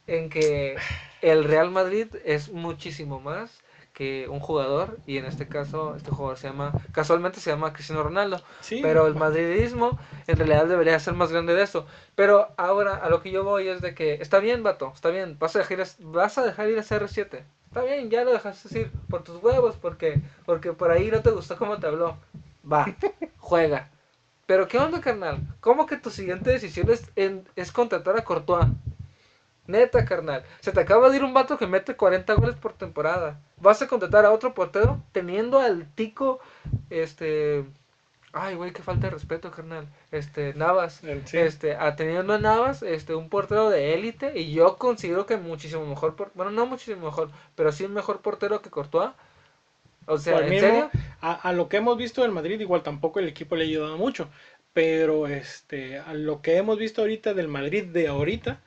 en 0.07 0.29
que 0.29 0.77
el 1.23 1.45
Real 1.45 1.71
Madrid 1.71 2.09
es 2.25 2.51
muchísimo 2.51 3.21
más 3.21 3.61
que 3.99 4.29
un 4.31 4.41
jugador, 4.41 4.99
y 5.07 5.19
en 5.19 5.25
este 5.27 5.49
caso, 5.49 5.97
este 5.97 6.11
jugador 6.13 6.39
se 6.39 6.49
llama, 6.49 6.73
casualmente 6.93 7.41
se 7.41 7.51
llama 7.51 7.73
Cristiano 7.73 8.03
Ronaldo, 8.05 8.41
Sí, 8.61 8.81
pero 8.81 9.07
el 9.09 9.17
madridismo 9.17 9.99
en 10.29 10.37
realidad 10.39 10.67
debería 10.67 10.99
ser 11.01 11.15
más 11.15 11.33
grande 11.33 11.55
de 11.55 11.63
eso. 11.65 11.87
Pero 12.15 12.49
ahora 12.57 12.95
a 12.97 13.09
lo 13.09 13.21
que 13.23 13.31
yo 13.33 13.45
voy 13.45 13.69
es 13.69 13.81
de 13.83 13.95
que 13.95 14.15
está 14.15 14.39
bien, 14.39 14.63
vato, 14.63 14.93
está 14.95 15.11
bien, 15.11 15.37
vas 15.39 15.57
a 15.57 15.61
dejar, 15.61 15.87
vas 16.01 16.39
a 16.39 16.45
dejar 16.45 16.69
ir 16.71 16.79
a 16.79 16.83
CR7. 16.83 17.45
Está 17.67 17.83
bien, 17.83 18.09
ya 18.11 18.25
lo 18.25 18.33
dejaste 18.33 18.69
decir 18.69 18.93
por 19.11 19.23
tus 19.25 19.43
huevos, 19.43 19.77
porque, 19.77 20.21
porque 20.47 20.73
por 20.73 20.91
ahí 20.91 21.11
no 21.11 21.21
te 21.23 21.31
gustó 21.31 21.57
cómo 21.59 21.79
te 21.79 21.87
habló. 21.89 22.17
Va, 22.71 22.97
juega. 23.39 23.91
Pero 24.47 24.69
¿qué 24.69 24.79
onda, 24.79 25.01
carnal? 25.01 25.45
¿Cómo 25.61 25.87
que 25.87 25.97
tu 25.99 26.11
siguiente 26.11 26.51
decisión 26.51 26.91
es, 26.91 27.11
en- 27.17 27.49
es 27.57 27.73
contratar 27.73 28.17
a 28.17 28.25
Courtois? 28.25 28.69
Neta, 29.69 30.05
carnal. 30.05 30.43
Se 30.61 30.73
te 30.73 30.81
acaba 30.81 31.09
de 31.11 31.19
ir 31.19 31.25
un 31.25 31.35
vato 31.35 31.57
que 31.59 31.67
mete 31.69 31.95
40 31.95 32.35
goles 32.35 32.57
por 32.57 32.73
temporada. 32.73 33.39
Vas 33.59 33.81
a 33.83 33.87
contratar 33.87 34.25
a 34.25 34.33
otro 34.33 34.55
portero 34.55 35.01
teniendo 35.13 35.61
al 35.61 35.87
tico, 35.95 36.41
este... 36.91 37.65
Ay, 38.33 38.57
güey, 38.57 38.73
qué 38.73 38.83
falta 38.83 39.07
de 39.07 39.11
respeto, 39.15 39.51
carnal. 39.51 39.87
Este, 40.11 40.53
Navas. 40.55 41.03
Eh, 41.03 41.23
sí. 41.25 41.39
Este, 41.39 41.75
a 41.77 41.97
teniendo 41.97 42.35
a 42.35 42.39
Navas, 42.39 42.83
este, 42.83 43.15
un 43.15 43.29
portero 43.31 43.71
de 43.71 43.95
élite. 43.95 44.39
Y 44.39 44.53
yo 44.53 44.77
considero 44.77 45.25
que 45.27 45.37
muchísimo 45.39 45.87
mejor, 45.87 46.15
por- 46.15 46.31
bueno, 46.35 46.51
no 46.51 46.67
muchísimo 46.67 47.07
mejor, 47.07 47.31
pero 47.55 47.73
sí 47.73 47.85
un 47.85 47.95
mejor 47.95 48.21
portero 48.21 48.61
que 48.61 48.71
Courtois. 48.71 49.13
O 50.07 50.19
sea, 50.19 50.41
¿en 50.41 50.51
mismo, 50.51 50.69
serio? 50.69 50.91
A, 51.21 51.33
a 51.35 51.53
lo 51.53 51.69
que 51.69 51.79
hemos 51.79 51.97
visto 51.97 52.23
del 52.23 52.31
Madrid, 52.33 52.61
igual 52.61 52.83
tampoco 52.83 53.19
el 53.19 53.29
equipo 53.29 53.57
le 53.57 53.65
ha 53.65 53.67
ayudado 53.69 53.97
mucho. 53.99 54.29
Pero 54.73 55.27
este, 55.27 55.99
a 55.99 56.13
lo 56.15 56.41
que 56.43 56.57
hemos 56.57 56.79
visto 56.79 57.01
ahorita 57.01 57.35
del 57.35 57.49
Madrid 57.49 57.85
de 57.85 58.09
ahorita, 58.09 58.61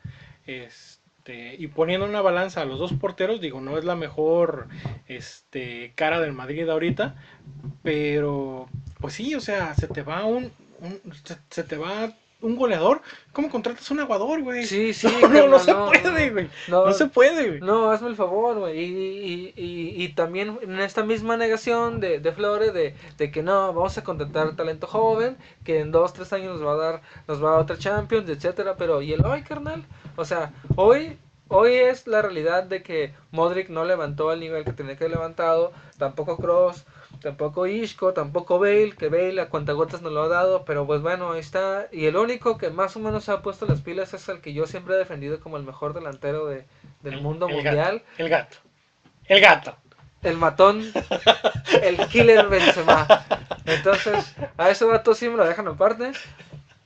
este, 0.47 1.55
y 1.57 1.67
poniendo 1.67 2.05
una 2.05 2.21
balanza 2.21 2.61
a 2.61 2.65
los 2.65 2.79
dos 2.79 2.93
porteros, 2.93 3.41
digo, 3.41 3.61
no 3.61 3.77
es 3.77 3.85
la 3.85 3.95
mejor 3.95 4.67
este, 5.07 5.93
cara 5.95 6.19
del 6.19 6.33
Madrid 6.33 6.67
ahorita, 6.69 7.15
pero 7.83 8.67
pues 8.99 9.13
sí, 9.15 9.35
o 9.35 9.39
sea, 9.41 9.73
se 9.75 9.87
te 9.87 10.01
va 10.03 10.25
un, 10.25 10.51
un- 10.79 11.01
se, 11.23 11.37
se 11.49 11.63
te 11.63 11.77
va 11.77 12.13
un 12.41 12.55
goleador. 12.55 13.01
¿Cómo 13.33 13.49
contratas 13.51 13.89
un 13.91 13.99
aguador, 13.99 14.41
güey? 14.41 14.65
Sí, 14.65 14.93
sí, 14.95 15.07
no, 15.31 15.47
no, 15.47 15.59
se 15.59 15.73
puede, 15.75 16.29
güey. 16.31 16.49
No, 16.67 16.85
No 16.87 16.91
se 16.91 17.05
puede, 17.05 17.47
güey. 17.47 17.59
No, 17.61 17.91
hazme 17.91 18.09
el 18.09 18.15
favor, 18.15 18.57
güey. 18.59 18.79
Y, 18.79 19.53
y, 19.55 19.63
y, 19.63 20.03
y 20.03 20.07
también 20.13 20.57
en 20.63 20.79
esta 20.79 21.03
misma 21.03 21.37
negación 21.37 21.99
de, 21.99 22.19
de 22.19 22.31
Flores 22.31 22.73
de, 22.73 22.95
de 23.17 23.31
que 23.31 23.43
no, 23.43 23.73
vamos 23.73 23.95
a 23.99 24.03
contratar 24.03 24.55
talento 24.55 24.87
joven, 24.87 25.37
que 25.63 25.79
en 25.81 25.91
dos, 25.91 26.13
tres 26.13 26.33
años 26.33 26.59
nos 26.59 26.67
va 26.67 26.73
a 26.73 26.77
dar, 26.77 27.01
nos 27.27 27.43
va 27.43 27.49
a 27.49 27.51
dar 27.53 27.61
otra 27.61 27.77
Champions, 27.77 28.27
etcétera. 28.27 28.75
Pero, 28.75 29.03
¿y 29.03 29.13
el 29.13 29.23
hoy, 29.23 29.43
carnal? 29.43 29.83
O 30.15 30.25
sea, 30.25 30.51
hoy, 30.75 31.17
hoy 31.47 31.73
es 31.75 32.07
la 32.07 32.21
realidad 32.21 32.63
de 32.63 32.83
que 32.83 33.13
Modric 33.31 33.69
no 33.69 33.85
levantó 33.85 34.29
al 34.29 34.39
nivel 34.39 34.63
que 34.65 34.73
tenía 34.73 34.95
que 34.97 35.05
haber 35.05 35.17
levantado, 35.17 35.71
tampoco 35.97 36.37
Cross, 36.37 36.85
tampoco 37.21 37.67
Isco, 37.67 38.13
tampoco 38.13 38.59
Bale, 38.59 38.93
que 38.97 39.09
Bale 39.09 39.41
a 39.41 39.49
cuentagotas 39.49 40.01
nos 40.01 40.11
lo 40.13 40.23
ha 40.23 40.27
dado, 40.27 40.65
pero 40.65 40.85
pues 40.87 41.01
bueno, 41.01 41.31
ahí 41.33 41.39
está. 41.39 41.87
Y 41.91 42.05
el 42.05 42.15
único 42.17 42.57
que 42.57 42.69
más 42.69 42.95
o 42.95 42.99
menos 42.99 43.25
se 43.25 43.31
ha 43.31 43.41
puesto 43.41 43.65
las 43.65 43.81
pilas 43.81 44.13
es 44.13 44.27
el 44.29 44.41
que 44.41 44.53
yo 44.53 44.65
siempre 44.67 44.95
he 44.95 44.97
defendido 44.97 45.39
como 45.39 45.57
el 45.57 45.63
mejor 45.63 45.93
delantero 45.93 46.45
de, 46.47 46.65
del 47.01 47.15
El- 47.15 47.21
mundo 47.21 47.47
el 47.47 47.55
mundial. 47.55 47.99
Gato, 47.99 48.05
el 48.17 48.29
gato. 48.29 48.57
El 49.25 49.41
gato. 49.41 49.75
El 50.23 50.37
matón, 50.37 50.83
el 51.81 51.97
killer 52.07 52.47
Benzema. 52.47 53.07
Entonces, 53.65 54.35
a 54.57 54.69
ese 54.69 54.85
vato 54.85 55.15
sí 55.15 55.29
me 55.29 55.37
lo 55.37 55.45
dejan 55.45 55.67
aparte. 55.67 56.11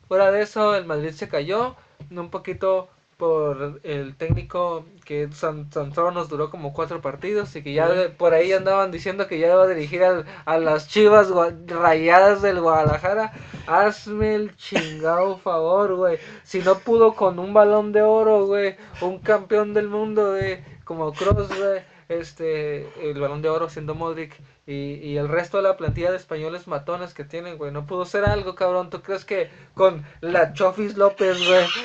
Fuera 0.08 0.32
de 0.32 0.42
eso, 0.42 0.76
el 0.76 0.86
Madrid 0.86 1.12
se 1.12 1.28
cayó. 1.28 1.76
Un 2.12 2.30
poquito 2.30 2.90
por 3.18 3.80
el 3.84 4.16
técnico 4.18 4.86
que 5.06 5.30
San, 5.32 5.70
tan 5.70 5.94
solo 5.94 6.12
nos 6.12 6.28
duró 6.30 6.50
como 6.50 6.74
cuatro 6.74 7.02
partidos 7.02 7.56
y 7.56 7.64
que 7.64 7.74
ya 7.74 7.88
por 8.18 8.34
ahí 8.34 8.52
andaban 8.52 8.92
diciendo 8.92 9.28
que 9.28 9.40
ya 9.40 9.48
iba 9.54 9.64
a 9.64 9.68
dirigir 9.68 10.04
al- 10.04 10.26
a 10.46 10.58
las 10.58 10.88
chivas 10.90 11.30
rayadas 11.68 12.42
del 12.42 12.60
Guadalajara. 12.62 13.32
Hazme 13.68 14.36
el 14.36 14.56
chingado 14.58 15.38
favor, 15.38 15.96
güey. 15.96 16.18
Si 16.44 16.60
no 16.60 16.76
pudo 16.80 17.14
con 17.16 17.40
un 17.40 17.54
balón 17.54 17.92
de 17.92 18.02
oro, 18.02 18.46
güey, 18.46 18.76
un 19.02 19.20
campeón 19.20 19.74
del 19.74 19.88
mundo, 19.88 20.32
güey, 20.32 20.64
como 20.84 21.14
Cross, 21.14 21.48
güey, 21.58 21.82
este, 22.10 22.88
el 23.10 23.20
balón 23.20 23.42
de 23.42 23.50
oro 23.50 23.70
siendo 23.70 23.96
Modric 23.96 24.34
y, 24.68 24.94
y 24.96 25.18
el 25.18 25.28
resto 25.28 25.58
de 25.58 25.64
la 25.64 25.78
plantilla 25.78 26.12
de 26.12 26.18
españoles 26.18 26.68
matones 26.68 27.14
que 27.14 27.24
tienen, 27.24 27.58
güey, 27.58 27.72
no 27.72 27.86
pudo 27.86 28.06
ser 28.06 28.26
algo, 28.26 28.56
cabrón. 28.56 28.90
¿Tú 28.90 29.02
crees 29.02 29.26
que 29.26 29.50
con 29.74 30.06
la 30.22 30.54
Chofis 30.54 30.98
López, 30.98 31.38
güey? 31.48 31.66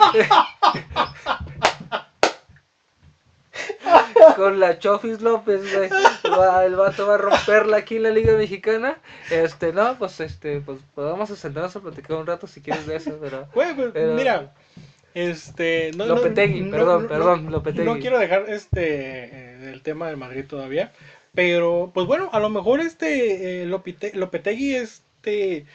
con 4.37 4.61
la 4.61 4.79
Chofis 4.79 5.21
López, 5.21 5.75
güey. 5.75 5.91
va- 6.31 6.65
el 6.65 6.77
vato 6.77 7.07
va 7.07 7.15
a 7.15 7.19
romperla 7.19 7.79
aquí 7.79 7.97
en 7.97 8.05
la 8.05 8.11
Liga 8.11 8.35
Mexicana. 8.35 8.99
Este, 9.31 9.73
no, 9.73 9.97
pues 9.99 10.21
este, 10.21 10.61
pues, 10.61 10.79
vamos 10.97 11.31
a 11.31 11.37
sentarnos 11.37 11.75
a 11.77 11.81
platicar 11.81 12.17
un 12.17 12.27
rato 12.27 12.47
si 12.47 12.61
quieres 12.63 12.87
de 12.87 12.97
eso, 12.97 13.19
pero. 13.21 13.47
Güey, 13.55 13.75
pues, 13.75 13.91
pero- 13.93 14.15
mira, 14.15 14.53
este, 15.15 15.91
no, 15.97 16.07
Lopetegui, 16.07 16.61
no- 16.63 16.71
perdón, 16.71 17.03
no- 17.03 17.09
perdón, 17.09 17.45
no- 17.47 17.51
Lopetegui. 17.51 17.85
No 17.85 17.99
quiero 17.99 18.19
dejar 18.19 18.45
este 18.49 19.25
eh, 19.25 19.71
el 19.73 19.83
tema 19.83 20.09
del 20.09 20.17
Madrid 20.17 20.45
todavía, 20.47 20.93
pero 21.35 21.91
pues 21.95 22.07
bueno, 22.07 22.31
a 22.33 22.41
lo 22.41 22.49
mejor 22.51 22.81
este 22.81 23.63
eh, 23.63 23.67
Lopetegui 23.67 24.75
este 24.75 25.67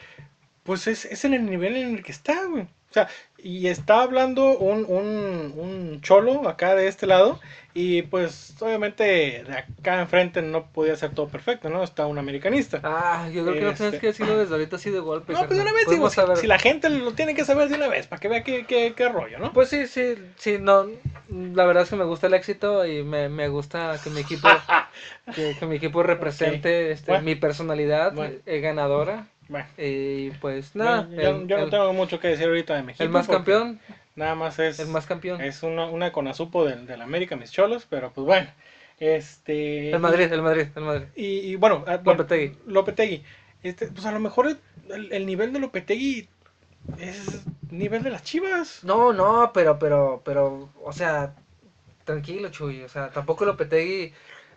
pues 0.64 0.88
es, 0.88 1.06
es 1.06 1.26
en 1.26 1.34
el 1.34 1.46
nivel 1.46 1.76
en 1.76 1.96
el 1.96 2.04
que 2.04 2.12
está, 2.12 2.46
güey. 2.46 2.66
O 2.96 2.98
sea, 2.98 3.10
y 3.38 3.68
está 3.68 4.04
hablando 4.04 4.58
un, 4.58 4.86
un, 4.86 5.54
un 5.58 6.00
cholo 6.02 6.48
acá 6.48 6.76
de 6.76 6.88
este 6.88 7.06
lado 7.06 7.42
y 7.74 8.04
pues 8.04 8.56
obviamente 8.62 9.04
de 9.04 9.54
acá 9.54 10.00
enfrente 10.00 10.42
no 10.42 10.68
podía 10.72 10.96
ser 10.96 11.14
todo 11.14 11.28
perfecto, 11.28 11.70
¿no? 11.70 11.84
Está 11.84 12.06
un 12.06 12.18
americanista. 12.18 12.80
Ah, 12.84 13.28
yo 13.34 13.44
creo 13.44 13.56
que 13.56 13.66
no 13.66 13.74
tienes 13.74 13.82
Este- 13.96 14.00
que 14.00 14.08
decirlo 14.08 14.38
desde 14.38 14.54
ahorita 14.54 14.78
así 14.78 14.92
de 14.92 15.00
golpe. 15.00 15.34
No, 15.34 15.40
pues 15.40 15.58
de 15.58 15.62
una 15.62 15.74
vez 15.74 15.90
digo, 15.90 16.10
si, 16.10 16.22
si 16.40 16.48
la 16.48 16.58
gente 16.58 16.90
lo 16.90 17.12
tiene 17.12 17.36
que 17.36 17.44
saber 17.44 17.68
de 17.68 17.76
una 17.76 17.90
vez, 17.90 18.08
para 18.08 18.22
que 18.22 18.30
vea 18.30 18.44
qué, 18.46 18.66
qué, 18.66 18.94
qué 18.96 19.10
rollo, 19.10 19.40
¿no? 19.40 19.52
Pues 19.52 19.68
sí, 19.68 19.88
sí, 19.88 20.16
sí, 20.38 20.56
no, 20.58 20.88
la 21.30 21.66
verdad 21.66 21.84
es 21.84 21.90
que 21.90 21.98
me 21.98 22.06
gusta 22.06 22.28
el 22.28 22.34
éxito 22.34 22.86
y 22.86 23.04
me, 23.04 23.28
me 23.28 23.50
gusta 23.50 24.00
que 24.02 24.10
mi 24.10 24.22
equipo, 24.22 24.48
que, 25.36 25.54
que 25.60 25.66
mi 25.66 25.76
equipo 25.76 26.02
represente 26.02 26.92
este, 26.92 27.12
Bueno. 27.12 27.26
mi 27.26 27.36
personalidad 27.36 28.14
Bueno. 28.14 28.36
eh, 28.46 28.62
ganadora 28.62 29.28
Bueno, 29.48 29.68
y 29.78 30.32
pues 30.42 30.76
nada, 30.76 31.08
yo, 31.12 31.22
yo- 31.22 31.30
el, 31.42 31.48
yo 31.48 31.58
no 31.58 31.64
el- 31.66 31.70
tengo 31.70 31.94
mucho 31.94 32.20
que 32.20 32.30
decir 32.30 32.48
ahorita 32.48 32.76
de 32.76 32.84
México. 32.84 33.04
el 33.04 33.10
más 33.10 33.28
campeón, 33.28 33.80
Nada 34.16 34.34
más 34.36 34.60
es, 34.60 34.80
el 34.80 34.88
más 34.88 35.06
campeón, 35.06 35.42
es 35.42 35.62
una, 35.62 35.86
una 35.88 36.12
conazupo 36.12 36.66
del, 36.66 36.88
del 36.88 37.02
América, 37.02 37.36
mis 37.36 37.52
cholos, 37.52 37.86
pero 37.90 38.12
pues 38.14 38.26
bueno. 38.26 38.48
Este, 39.00 39.92
el 39.92 40.00
Madrid, 40.00 40.32
el 40.32 40.42
Madrid, 40.42 40.68
el 40.74 40.84
Madrid, 40.84 41.08
Y, 41.18 41.26
y 41.52 41.56
bueno, 41.56 41.84
ah, 41.86 41.98
bueno, 41.98 42.20
Lopetegui. 42.22 42.58
Lopetegui. 42.66 43.24
Este, 43.62 43.88
pues 43.88 44.06
a 44.06 44.12
lo 44.12 44.20
mejor 44.20 44.58
el, 44.90 45.12
el 45.12 45.26
nivel 45.26 45.52
de 45.52 45.60
Lopetegui 45.60 46.30
es 47.00 47.42
nivel 47.72 48.04
de 48.04 48.10
las 48.12 48.24
chivas. 48.24 48.84
No, 48.84 49.12
no, 49.12 49.52
pero, 49.54 49.78
pero, 49.80 50.22
pero, 50.24 50.70
o 50.82 50.94
sea, 50.94 51.36
tranquilo, 52.06 52.50
Chuy, 52.50 52.84
o 52.84 52.90
sea, 52.90 53.10
tampoco 53.10 53.46
Lopetegui, 53.46 54.14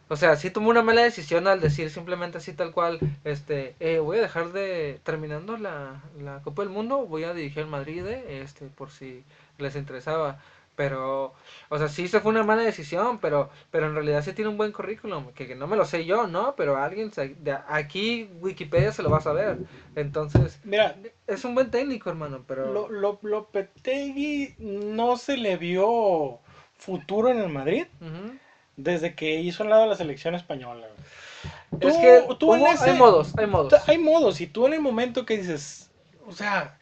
o 0.09 0.17
sea, 0.17 0.37
sí 0.37 0.51
tomó 0.51 0.71
una 0.71 0.83
mala 0.83 1.03
decisión 1.03 1.47
al 1.47 1.61
decir 1.61 1.91
simplemente 1.91 2.39
así 2.39 2.53
tal 2.53 2.73
cual, 2.73 2.99
este, 3.25 3.75
eh, 3.81 3.99
voy 3.99 4.19
a 4.19 4.23
dejar 4.23 4.53
de, 4.53 5.01
terminando 5.05 5.57
la, 5.57 6.01
la 6.21 6.41
Copa 6.43 6.63
del 6.63 6.71
Mundo, 6.71 7.07
voy 7.07 7.25
a 7.25 7.35
dirigir 7.35 7.63
al 7.65 7.69
Madrid, 7.69 8.05
eh, 8.07 8.43
este, 8.43 8.67
por 8.69 8.91
si 8.91 9.25
les 9.59 9.77
interesaba, 9.77 10.39
pero, 10.77 11.35
o 11.71 11.79
sea, 11.79 11.89
sí 11.89 12.07
se 12.09 12.21
fue 12.21 12.31
una 12.31 12.45
mala 12.45 12.63
decisión, 12.63 13.19
pero, 13.19 13.51
pero 13.71 13.87
en 13.87 13.95
realidad 13.95 14.23
sí 14.23 14.33
tiene 14.33 14.49
un 14.51 14.57
buen 14.57 14.73
currículum, 14.73 15.33
que, 15.33 15.47
que 15.47 15.57
no 15.57 15.67
me 15.67 15.77
lo 15.77 15.85
sé 15.85 16.05
yo, 16.05 16.27
¿no? 16.29 16.55
Pero 16.57 16.77
alguien, 16.77 17.13
se- 17.13 17.35
de 17.35 17.59
aquí 17.69 18.29
Wikipedia 18.41 18.93
se 18.93 19.03
lo 19.03 19.11
va 19.11 19.19
a 19.19 19.23
saber, 19.23 19.59
entonces, 19.97 20.61
Mira, 20.65 20.95
es 21.27 21.45
un 21.45 21.55
buen 21.55 21.71
técnico, 21.71 22.11
hermano, 22.11 22.45
pero... 22.47 22.73
Lo, 22.73 22.89
lo- 22.89 23.19
Lopetegui 23.23 24.55
no 24.59 25.17
se 25.17 25.37
le 25.37 25.57
vio 25.57 26.39
futuro 26.77 27.29
en 27.31 27.39
el 27.41 27.49
Madrid 27.49 27.87
Ujú. 28.01 28.39
Desde 28.79 29.15
que 29.15 29.41
hizo 29.41 29.63
al 29.65 29.69
lado 29.71 29.87
la 29.87 29.97
selección 29.97 30.35
española. 30.35 30.87
güey. 30.87 31.91
es 31.93 31.95
Tú- 31.97 32.01
que 32.01 32.35
tú 32.39 32.55
hubo- 32.55 32.73
ese- 32.73 32.91
hay 32.91 32.97
modos, 32.97 33.33
hay 33.37 33.47
modos. 33.47 33.75
Hay 33.89 33.99
modos, 33.99 34.41
y 34.41 34.47
tú 34.47 34.67
en 34.67 34.73
el 34.75 34.81
momento 34.81 35.27
que 35.27 35.37
dices, 35.37 35.91
o 36.27 36.33
sea, 36.33 36.79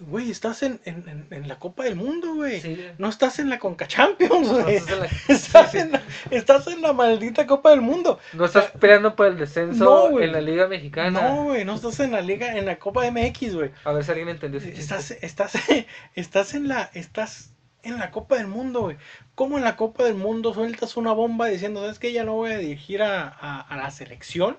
güey, 0.00 0.30
estás 0.30 0.62
en, 0.62 0.80
en- 0.84 1.26
en- 1.30 1.46
la 1.48 1.58
Copa 1.58 1.84
del 1.84 1.94
Mundo, 1.96 2.34
güey. 2.34 2.60
Sí. 2.60 2.84
No 2.98 3.08
estás 3.08 3.38
en 3.38 3.48
la 3.50 3.58
Conca 3.58 3.86
Champions, 3.86 4.48
No 4.50 4.62
güey. 4.62 4.76
estás 4.76 4.92
en 4.94 5.00
la- 5.00 5.06
Estás, 5.28 5.70
sí, 5.70 5.76
sí. 5.76 5.78
en 5.78 5.92
la, 5.92 6.02
estás 6.30 6.66
en 6.68 6.82
la 6.82 6.92
maldita 6.92 7.46
Copa 7.46 7.70
del 7.70 7.80
Mundo. 7.82 8.18
No 8.32 8.44
estás 8.46 8.70
peleando 8.72 9.14
por 9.14 9.26
el 9.26 9.36
descenso 9.38 9.84
No, 10.10 10.20
en 10.20 10.32
la 10.32 10.40
Liga 10.40 10.66
Mexicana. 10.66 11.20
No, 11.28 11.44
güey, 11.44 11.64
no 11.64 11.74
estás 11.74 12.00
en 12.00 12.12
la 12.12 12.20
liga, 12.22 12.56
en 12.56 12.66
la 12.66 12.78
Copa 12.78 13.04
MX, 13.10 13.54
güey. 13.54 13.70
A 13.84 13.92
ver 13.92 14.04
si 14.04 14.10
alguien 14.10 14.28
entendió. 14.30 14.60
Estás, 14.60 15.10
estás, 15.12 15.52
estás 16.14 16.54
en 16.54 16.68
la, 16.68 16.90
estás 16.94 17.50
en 17.84 17.98
la 17.98 18.10
Copa 18.10 18.36
del 18.36 18.46
Mundo, 18.48 18.82
güey. 18.82 18.96
¿Cómo 19.34 19.58
en 19.58 19.64
la 19.64 19.76
Copa 19.76 20.04
del 20.04 20.14
Mundo 20.14 20.54
sueltas 20.54 20.96
una 20.96 21.12
bomba 21.12 21.46
diciendo, 21.46 21.80
sabes 21.80 21.98
que 21.98 22.12
ya 22.12 22.24
no 22.24 22.34
voy 22.34 22.52
a 22.52 22.58
dirigir 22.58 23.02
a, 23.02 23.28
a- 23.28 23.60
a 23.60 23.76
la 23.76 23.90
selección? 23.90 24.56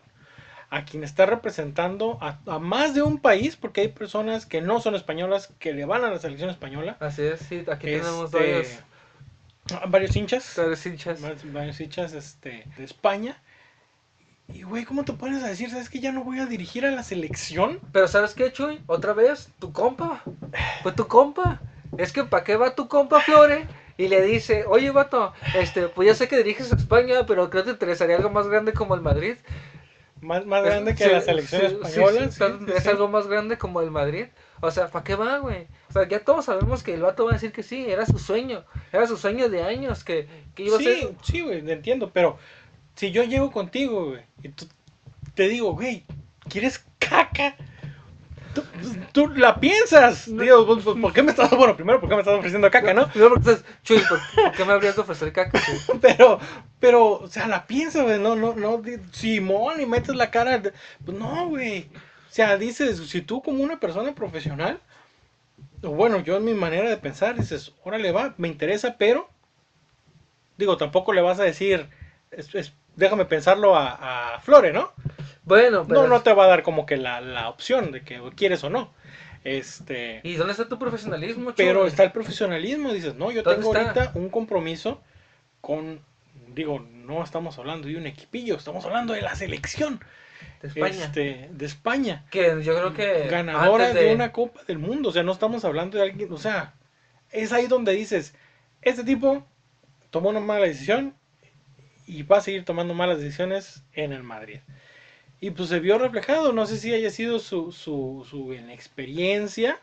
A 0.71 0.83
quien 0.83 1.03
está 1.03 1.25
representando 1.25 2.17
a, 2.21 2.39
a 2.47 2.59
más 2.59 2.93
de 2.93 3.01
un 3.03 3.19
país, 3.19 3.55
porque 3.55 3.81
hay 3.81 3.87
personas 3.89 4.45
que 4.45 4.61
no 4.61 4.81
son 4.81 4.95
españolas 4.95 5.53
que 5.59 5.73
le 5.73 5.85
van 5.85 6.03
a 6.03 6.09
la 6.09 6.19
selección 6.19 6.49
española. 6.49 6.97
Así 6.99 7.21
es, 7.23 7.39
sí, 7.39 7.63
aquí 7.71 7.87
tenemos 7.87 8.33
Este, 8.33 8.37
varios, 8.37 9.89
varios 9.89 10.15
hinchas. 10.15 10.53
varios 10.57 10.85
hinchas. 10.85 11.21
varios, 11.21 11.53
varios 11.53 11.79
hinchas 11.79 12.13
este, 12.13 12.65
de 12.77 12.83
España. 12.83 13.37
Y, 14.53 14.61
güey, 14.63 14.85
¿cómo 14.85 15.03
te 15.05 15.13
pones 15.13 15.43
a 15.43 15.47
decir, 15.47 15.69
sabes 15.71 15.89
que 15.89 15.99
ya 15.99 16.11
no 16.11 16.23
voy 16.23 16.39
a 16.39 16.45
dirigir 16.45 16.85
a 16.85 16.91
la 16.91 17.03
selección? 17.03 17.79
Pero 17.91 18.07
¿sabes 18.07 18.33
qué, 18.35 18.51
Chuy? 18.51 18.79
Otra 18.85 19.13
vez, 19.13 19.49
tu 19.59 19.71
compa. 19.71 20.21
Pues 20.83 20.95
tu 20.95 21.07
compa. 21.07 21.61
Es 21.97 22.11
que 22.11 22.23
¿para 22.23 22.43
qué 22.43 22.55
va 22.57 22.75
tu 22.75 22.87
compa 22.87 23.21
Flore? 23.21 23.67
Y 23.97 24.07
le 24.09 24.21
dice, 24.21 24.65
oye, 24.67 24.91
vato, 24.91 25.33
este, 25.53 25.87
pues 25.87 26.07
ya 26.07 26.15
sé 26.15 26.27
que 26.27 26.37
diriges 26.37 26.71
a 26.71 26.75
España, 26.75 27.25
pero 27.25 27.49
creo 27.49 27.63
que 27.63 27.69
te 27.71 27.73
interesaría 27.73 28.17
algo 28.17 28.29
más 28.29 28.47
grande 28.47 28.73
como 28.73 28.95
el 28.95 29.01
Madrid. 29.01 29.37
Más, 30.21 30.45
más 30.45 30.63
grande 30.63 30.95
que 30.95 31.03
Sí, 31.03 31.09
la 31.09 31.21
selección 31.21 31.61
sí, 31.61 31.99
española. 31.99 32.31
sí, 32.31 32.43
es 32.75 32.87
algo 32.87 33.07
más 33.07 33.27
grande 33.27 33.57
como 33.57 33.81
el 33.81 33.91
Madrid. 33.91 34.27
O 34.61 34.71
sea, 34.71 34.89
¿para 34.89 35.03
qué 35.03 35.15
va, 35.15 35.37
güey? 35.39 35.67
O 35.89 35.93
sea, 35.93 36.07
ya 36.07 36.19
todos 36.23 36.45
sabemos 36.45 36.83
que 36.83 36.93
el 36.93 37.01
vato 37.01 37.25
va 37.25 37.31
a 37.31 37.33
decir 37.33 37.51
que 37.51 37.63
sí, 37.63 37.85
era 37.89 38.05
su 38.05 38.17
sueño. 38.19 38.65
Era 38.91 39.07
su 39.07 39.17
sueño 39.17 39.49
de 39.49 39.63
años 39.63 40.03
que, 40.03 40.27
que 40.55 40.63
iba 40.63 40.77
a 40.77 40.81
ser. 40.81 41.11
sí, 41.21 41.41
güey, 41.41 41.59
entiendo, 41.69 42.09
pero 42.11 42.37
si 42.95 43.11
yo 43.11 43.23
llego 43.23 43.51
contigo, 43.51 44.05
güey, 44.09 44.23
y 44.41 44.49
tú 44.49 44.67
te 45.35 45.47
digo, 45.47 45.73
güey, 45.73 46.05
¿quieres 46.49 46.83
caca? 46.99 47.55
Tú, 48.55 48.63
tú 49.11 49.27
la 49.29 49.59
piensas. 49.59 50.25
Digo, 50.25 50.65
pues, 50.65 50.83
pues, 50.83 50.97
¿por 50.97 51.13
qué 51.13 51.21
me 51.21 51.31
estás, 51.31 51.51
bueno, 51.51 51.75
primero, 51.75 51.99
¿por 51.99 52.09
qué 52.09 52.15
me 52.15 52.21
estás 52.21 52.37
ofreciendo 52.37 52.71
caca, 52.71 52.93
no? 52.93 53.07
Primero 53.09 53.35
porque 53.35 53.51
estás, 53.51 53.65
Chuy, 53.83 53.99
¿por, 54.09 54.19
qué 54.55 54.65
me 54.65 54.73
habrías 54.73 54.95
de 54.95 55.01
ofrecer 55.01 55.31
caca? 55.33 55.61
Pero, 56.01 56.39
pero, 56.79 57.11
o 57.13 57.27
sea, 57.27 57.47
la 57.47 57.67
piensas, 57.67 58.03
güey, 58.03 58.19
no, 58.19 58.35
no, 58.35 58.55
no, 58.55 58.81
Simón, 59.11 59.81
y 59.81 59.85
metes 59.85 60.15
la 60.15 60.31
cara, 60.31 60.61
pues 61.05 61.17
no, 61.17 61.47
güey. 61.49 61.87
O 62.29 62.31
sea, 62.35 62.57
dices, 62.57 62.97
si 63.09 63.21
tú 63.21 63.41
como 63.41 63.63
una 63.63 63.79
persona 63.79 64.13
profesional, 64.13 64.79
o 65.83 65.89
bueno, 65.89 66.19
yo 66.19 66.37
en 66.37 66.45
mi 66.45 66.53
manera 66.53 66.89
de 66.89 66.97
pensar, 66.97 67.35
dices, 67.39 67.73
órale, 67.83 68.11
va, 68.11 68.33
me 68.37 68.47
interesa, 68.47 68.95
pero, 68.97 69.29
digo, 70.57 70.77
tampoco 70.77 71.13
le 71.13 71.21
vas 71.21 71.39
a 71.39 71.43
decir, 71.43 71.89
es- 72.31 72.53
es- 72.55 72.73
déjame 72.95 73.25
pensarlo 73.25 73.75
a, 73.75 74.35
a 74.35 74.39
Flore, 74.41 74.71
¿no? 74.73 74.91
Bueno, 75.45 75.85
pero. 75.87 76.03
No, 76.03 76.07
no 76.07 76.21
te 76.21 76.33
va 76.33 76.45
a 76.45 76.47
dar 76.47 76.63
como 76.63 76.85
que 76.85 76.97
la, 76.97 77.21
la 77.21 77.49
opción 77.49 77.91
de 77.91 78.01
que 78.01 78.21
quieres 78.35 78.63
o 78.63 78.69
no. 78.69 78.91
Este, 79.43 80.21
¿Y 80.23 80.35
dónde 80.35 80.53
está 80.53 80.67
tu 80.67 80.79
profesionalismo, 80.79 81.51
Chuy? 81.51 81.65
pero 81.65 81.85
está 81.85 82.03
el 82.03 82.11
profesionalismo, 82.11 82.91
dices, 82.91 83.13
no, 83.15 83.31
yo 83.31 83.43
¿Dónde 83.43 83.59
tengo 83.61 83.77
está? 83.77 84.01
ahorita 84.01 84.19
un 84.19 84.29
compromiso 84.29 85.03
con, 85.61 85.99
digo, 86.55 86.79
no 86.79 87.23
estamos 87.23 87.57
hablando 87.59 87.87
de 87.87 87.95
un 87.95 88.07
equipillo, 88.07 88.55
estamos 88.55 88.83
hablando 88.85 89.13
de 89.13 89.21
la 89.21 89.35
selección 89.35 89.99
de 90.63 90.67
España. 90.69 91.05
este, 91.05 91.49
de 91.51 91.65
España, 91.65 92.25
Que 92.31 92.63
yo 92.63 92.75
creo 92.75 92.93
que. 92.93 93.27
ganadora 93.29 93.93
de... 93.93 94.15
una 94.15 94.31
Copa 94.31 94.61
del 94.67 94.79
Mundo, 94.79 95.09
o 95.09 95.11
sea, 95.11 95.21
no 95.21 95.31
estamos 95.31 95.63
hablando 95.63 95.97
de 95.99 96.05
alguien, 96.05 96.33
o 96.33 96.37
sea, 96.37 96.73
es 97.29 97.53
ahí 97.53 97.67
donde 97.67 97.91
dices, 97.91 98.33
este 98.81 99.03
tipo 99.03 99.45
tomó 100.09 100.29
una 100.29 100.39
mala 100.39 100.65
decisión 100.65 101.13
y 102.07 102.23
va 102.23 102.37
a 102.37 102.41
seguir 102.41 102.65
tomando 102.65 102.95
malas 102.95 103.19
decisiones 103.19 103.83
en 103.93 104.11
el 104.11 104.23
Madrid. 104.23 104.59
Y 105.39 105.51
pues 105.51 105.69
se 105.69 105.79
vio 105.79 105.97
reflejado, 105.99 106.53
no 106.53 106.65
sé 106.65 106.77
si 106.77 106.93
haya 106.93 107.09
sido 107.11 107.39
su, 107.39 107.71
su, 107.71 108.25
su 108.29 108.53
inexperiencia, 108.53 109.79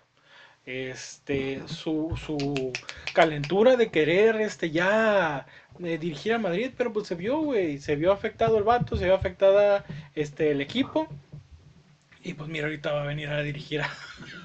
este, 0.66 1.62
su, 1.68 2.18
su 2.24 2.72
calentura 3.14 3.76
de 3.76 3.90
querer 3.90 4.36
este, 4.40 4.70
ya 4.70 5.46
eh, 5.82 5.98
dirigir 5.98 6.34
a 6.34 6.38
Madrid, 6.38 6.72
pero 6.76 6.92
pues 6.92 7.06
se 7.08 7.14
vio, 7.16 7.38
güey, 7.40 7.78
se 7.78 7.96
vio 7.96 8.12
afectado 8.12 8.58
el 8.58 8.64
vato, 8.64 8.96
se 8.96 9.04
vio 9.06 9.14
afectada 9.14 9.84
este, 10.14 10.50
el 10.52 10.60
equipo. 10.60 11.08
Y 12.24 12.34
pues 12.34 12.48
mira, 12.48 12.66
ahorita 12.66 12.92
va 12.92 13.02
a 13.02 13.06
venir 13.06 13.28
a 13.28 13.42
dirigir 13.42 13.82
a, 13.82 13.90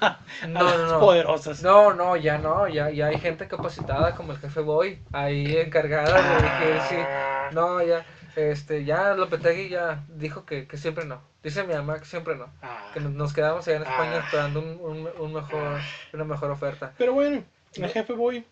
a 0.00 0.18
No, 0.42 0.60
no, 0.76 0.86
las 0.86 0.92
no. 0.92 0.98
poderosas. 1.00 1.62
No, 1.62 1.92
no, 1.94 2.16
ya 2.16 2.38
no, 2.38 2.68
ya, 2.68 2.90
ya 2.90 3.06
hay 3.06 3.18
gente 3.18 3.48
capacitada 3.48 4.14
como 4.14 4.32
el 4.32 4.38
jefe 4.38 4.60
Boy, 4.60 5.00
ahí 5.12 5.56
encargada 5.56 6.22
de 6.22 6.34
dirigir, 6.36 6.80
sí. 6.82 7.08
No, 7.50 7.82
ya, 7.82 8.04
este, 8.38 8.84
ya 8.84 9.14
Lopetegui 9.14 9.68
ya 9.68 10.04
dijo 10.08 10.44
que, 10.46 10.66
que 10.66 10.76
siempre 10.76 11.04
no. 11.04 11.20
Dice 11.42 11.64
mi 11.64 11.74
mamá 11.74 11.98
que 11.98 12.04
siempre 12.04 12.36
no. 12.36 12.48
Ah, 12.62 12.90
Que 12.94 13.00
nos- 13.00 13.32
quedamos 13.32 13.66
allá 13.68 13.76
en 13.78 13.82
España 13.84 14.12
Ah. 14.16 14.24
esperando 14.24 14.60
un, 14.60 14.78
un, 14.80 15.08
un 15.18 15.32
mejor, 15.32 15.80
una 16.12 16.24
mejor 16.24 16.50
oferta. 16.50 16.92
pero 16.98 17.12
bueno, 17.14 17.44
el 17.74 17.88
jefe 17.90 18.12
Boy, 18.12 18.44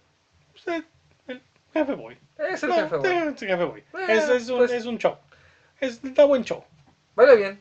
usted, 0.54 0.84
el 1.28 1.42
jefe 1.72 1.94
Boy. 1.94 2.18
Es 2.38 2.62
el 2.62 2.68
No, 2.70 2.74
jefe 2.76 2.96
Boy. 2.96 3.08
es 3.10 3.42
el 3.42 3.48
jefe 3.48 3.64
Boy. 3.64 3.84
Bueno, 3.92 4.12
es, 4.12 4.28
es 4.28 4.48
un, 4.48 4.58
pues- 4.58 4.72
es 4.72 4.86
un 4.86 4.98
show. 4.98 5.16
Es, 5.80 6.02
está 6.04 6.24
buen 6.24 6.44
show. 6.44 6.64
Vale 7.14 7.36
bien. 7.36 7.60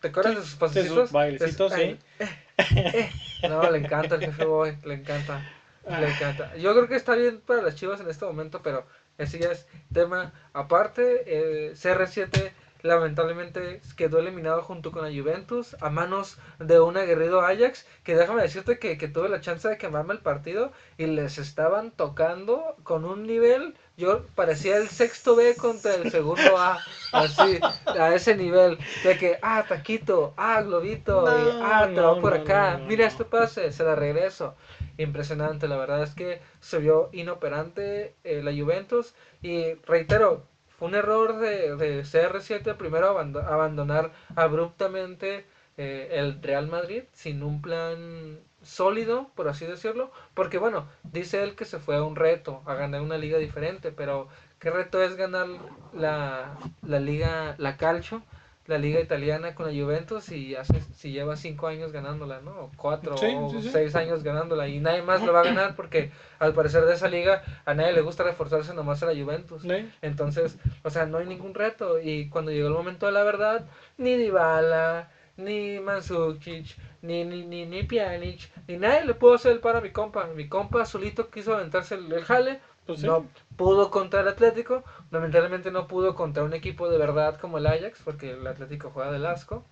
¿Te 0.00 0.08
acuerdas 0.08 0.32
Sí, 0.34 0.38
de 0.38 0.44
sus 0.44 0.52
de 0.54 0.58
pasecitos? 0.60 0.98
sus 1.04 1.12
bailecitos, 1.12 1.72
Es- 1.72 1.78
sí. 1.78 1.82
eh, 2.18 2.28
eh, 2.58 3.10
eh. 3.42 3.48
No, 3.48 3.70
le 3.70 3.78
encanta 3.78 4.16
el 4.16 4.20
jefe 4.22 4.44
Boy, 4.44 4.76
le 4.84 4.94
encanta. 4.94 5.42
Ah. 5.88 6.00
Le 6.00 6.08
encanta. 6.08 6.54
Yo 6.56 6.72
creo 6.74 6.88
que 6.88 6.96
está 6.96 7.14
bien 7.14 7.40
para 7.46 7.62
las 7.62 7.76
chivas 7.76 8.00
en 8.00 8.10
este 8.10 8.24
momento, 8.24 8.60
pero 8.62 8.86
ese 9.18 9.38
ya 9.38 9.52
es 9.52 9.66
tema 9.92 10.32
aparte. 10.52 11.24
Eh, 11.26 11.72
CR7 11.74 12.52
lamentablemente 12.86 13.80
quedó 13.96 14.18
eliminado 14.18 14.62
junto 14.62 14.92
con 14.92 15.02
la 15.02 15.10
Juventus 15.10 15.76
a 15.80 15.90
manos 15.90 16.38
de 16.58 16.80
un 16.80 16.96
aguerrido 16.96 17.40
Ajax 17.40 17.86
que 18.04 18.14
déjame 18.14 18.42
decirte 18.42 18.78
que, 18.78 18.96
que 18.98 19.08
tuve 19.08 19.28
la 19.28 19.40
chance 19.40 19.68
de 19.68 19.78
quemarme 19.78 20.14
el 20.14 20.20
partido 20.20 20.72
y 20.96 21.06
les 21.06 21.38
estaban 21.38 21.90
tocando 21.90 22.76
con 22.82 23.04
un 23.04 23.26
nivel 23.26 23.74
yo 23.96 24.26
parecía 24.34 24.76
el 24.76 24.88
sexto 24.88 25.36
B 25.36 25.56
contra 25.56 25.94
el 25.94 26.10
segundo 26.10 26.56
A 26.56 26.78
así 27.12 27.58
a 27.86 28.14
ese 28.14 28.36
nivel 28.36 28.78
de 29.02 29.18
que 29.18 29.38
ah 29.42 29.64
taquito 29.68 30.34
ah 30.36 30.62
globito 30.62 31.24
y, 31.26 31.60
ah 31.62 31.86
te 31.86 31.94
no, 31.94 32.16
va 32.16 32.20
por 32.20 32.36
no, 32.36 32.42
acá 32.42 32.78
mira 32.86 33.06
este 33.06 33.24
pase 33.24 33.72
se 33.72 33.84
la 33.84 33.94
regreso 33.94 34.54
impresionante 34.98 35.68
la 35.68 35.76
verdad 35.76 36.02
es 36.02 36.14
que 36.14 36.40
se 36.60 36.78
vio 36.78 37.08
inoperante 37.12 38.14
eh, 38.24 38.42
la 38.42 38.52
Juventus 38.52 39.14
y 39.42 39.74
reitero 39.86 40.42
fue 40.68 40.88
un 40.88 40.94
error 40.94 41.38
de, 41.38 41.74
de 41.76 42.04
CR7 42.04 42.74
primero 42.74 43.06
abando- 43.08 43.40
abandonar 43.40 44.10
abruptamente 44.34 45.44
eh, 45.76 46.08
el 46.12 46.40
Real 46.42 46.66
Madrid 46.66 47.04
sin 47.12 47.42
un 47.42 47.60
plan 47.60 48.40
sólido, 48.62 49.28
por 49.34 49.48
así 49.48 49.64
decirlo, 49.66 50.10
porque 50.34 50.58
bueno, 50.58 50.86
dice 51.12 51.42
él 51.42 51.54
que 51.54 51.64
se 51.64 51.78
fue 51.78 51.96
a 51.96 52.02
un 52.02 52.16
reto, 52.16 52.62
a 52.66 52.74
ganar 52.74 53.00
una 53.00 53.16
liga 53.18 53.38
diferente, 53.38 53.92
pero 53.92 54.26
¿qué 54.58 54.70
reto 54.70 55.00
es 55.02 55.14
ganar 55.16 55.46
la, 55.92 56.56
la 56.82 56.98
liga, 56.98 57.54
la 57.58 57.76
Calcio, 57.76 58.22
la 58.66 58.78
liga 58.78 59.00
italiana 59.00 59.54
con 59.54 59.66
la 59.66 59.72
Juventus 59.82 60.30
y 60.30 60.54
hace, 60.54 60.80
si 60.94 61.12
lleva 61.12 61.36
cinco 61.36 61.66
años 61.68 61.92
ganándola, 61.92 62.40
¿no? 62.40 62.52
O 62.64 62.70
cuatro 62.76 63.16
Sí, 63.16 63.26
o 63.34 63.50
sí, 63.50 63.62
sí. 63.62 63.70
seis 63.70 63.94
años 63.94 64.22
ganándola 64.22 64.68
y 64.68 64.80
nadie 64.80 65.02
más 65.02 65.22
lo 65.22 65.32
va 65.32 65.40
a 65.40 65.44
ganar 65.44 65.74
porque 65.76 66.10
al 66.38 66.52
parecer 66.52 66.84
de 66.84 66.94
esa 66.94 67.08
liga 67.08 67.42
a 67.64 67.74
nadie 67.74 67.92
le 67.92 68.00
gusta 68.00 68.22
reforzarse 68.24 68.74
nomás 68.74 69.02
a 69.02 69.06
la 69.06 69.20
Juventus. 69.20 69.62
Entonces, 70.02 70.56
o 70.82 70.90
sea, 70.90 71.06
no 71.06 71.18
hay 71.18 71.26
ningún 71.26 71.54
reto. 71.54 71.98
Y 72.00 72.28
cuando 72.28 72.50
llegó 72.50 72.68
el 72.68 72.74
momento 72.74 73.06
de 73.06 73.12
la 73.12 73.22
verdad, 73.22 73.64
ni 73.98 74.16
Dybala, 74.16 75.08
ni 75.36 75.78
Mandzukic, 75.80 76.76
ni, 77.02 77.24
ni, 77.24 77.44
ni, 77.44 77.66
ni 77.66 77.82
Pjanic, 77.82 78.50
ni 78.66 78.76
nadie 78.76 79.04
le 79.04 79.14
pudo 79.14 79.34
hacer 79.34 79.52
el 79.52 79.60
paro 79.60 79.78
a 79.78 79.80
mi 79.80 79.90
compa. 79.90 80.26
Mi 80.26 80.48
compa 80.48 80.84
solito 80.84 81.30
quiso 81.30 81.54
aventarse 81.54 81.94
el, 81.94 82.12
el 82.12 82.24
jale. 82.24 82.60
Pues 82.86 83.00
sí. 83.00 83.06
No 83.06 83.26
pudo 83.56 83.90
contra 83.90 84.20
el 84.20 84.28
Atlético. 84.28 84.84
Lamentablemente 85.10 85.70
no 85.70 85.86
pudo 85.88 86.14
contra 86.14 86.44
un 86.44 86.54
equipo 86.54 86.88
de 86.88 86.98
verdad 86.98 87.38
como 87.40 87.58
el 87.58 87.66
Ajax, 87.66 88.00
porque 88.04 88.30
el 88.32 88.46
Atlético 88.46 88.90
juega 88.90 89.10
del 89.12 89.26
asco. 89.26 89.64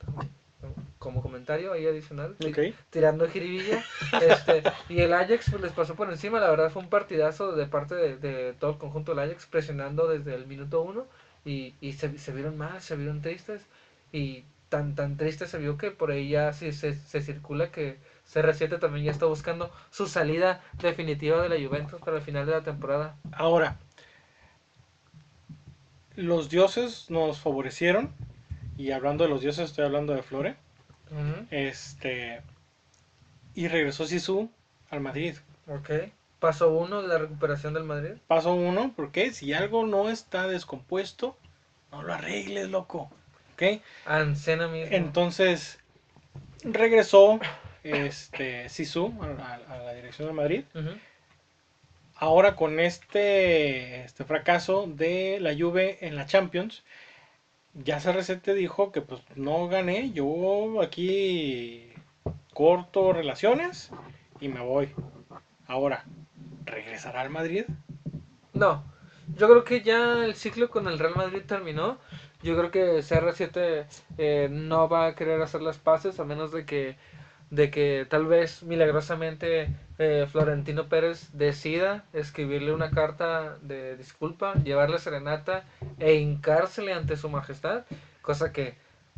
Como 0.98 1.20
comentario 1.20 1.72
ahí 1.72 1.86
adicional. 1.86 2.34
ti- 2.36 2.48
Ok. 2.48 2.58
tirando 2.90 3.28
jiribilla. 3.28 3.82
Este, 4.22 4.62
y 4.88 5.00
el 5.00 5.12
Ajax 5.12 5.50
pues, 5.50 5.62
les 5.62 5.72
pasó 5.72 5.94
por 5.94 6.08
encima. 6.08 6.40
La 6.40 6.48
verdad 6.48 6.70
fue 6.70 6.82
un 6.82 6.88
partidazo 6.88 7.52
de 7.52 7.66
parte 7.66 7.94
de, 7.94 8.16
de 8.16 8.54
todo 8.54 8.70
el 8.72 8.78
conjunto 8.78 9.12
del 9.14 9.18
Ajax, 9.30 9.46
presionando 9.46 10.06
desde 10.08 10.34
el 10.34 10.46
minuto 10.46 10.80
uno. 10.80 11.06
Y, 11.44 11.74
y 11.80 11.92
se, 11.92 12.16
se 12.18 12.32
vieron 12.32 12.56
mal, 12.56 12.80
se 12.80 12.96
vieron 12.96 13.20
tristes. 13.20 13.66
Y 14.12 14.44
tan, 14.70 14.94
tan 14.94 15.16
triste 15.18 15.46
se 15.46 15.58
vio 15.58 15.76
que 15.76 15.90
por 15.90 16.10
ahí 16.10 16.30
ya 16.30 16.52
sí 16.54 16.72
se, 16.72 16.94
se 16.94 17.20
circula 17.20 17.70
que 17.70 17.98
CR7 18.32 18.80
también 18.80 19.06
ya 19.06 19.12
está 19.12 19.26
buscando 19.26 19.70
su 19.90 20.06
salida 20.06 20.62
definitiva 20.80 21.42
de 21.42 21.48
la 21.48 21.66
Juventus 21.68 22.00
para 22.00 22.16
el 22.16 22.22
final 22.22 22.46
de 22.46 22.52
la 22.52 22.62
temporada. 22.62 23.16
Ahora, 23.32 23.78
los 26.16 26.48
dioses 26.48 27.10
nos 27.10 27.40
favorecieron 27.40 28.14
Y 28.76 28.90
hablando 28.90 29.24
de 29.24 29.30
los 29.30 29.40
dioses, 29.40 29.70
estoy 29.70 29.84
hablando 29.84 30.14
de 30.14 30.22
Flore. 30.22 30.56
Este. 31.50 32.42
Y 33.54 33.68
regresó 33.68 34.04
Sisu 34.04 34.50
al 34.90 35.00
Madrid. 35.00 35.36
Ok. 35.68 35.90
Paso 36.40 36.72
uno 36.74 37.02
de 37.02 37.08
la 37.08 37.18
recuperación 37.18 37.72
del 37.72 37.84
Madrid. 37.84 38.14
Paso 38.26 38.52
uno, 38.54 38.92
porque 38.96 39.32
si 39.32 39.52
algo 39.54 39.86
no 39.86 40.10
está 40.10 40.48
descompuesto, 40.48 41.38
no 41.92 42.02
lo 42.02 42.12
arregles, 42.12 42.68
loco. 42.68 43.10
¿Ok? 43.54 43.80
Ancena 44.04 44.66
mismo. 44.66 44.94
Entonces, 44.94 45.78
regresó 46.64 47.38
este 47.84 48.68
Sisu 48.68 49.12
a, 49.38 49.54
a- 49.54 49.78
la 49.78 49.92
dirección 49.94 50.26
del 50.28 50.34
Madrid. 50.36 50.64
Ahora 52.16 52.54
con 52.54 52.78
este, 52.80 54.04
este 54.04 54.24
fracaso 54.24 54.86
de 54.86 55.38
la 55.40 55.52
Juve 55.54 55.98
en 56.00 56.14
la 56.16 56.24
Champions, 56.26 56.82
ya 57.74 57.98
CR7 57.98 58.54
dijo 58.54 58.92
que 58.92 59.02
pues 59.02 59.20
no 59.34 59.66
gané, 59.68 60.12
yo 60.12 60.80
aquí 60.80 61.92
corto 62.52 63.12
relaciones 63.12 63.90
y 64.40 64.48
me 64.48 64.60
voy. 64.60 64.88
Ahora, 65.66 66.04
¿regresará 66.64 67.20
al 67.22 67.30
Madrid? 67.30 67.64
No, 68.52 68.84
yo 69.36 69.48
creo 69.48 69.64
que 69.64 69.80
ya 69.82 70.24
el 70.24 70.36
ciclo 70.36 70.70
con 70.70 70.86
el 70.86 70.98
Real 71.00 71.16
Madrid 71.16 71.42
terminó. 71.44 71.98
Yo 72.42 72.56
creo 72.56 72.70
que 72.70 73.02
CR7 73.02 73.86
eh, 74.18 74.48
no 74.50 74.88
va 74.88 75.06
a 75.06 75.14
querer 75.14 75.40
hacer 75.42 75.62
las 75.62 75.78
paces 75.78 76.20
a 76.20 76.24
menos 76.24 76.52
de 76.52 76.64
que, 76.64 76.96
de 77.54 77.70
que 77.70 78.06
tal 78.08 78.26
vez 78.26 78.62
milagrosamente 78.62 79.68
eh, 79.98 80.26
Florentino 80.30 80.88
Pérez 80.88 81.28
decida 81.32 82.04
escribirle 82.12 82.72
una 82.72 82.90
carta 82.90 83.56
de 83.60 83.96
disculpa, 83.96 84.54
llevarle 84.64 84.98
serenata 84.98 85.64
e 85.98 86.14
hincársele 86.14 86.92
ante 86.92 87.16
su 87.16 87.28
majestad, 87.28 87.82
cosa 88.22 88.52
que 88.52 88.74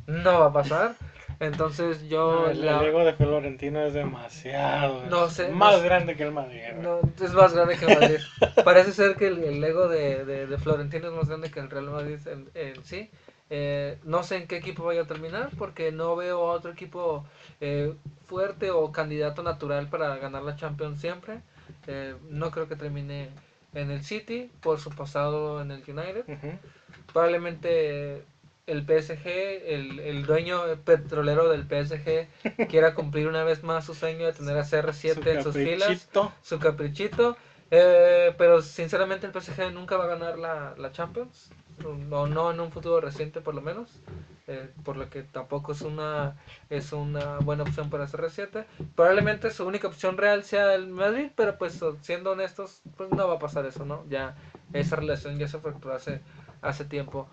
no 0.06 0.38
va 0.40 0.46
a 0.46 0.52
pasar. 0.52 0.94
Entonces 1.40 2.08
yo... 2.08 2.44
No, 2.44 2.48
el, 2.50 2.64
la- 2.64 2.84
ego 2.84 3.04
de 3.04 3.12
Florentino 3.12 3.80
es 3.84 3.92
demasiado. 3.92 5.02
No 5.10 5.28
sé, 5.28 5.48
Más 5.52 5.76
no 5.76 5.84
grande 5.84 6.16
que 6.16 6.22
el 6.22 6.32
Madrid. 6.32 6.60
No, 6.82 7.00
es 7.22 7.32
más 7.32 7.52
grande 7.54 7.76
que 7.76 7.84
el 7.86 7.90
Madrid. 7.92 8.20
Parece 8.64 8.92
ser 8.92 9.16
que 9.16 9.28
el, 9.28 9.42
el 9.44 9.62
ego 9.64 9.88
de, 9.88 10.24
de, 10.24 10.46
de 10.46 10.58
Florentino 10.58 11.08
es 11.08 11.12
más 11.14 11.28
grande 11.28 11.50
que 11.50 11.60
el 11.60 11.70
Real 11.70 11.90
Madrid 11.90 12.18
en, 12.26 12.50
en 12.54 12.84
sí. 12.84 13.10
Eh, 13.50 13.98
no 14.04 14.24
sé 14.24 14.36
en 14.38 14.48
qué 14.48 14.56
equipo 14.56 14.84
vaya 14.84 15.02
a 15.02 15.06
terminar 15.06 15.50
porque 15.56 15.92
no 15.92 16.16
veo 16.16 16.50
a 16.50 16.52
otro 16.54 16.72
equipo 16.72 17.24
eh, 17.60 17.94
fuerte 18.26 18.70
o 18.72 18.90
candidato 18.92 19.42
natural 19.42 19.88
para 19.88 20.16
ganar 20.16 20.42
la 20.42 20.56
Champions 20.56 21.00
siempre. 21.00 21.40
Eh, 21.86 22.16
no 22.28 22.50
creo 22.50 22.68
que 22.68 22.76
termine 22.76 23.30
en 23.74 23.90
el 23.90 24.02
City 24.02 24.50
por 24.60 24.80
su 24.80 24.90
pasado 24.90 25.60
en 25.60 25.70
el 25.70 25.82
United. 25.86 26.24
Probablemente 27.12 28.24
el 28.66 28.84
PSG, 28.84 29.26
el, 29.26 30.00
el 30.00 30.26
dueño 30.26 30.62
petrolero 30.84 31.48
del 31.48 31.64
PSG, 31.64 32.28
quiera 32.68 32.94
cumplir 32.94 33.28
una 33.28 33.44
vez 33.44 33.62
más 33.62 33.84
su 33.86 33.94
sueño 33.94 34.26
de 34.26 34.32
tener 34.32 34.56
a 34.58 34.64
CR7 34.64 35.32
en 35.32 35.42
Su 35.42 35.52
sus 35.52 35.62
filas 35.62 36.08
su 36.42 36.58
caprichito. 36.58 37.36
eh, 37.70 38.34
pero 38.38 38.62
sinceramente 38.62 39.26
el 39.26 39.32
PSG 39.32 39.72
nunca 39.72 39.96
va 39.96 40.04
a 40.04 40.08
ganar 40.08 40.38
la, 40.38 40.74
la 40.76 40.92
Champions. 40.92 41.50
O 41.84 42.26
no 42.26 42.50
en 42.50 42.60
un 42.60 42.72
futuro 42.72 43.00
reciente 43.00 43.40
por 43.40 43.54
lo 43.54 43.60
menos. 43.60 44.00
eh, 44.48 44.70
por 44.84 44.96
lo 44.96 45.10
que 45.10 45.22
tampoco 45.24 45.72
es 45.72 45.80
una 45.82 46.36
es 46.70 46.92
una 46.92 47.38
buena 47.40 47.64
opción 47.64 47.90
para 47.90 48.06
CR7. 48.06 48.64
Probablemente 48.94 49.50
su 49.50 49.66
única 49.66 49.88
opción 49.88 50.16
real 50.16 50.44
sea 50.44 50.74
el 50.74 50.86
Madrid, 50.88 51.30
pero 51.36 51.58
pues 51.58 51.80
siendo 52.02 52.32
honestos, 52.32 52.80
pues 52.96 53.10
no 53.10 53.26
va 53.28 53.34
a 53.34 53.38
pasar 53.38 53.66
eso, 53.66 53.84
¿no? 53.84 54.04
Ya 54.08 54.36
esa 54.72 54.96
relación 54.96 55.38
ya 55.38 55.48
se 55.48 55.58
fracturó 55.58 55.94
hace, 55.94 56.20
hace 56.62 56.84
tiempo. 56.84 57.28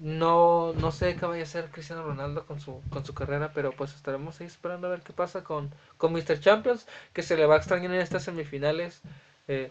No, 0.00 0.72
no 0.74 0.90
sé 0.92 1.16
qué 1.16 1.26
vaya 1.26 1.40
a 1.42 1.44
hacer 1.44 1.70
Cristiano 1.70 2.02
Ronaldo 2.02 2.46
con 2.46 2.60
su, 2.60 2.80
con 2.90 3.04
su 3.04 3.14
carrera, 3.14 3.52
pero 3.52 3.72
pues 3.72 3.94
estaremos 3.94 4.40
ahí 4.40 4.46
esperando 4.46 4.86
a 4.86 4.90
ver 4.90 5.00
qué 5.02 5.12
pasa 5.12 5.42
con, 5.44 5.70
con 5.96 6.12
Mr. 6.12 6.38
Champions, 6.40 6.86
que 7.12 7.22
se 7.22 7.36
le 7.36 7.46
va 7.46 7.54
a 7.54 7.58
extrañar 7.58 7.92
en 7.92 8.00
estas 8.00 8.24
semifinales, 8.24 9.02
eh, 9.48 9.70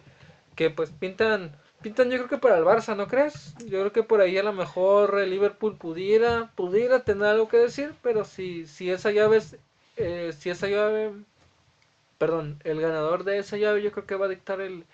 que 0.56 0.70
pues 0.70 0.90
pintan, 0.90 1.56
pintan 1.84 2.10
yo 2.10 2.16
creo 2.16 2.28
que 2.30 2.38
para 2.38 2.56
el 2.56 2.64
Barça, 2.64 2.96
¿no 2.96 3.06
crees? 3.08 3.54
Yo 3.58 3.78
creo 3.80 3.92
que 3.92 4.02
por 4.02 4.22
ahí 4.22 4.38
a 4.38 4.42
lo 4.42 4.54
mejor 4.54 5.20
el 5.20 5.28
Liverpool 5.30 5.76
pudiera, 5.76 6.50
pudiera 6.56 7.04
tener 7.04 7.26
algo 7.28 7.48
que 7.48 7.58
decir, 7.58 7.94
pero 8.02 8.24
si, 8.24 8.66
si 8.66 8.90
esa 8.90 9.10
llave 9.10 9.36
es, 9.36 9.58
eh, 9.96 10.32
si 10.38 10.48
esa 10.48 10.68
llave, 10.68 11.12
perdón, 12.18 12.58
el 12.64 12.80
ganador 12.80 13.24
de 13.24 13.38
esa 13.38 13.56
llave 13.58 13.82
yo 13.82 13.92
creo 13.92 14.06
que 14.06 14.16
va 14.16 14.26
a 14.26 14.30
dictar 14.30 14.60
el, 14.60 14.84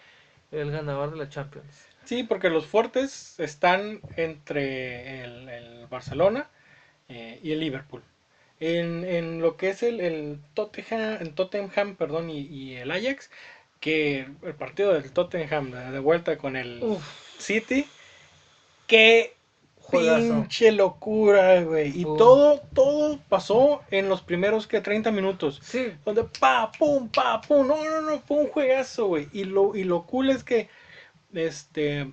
el 0.51 0.71
ganador 0.73 1.13
de 1.13 1.19
la 1.19 1.29
Champions. 1.29 1.87
Sí, 2.05 2.25
porque 2.25 2.51
los 2.51 2.67
fuertes 2.67 3.39
están 3.39 4.01
entre 4.17 5.25
el, 5.25 5.49
el 5.49 5.87
Barcelona 5.87 6.49
eh, 7.09 7.39
y 7.43 7.53
el 7.53 7.61
Liverpool. 7.61 8.03
En, 8.59 9.05
en 9.05 9.41
lo 9.41 9.57
que 9.57 9.71
es 9.71 9.83
el, 9.83 10.01
el 10.01 10.41
Tottenham, 10.55 11.19
el 11.21 11.35
Tottenham 11.35 11.97
perdón, 11.97 12.31
y, 12.31 12.41
y 12.41 12.77
el 12.77 12.91
Ajax, 12.91 13.31
que 13.81 14.29
el 14.43 14.55
partido 14.55 14.93
del 14.93 15.11
Tottenham 15.11 15.71
de, 15.71 15.99
vuelta 15.99 16.37
con 16.39 16.55
el 16.57 16.83
Uf, 16.83 17.03
City, 17.39 17.87
qué 18.87 19.35
juegazo. 19.77 20.35
pinche 20.35 20.71
locura, 20.73 21.63
güey. 21.63 21.99
Y 21.99 22.05
todo, 22.05 22.61
todo 22.75 23.19
pasó 23.29 23.81
en 23.91 24.09
los 24.09 24.21
primeros 24.21 24.67
que 24.67 24.81
30 24.81 25.11
minutos. 25.11 25.61
Sí, 25.63 25.93
Donde 26.05 26.25
pa, 26.25 26.71
pum, 26.79 27.09
pa, 27.09 27.41
pum. 27.41 27.67
No, 27.67 27.83
no, 27.83 28.03
no, 28.03 28.21
fue 28.21 28.37
un 28.37 28.49
juegazo, 28.49 29.07
güey. 29.07 29.29
Y 29.33 29.45
lo, 29.45 29.75
y 29.75 29.85
lo 29.85 30.05
cool 30.05 30.31
es 30.31 30.45
que 30.45 30.69
este, 31.33 32.13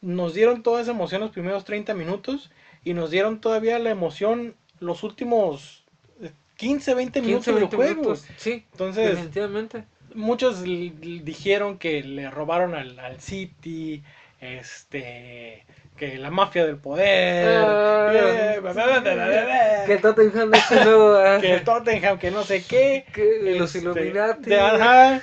nos 0.00 0.32
dieron 0.34 0.62
toda 0.62 0.80
esa 0.80 0.92
emoción 0.92 1.20
los 1.20 1.30
primeros 1.32 1.64
30 1.64 1.92
minutos 1.94 2.50
y 2.84 2.94
nos 2.94 3.10
dieron 3.10 3.40
todavía 3.40 3.78
la 3.78 3.90
emoción 3.90 4.54
los 4.78 5.02
últimos 5.02 5.84
eh, 6.22 6.30
15, 6.56 6.94
20 6.94 7.20
minutos 7.20 7.44
15, 7.46 7.50
del 7.52 7.60
20 7.60 7.76
juego. 7.76 8.00
minutos. 8.00 8.26
Sí, 8.36 8.64
Entonces, 8.72 9.10
definitivamente. 9.10 9.84
Muchos 10.14 10.62
dijeron 10.62 11.78
que 11.78 12.02
le 12.02 12.30
robaron 12.30 12.74
al, 12.74 12.98
al 12.98 13.20
City, 13.20 14.02
este, 14.40 15.64
que 15.96 16.16
la 16.18 16.30
mafia 16.30 16.64
del 16.66 16.76
poder, 16.76 17.62
Ah, 17.66 18.10
eh, 18.14 18.58
bla, 18.60 18.72
bla, 18.72 19.00
bla, 19.00 19.84
Que 19.86 19.98
Tottenham 19.98 20.54
es 20.54 20.70
el 20.72 20.84
nuevo, 20.84 21.14
ah, 21.16 21.38
que 21.40 21.54
el 21.54 21.64
Tottenham, 21.64 22.18
que 22.18 22.30
no 22.30 22.42
sé 22.44 22.64
qué. 22.64 23.04
que 23.12 23.56
los 23.58 23.74
este, 23.74 23.86
Illuminati. 23.88 24.50
de- 24.50 24.60
ajá. 24.60 25.20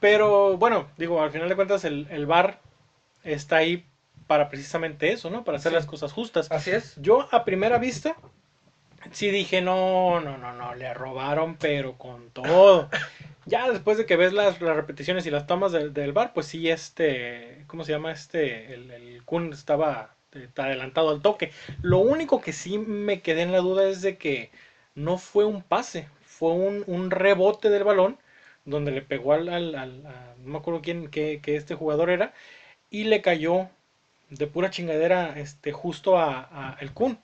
Pero 0.00 0.56
bueno, 0.56 0.86
digo, 0.96 1.20
al 1.22 1.30
final 1.32 1.48
de 1.48 1.56
cuentas 1.56 1.84
el, 1.84 2.06
el 2.10 2.26
VAR 2.26 2.60
está 3.24 3.56
ahí 3.56 3.84
para 4.28 4.48
precisamente 4.48 5.10
eso, 5.12 5.28
¿no? 5.30 5.42
Para 5.44 5.58
hacer 5.58 5.70
Sí. 5.72 5.76
las 5.76 5.86
cosas 5.86 6.12
justas. 6.12 6.46
Así 6.50 6.70
es. 6.70 6.94
Yo 7.00 7.28
a 7.32 7.44
primera 7.44 7.78
vista 7.78 8.16
sí 9.12 9.30
dije, 9.30 9.60
no, 9.60 10.20
no, 10.20 10.36
no, 10.38 10.52
no, 10.52 10.74
le 10.74 10.92
robaron, 10.94 11.56
pero 11.56 11.96
con 11.98 12.30
todo. 12.30 12.88
Ya 13.46 13.70
después 13.70 13.96
de 13.96 14.04
que 14.04 14.16
ves 14.16 14.34
las, 14.34 14.60
las 14.60 14.76
repeticiones 14.76 15.24
y 15.26 15.30
las 15.30 15.46
tomas 15.46 15.72
del, 15.72 15.94
del 15.94 16.12
bar, 16.12 16.34
pues 16.34 16.46
sí, 16.46 16.68
este, 16.68 17.64
¿cómo 17.66 17.82
se 17.84 17.92
llama 17.92 18.12
este? 18.12 18.74
El, 18.74 18.90
el 18.90 19.24
Kun 19.24 19.52
estaba 19.54 20.14
eh, 20.34 20.48
adelantado 20.56 21.08
al 21.10 21.22
toque. 21.22 21.50
Lo 21.80 21.98
único 21.98 22.42
que 22.42 22.52
sí 22.52 22.76
me 22.78 23.22
quedé 23.22 23.42
en 23.42 23.52
la 23.52 23.58
duda 23.60 23.88
es 23.88 24.02
de 24.02 24.18
que 24.18 24.50
no 24.94 25.16
fue 25.16 25.46
un 25.46 25.62
pase, 25.62 26.08
fue 26.20 26.52
un, 26.52 26.84
un 26.86 27.10
rebote 27.10 27.70
del 27.70 27.84
balón 27.84 28.18
donde 28.66 28.90
le 28.92 29.00
pegó 29.02 29.32
al, 29.32 29.48
al, 29.48 29.74
al- 29.74 30.06
a- 30.06 30.34
no 30.38 30.52
me 30.52 30.58
acuerdo 30.58 30.82
quién, 30.82 31.08
que, 31.08 31.40
que 31.40 31.56
este 31.56 31.74
jugador 31.74 32.10
era, 32.10 32.34
y 32.90 33.04
le 33.04 33.22
cayó 33.22 33.68
de 34.30 34.46
pura 34.46 34.70
chingadera 34.70 35.38
este, 35.38 35.72
justo 35.72 36.18
a, 36.18 36.48
a 36.52 36.76
el 36.80 36.92
Kun. 36.92 37.18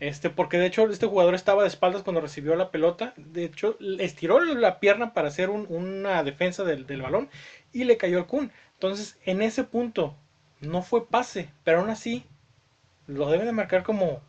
Este, 0.00 0.30
porque 0.30 0.58
de 0.58 0.66
hecho 0.66 0.88
este 0.88 1.06
jugador 1.06 1.34
estaba 1.34 1.62
de 1.62 1.68
espaldas 1.68 2.02
cuando 2.02 2.20
recibió 2.20 2.54
la 2.56 2.70
pelota. 2.70 3.14
De 3.16 3.44
hecho, 3.44 3.76
estiró 3.98 4.40
la 4.40 4.80
pierna 4.80 5.12
para 5.14 5.28
hacer 5.28 5.50
un- 5.50 5.66
una 5.68 6.22
defensa 6.22 6.64
del, 6.64 6.86
del 6.86 7.02
balón 7.02 7.28
y 7.72 7.84
le 7.84 7.96
cayó 7.96 8.18
al 8.18 8.26
Kun. 8.26 8.52
Entonces, 8.74 9.18
en 9.24 9.42
ese 9.42 9.64
punto, 9.64 10.14
no 10.60 10.82
fue 10.82 11.06
pase, 11.06 11.50
pero 11.64 11.80
aún 11.80 11.90
así 11.90 12.24
lo 13.06 13.30
deben 13.30 13.46
de 13.46 13.52
marcar 13.52 13.82
como, 13.82 14.20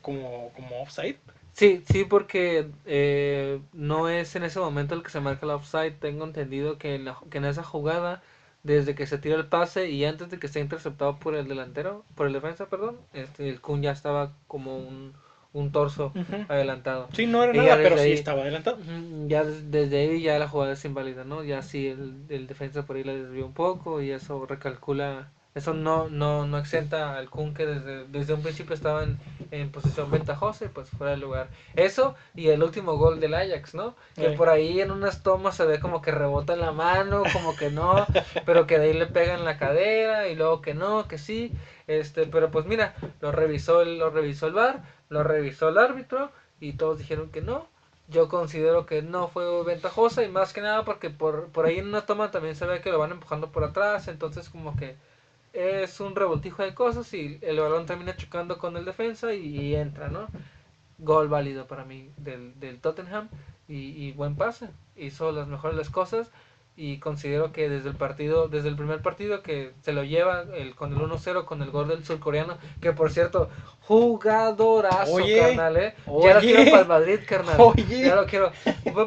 como, 0.00 0.50
como 0.54 0.82
offside. 0.82 1.16
Sí, 1.52 1.82
sí, 1.90 2.04
porque 2.04 2.66
eh, 2.86 3.60
no 3.72 4.08
es 4.08 4.34
en 4.36 4.42
ese 4.44 4.58
momento 4.58 4.94
el 4.94 5.02
que 5.02 5.10
se 5.10 5.20
marca 5.20 5.46
la 5.46 5.56
offside. 5.56 5.92
Tengo 5.92 6.24
entendido 6.24 6.78
que 6.78 6.94
en, 6.94 7.04
la- 7.04 7.18
que 7.30 7.38
en 7.38 7.44
esa 7.44 7.62
jugada, 7.62 8.22
desde 8.62 8.94
que 8.94 9.06
se 9.06 9.18
tira 9.18 9.36
el 9.36 9.46
pase 9.46 9.90
y 9.90 10.04
antes 10.04 10.30
de 10.30 10.38
que 10.38 10.48
sea 10.48 10.62
interceptado 10.62 11.18
por 11.18 11.34
el 11.34 11.48
delantero, 11.48 12.04
por 12.14 12.26
el 12.26 12.32
defensa, 12.32 12.66
perdón, 12.68 12.98
este, 13.12 13.48
el 13.48 13.60
Kun 13.60 13.82
ya 13.82 13.92
estaba 13.92 14.32
como 14.46 14.76
un, 14.76 15.12
un 15.52 15.72
torso 15.72 16.12
adelantado. 16.48 17.08
Sí, 17.12 17.26
no 17.26 17.42
era 17.42 17.52
Y 17.52 17.56
nada, 17.56 17.76
pero 17.82 17.98
sí 17.98 18.12
estaba 18.12 18.42
adelantado. 18.42 18.78
Ya 19.28 19.44
des- 19.44 19.70
desde 19.70 19.98
ahí 20.00 20.22
ya 20.22 20.38
la 20.38 20.48
jugada 20.48 20.72
es 20.72 20.84
inválida, 20.84 21.24
¿no? 21.24 21.42
Ya 21.44 21.62
si 21.62 21.88
el, 21.88 22.24
el 22.28 22.46
defensa 22.46 22.86
por 22.86 22.96
ahí 22.96 23.04
la 23.04 23.14
desvió 23.14 23.46
un 23.46 23.54
poco 23.54 24.00
y 24.00 24.10
eso 24.10 24.46
recalcula 24.46 25.30
Eso 25.54 25.74
no, 25.74 26.08
no, 26.08 26.46
no 26.46 26.56
exenta 26.58 27.16
al 27.18 27.28
Kun 27.28 27.52
que 27.52 27.66
desde, 27.66 28.04
desde 28.06 28.32
un 28.32 28.42
principio 28.42 28.72
estaba 28.74 29.02
en, 29.02 29.18
en 29.50 29.70
posición 29.70 30.10
ventajosa 30.10 30.64
y 30.64 30.68
pues 30.68 30.88
fuera 30.88 31.10
de 31.12 31.18
lugar. 31.18 31.48
Eso 31.76 32.14
y 32.34 32.48
el 32.48 32.62
último 32.62 32.96
gol 32.96 33.20
del 33.20 33.34
Ajax, 33.34 33.74
¿no? 33.74 33.94
Que 34.14 34.30
Sí. 34.30 34.36
por 34.36 34.48
ahí 34.48 34.80
en 34.80 34.90
unas 34.90 35.22
tomas 35.22 35.54
se 35.56 35.66
ve 35.66 35.78
como 35.78 36.00
que 36.00 36.10
rebota 36.10 36.54
en 36.54 36.60
la 36.60 36.72
mano, 36.72 37.22
como 37.34 37.54
que 37.54 37.68
no, 37.70 38.06
pero 38.46 38.66
que 38.66 38.78
de 38.78 38.86
ahí 38.86 38.92
le 38.94 39.06
pega 39.06 39.34
en 39.34 39.44
la 39.44 39.58
cadera 39.58 40.28
y 40.28 40.34
luego 40.34 40.62
que 40.62 40.72
no, 40.74 41.06
que 41.06 41.18
sí. 41.18 41.52
Este, 41.86 42.26
pero 42.26 42.50
pues 42.50 42.64
mira, 42.64 42.94
lo 43.20 43.30
revisó 43.30 43.82
el, 43.82 43.98
lo 43.98 44.08
revisó 44.10 44.46
el 44.46 44.54
VAR, 44.54 44.80
lo 45.10 45.22
revisó 45.22 45.68
el 45.68 45.78
árbitro 45.78 46.30
y 46.60 46.72
todos 46.74 46.96
dijeron 46.98 47.28
que 47.30 47.42
no. 47.42 47.66
Yo 48.08 48.28
considero 48.28 48.84
que 48.86 49.02
no 49.02 49.28
fue 49.28 49.62
ventajosa 49.64 50.22
y 50.22 50.28
más 50.28 50.52
que 50.52 50.60
nada 50.60 50.84
porque 50.84 51.10
por, 51.10 51.48
por 51.48 51.66
ahí 51.66 51.78
en 51.78 51.86
una 51.88 52.02
toma 52.06 52.30
también 52.30 52.54
se 52.54 52.66
ve 52.66 52.80
que 52.80 52.90
lo 52.90 52.98
van 52.98 53.12
empujando 53.12 53.50
por 53.52 53.64
atrás, 53.64 54.08
entonces 54.08 54.48
como 54.48 54.76
que 54.76 54.96
es 55.52 56.00
un 56.00 56.14
revoltijo 56.16 56.62
de 56.62 56.74
cosas 56.74 57.12
y 57.14 57.38
el 57.42 57.60
balón 57.60 57.86
termina 57.86 58.16
chocando 58.16 58.58
con 58.58 58.76
el 58.76 58.84
defensa 58.84 59.34
y, 59.34 59.56
y 59.56 59.74
entra, 59.74 60.08
¿no? 60.08 60.26
Gol 60.98 61.28
válido 61.28 61.66
para 61.66 61.84
mí 61.84 62.10
del, 62.16 62.58
del 62.60 62.80
Tottenham 62.80 63.28
y, 63.68 63.76
y 64.06 64.12
buen 64.12 64.36
pase. 64.36 64.68
Hizo 64.96 65.32
las 65.32 65.48
mejores 65.48 65.76
las 65.76 65.90
cosas 65.90 66.30
y 66.74 66.98
considero 67.00 67.52
que 67.52 67.68
desde 67.68 67.90
el 67.90 67.96
partido, 67.96 68.48
desde 68.48 68.68
el 68.68 68.76
primer 68.76 69.02
partido 69.02 69.42
que 69.42 69.72
se 69.82 69.92
lo 69.92 70.04
lleva 70.04 70.44
el, 70.54 70.74
con 70.74 70.92
el 70.92 70.98
1-0 70.98 71.44
con 71.44 71.60
el 71.62 71.70
gol 71.70 71.88
del 71.88 72.04
surcoreano, 72.04 72.56
que 72.80 72.92
por 72.92 73.10
cierto, 73.10 73.50
jugadorazo, 73.80 75.12
Oye, 75.12 75.38
carnal, 75.38 75.76
¿eh? 75.76 75.94
Ya 76.16 76.34
lo 76.34 76.38
oye. 76.38 76.40
quiero 76.40 76.64
para 76.70 76.82
el 76.82 76.88
Madrid, 76.88 77.20
carnal. 77.26 77.56
Oye. 77.58 78.00
Ya 78.06 78.16
lo 78.16 78.26
quiero. 78.26 78.52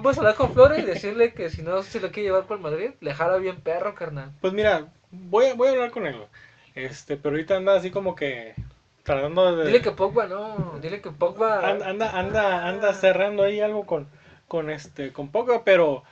Puedes 0.01 0.17
hablar 0.19 0.35
con 0.35 0.53
Flores 0.53 0.79
y 0.79 0.85
decirle 0.85 1.33
que 1.33 1.49
si 1.49 1.63
no 1.63 1.81
se 1.83 1.99
lo 1.99 2.11
quiere 2.11 2.29
llevar 2.29 2.43
para 2.43 2.57
el 2.57 2.61
Madrid, 2.63 2.91
le 3.01 3.13
jala 3.13 3.37
bien 3.37 3.61
perro, 3.61 3.95
carnal. 3.95 4.31
Pues 4.41 4.53
mira, 4.53 4.91
voy 5.29 5.45
a, 5.47 5.53
voy 5.55 5.67
a 5.69 5.71
hablar 5.71 5.91
con 5.91 6.05
él. 6.05 6.15
Este, 6.75 7.17
pero 7.17 7.35
ahorita 7.35 7.55
anda 7.57 7.75
así 7.75 7.89
como 7.91 8.15
que 8.15 8.53
tratando 9.03 9.55
de 9.55 9.67
Dile 9.67 9.81
que 9.81 9.91
Pogba 9.91 10.25
no, 10.27 10.77
dile 10.81 11.01
que 11.01 11.11
Pogba 11.11 11.67
anda 11.69 11.89
anda 11.89 12.11
anda, 12.19 12.67
anda 12.67 12.93
cerrando 12.93 13.43
ahí 13.43 13.59
algo 13.61 13.85
con 13.85 14.07
con 14.47 14.69
este 14.69 15.13
con 15.13 15.29
Pogba, 15.29 15.63
pero 15.63 16.03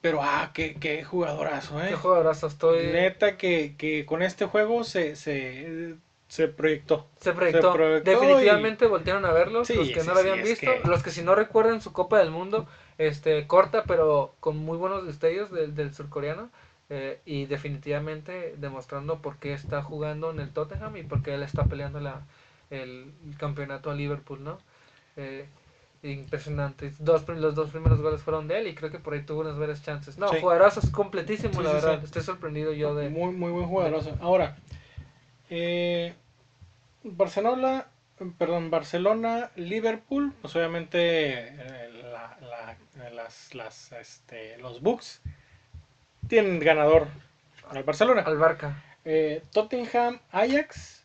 pero 0.00 0.20
ah, 0.22 0.50
qué, 0.52 0.74
qué 0.74 1.04
jugadorazo, 1.04 1.80
eh. 1.82 1.88
qué 1.90 1.96
jugadorazo 1.96 2.48
estoy. 2.48 2.86
Neta 2.88 3.36
que, 3.36 3.74
que 3.76 4.04
con 4.04 4.22
este 4.22 4.46
juego 4.46 4.84
se 4.84 5.16
se 5.16 5.94
se 6.28 6.48
proyectó. 6.48 7.08
Se 7.20 7.32
proyectó. 7.32 7.72
Se 7.72 7.76
proyectó 7.76 8.10
Definitivamente 8.10 8.86
voltearon 8.86 9.24
a 9.26 9.32
verlos, 9.32 9.66
Sí, 9.66 9.74
los 9.74 9.88
que 9.90 10.00
sí, 10.00 10.06
no 10.08 10.14
lo 10.14 10.20
habían 10.20 10.42
visto, 10.42 10.72
que- 10.82 10.88
los 10.88 11.02
que 11.02 11.10
si 11.10 11.22
no 11.22 11.34
recuerdan 11.34 11.80
su 11.82 11.92
Copa 11.92 12.18
del 12.18 12.30
Mundo, 12.30 12.66
este 12.98 13.46
corta 13.46 13.84
pero 13.84 14.34
con 14.40 14.56
muy 14.56 14.78
buenos 14.78 15.06
destellos 15.06 15.50
del, 15.50 15.74
del 15.74 15.92
surcoreano 15.94 16.50
eh, 16.94 17.20
y 17.24 17.46
definitivamente 17.46 18.54
demostrando 18.58 19.22
por 19.22 19.38
qué 19.38 19.54
está 19.54 19.82
jugando 19.82 20.30
en 20.30 20.40
el 20.40 20.50
Tottenham 20.50 20.94
y 20.98 21.02
por 21.02 21.22
qué 21.22 21.32
él 21.34 21.42
está 21.42 21.64
peleando 21.64 22.00
la, 22.00 22.20
el, 22.68 23.10
el 23.26 23.36
campeonato 23.38 23.90
a 23.90 23.94
Liverpool, 23.94 24.44
¿no? 24.44 24.58
Eh, 25.16 25.46
impresionante. 26.02 26.92
Dos, 26.98 27.26
los 27.28 27.54
dos 27.54 27.70
primeros 27.70 28.00
goles 28.02 28.20
fueron 28.20 28.46
de 28.46 28.58
él 28.58 28.66
y 28.66 28.74
creo 28.74 28.90
que 28.90 28.98
por 28.98 29.14
ahí 29.14 29.22
tuvo 29.22 29.40
unas 29.40 29.56
varias 29.58 29.82
chances. 29.82 30.18
No, 30.18 30.28
Sí. 30.28 30.40
jugadorazo 30.40 30.80
es 30.80 30.90
completísimo, 30.90 31.54
Sí, 31.54 31.62
la 31.62 31.70
sí, 31.70 31.74
verdad. 31.76 32.04
Estoy 32.04 32.22
sorprendido 32.22 32.74
yo 32.74 32.94
de... 32.94 33.08
Muy, 33.08 33.32
muy 33.32 33.52
buen 33.52 33.66
jugadorazo. 33.68 34.14
Ahora, 34.20 34.56
eh, 35.48 36.12
Barcelona, 37.04 37.86
perdón, 38.36 38.70
Barcelona, 38.70 39.50
Liverpool, 39.56 40.34
pues 40.42 40.54
obviamente 40.56 40.98
eh, 41.48 41.90
la- 42.12 42.36
la- 42.42 43.10
las, 43.10 43.54
las, 43.54 43.92
este, 43.92 44.58
los 44.58 44.82
Bucks 44.82 45.22
tienen 46.32 46.60
ganador 46.60 47.08
al 47.68 47.82
Barcelona. 47.82 48.22
Al 48.22 48.38
Barca. 48.38 48.82
Eh, 49.04 49.42
Tottenham, 49.52 50.18
Ajax, 50.30 51.04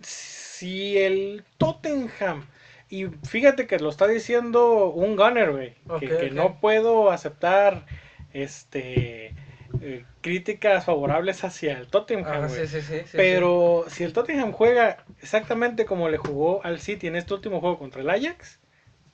si 0.00 0.96
el 0.96 1.44
Tottenham, 1.58 2.46
y 2.88 3.04
fíjate 3.04 3.66
que 3.66 3.78
lo 3.78 3.90
está 3.90 4.06
diciendo 4.06 4.92
un 4.92 5.14
gunner, 5.14 5.50
güey, 5.52 5.74
que, 6.00 6.30
no 6.30 6.58
puedo 6.58 7.10
aceptar 7.10 7.84
este 8.32 9.34
eh, 9.82 10.06
críticas 10.22 10.86
favorables 10.86 11.44
hacia 11.44 11.76
el 11.76 11.88
Tottenham, 11.88 12.24
Ah, 12.26 12.46
güey. 12.46 12.66
sí, 12.66 12.80
sí, 12.80 12.80
sí, 12.80 13.00
sí, 13.04 13.18
Pero 13.18 13.84
si 13.88 14.04
el 14.04 14.14
Tottenham 14.14 14.52
juega 14.52 15.04
exactamente 15.20 15.84
como 15.84 16.08
le 16.08 16.16
jugó 16.16 16.64
al 16.64 16.80
City 16.80 17.08
en 17.08 17.16
este 17.16 17.34
último 17.34 17.60
juego 17.60 17.78
contra 17.78 18.00
el 18.00 18.08
Ajax, 18.08 18.58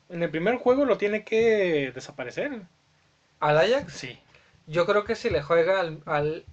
en 0.08 0.22
el 0.22 0.30
primer 0.30 0.54
juego 0.58 0.84
lo 0.84 0.96
tiene 0.98 1.24
que 1.24 1.90
desaparecer. 1.92 2.60
¿Al 3.40 3.58
Ajax? 3.58 3.92
Sí. 3.92 4.20
Yo 4.66 4.86
creo 4.86 5.04
que 5.04 5.14
si 5.14 5.30
le 5.30 5.42
juega 5.42 5.80
al, 5.80 6.02
al 6.06 6.44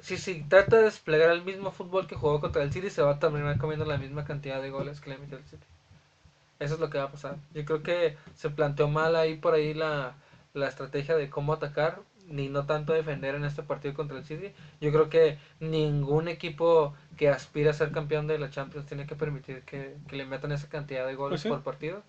si, 0.00 0.18
si 0.18 0.42
trata 0.44 0.78
de 0.78 0.84
desplegar 0.84 1.30
el 1.30 1.44
mismo 1.44 1.72
fútbol 1.72 2.06
que 2.06 2.16
jugó 2.16 2.40
contra 2.40 2.62
el 2.62 2.72
City, 2.72 2.90
se 2.90 3.02
va 3.02 3.12
a 3.12 3.18
terminar 3.20 3.58
comiendo 3.58 3.84
la 3.86 3.98
misma 3.98 4.24
cantidad 4.24 4.62
de 4.62 4.70
goles 4.70 5.00
que 5.00 5.10
le 5.10 5.18
metió 5.18 5.38
el 5.38 5.44
City. 5.44 5.66
Eso 6.60 6.74
es 6.74 6.80
lo 6.80 6.90
que 6.90 6.98
va 6.98 7.04
a 7.04 7.10
pasar. 7.12 7.36
Yo 7.54 7.64
creo 7.64 7.82
que 7.82 8.16
se 8.34 8.50
planteó 8.50 8.88
mal 8.88 9.16
ahí 9.16 9.36
por 9.36 9.54
ahí 9.54 9.74
la, 9.74 10.14
la 10.54 10.68
estrategia 10.68 11.16
de 11.16 11.30
cómo 11.30 11.52
atacar, 11.54 12.00
ni 12.28 12.48
no 12.48 12.66
tanto 12.66 12.92
defender 12.92 13.34
en 13.34 13.44
este 13.44 13.62
partido 13.62 13.94
contra 13.94 14.18
el 14.18 14.24
City. 14.24 14.52
Yo 14.80 14.92
creo 14.92 15.08
que 15.10 15.38
ningún 15.60 16.28
equipo 16.28 16.94
que 17.16 17.28
aspira 17.28 17.70
a 17.70 17.74
ser 17.74 17.92
campeón 17.92 18.26
de 18.26 18.38
la 18.38 18.50
Champions 18.50 18.86
tiene 18.86 19.06
que 19.06 19.16
permitir 19.16 19.62
que, 19.64 19.96
que 20.08 20.16
le 20.16 20.26
metan 20.26 20.52
esa 20.52 20.68
cantidad 20.68 21.06
de 21.06 21.14
goles 21.16 21.40
Pues 21.40 21.42
sí. 21.42 21.48
por 21.48 21.62
partido. 21.62 22.02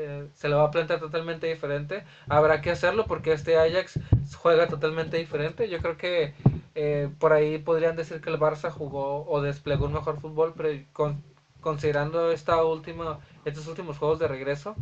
Eh, 0.00 0.28
se 0.34 0.48
lo 0.48 0.58
va 0.58 0.64
a 0.64 0.70
plantear 0.70 1.00
totalmente 1.00 1.48
diferente. 1.48 2.04
Habrá 2.28 2.60
que 2.60 2.70
hacerlo 2.70 3.06
porque 3.06 3.32
este 3.32 3.56
Ajax 3.56 3.98
juega 4.36 4.68
totalmente 4.68 5.16
diferente. 5.16 5.68
Yo 5.68 5.78
creo 5.78 5.96
que 5.96 6.34
eh, 6.76 7.08
por 7.18 7.32
ahí 7.32 7.58
podrían 7.58 7.96
decir 7.96 8.20
que 8.20 8.30
el 8.30 8.38
Barça 8.38 8.70
jugó 8.70 9.26
o 9.28 9.42
desplegó 9.42 9.86
un 9.86 9.94
mejor 9.94 10.20
fútbol, 10.20 10.54
pero 10.56 10.68
con- 10.92 11.20
considerando 11.60 12.30
esta 12.30 12.62
última, 12.62 13.18
estos 13.44 13.66
últimos 13.66 13.98
juegos 13.98 14.20
de 14.20 14.28
regreso, 14.28 14.76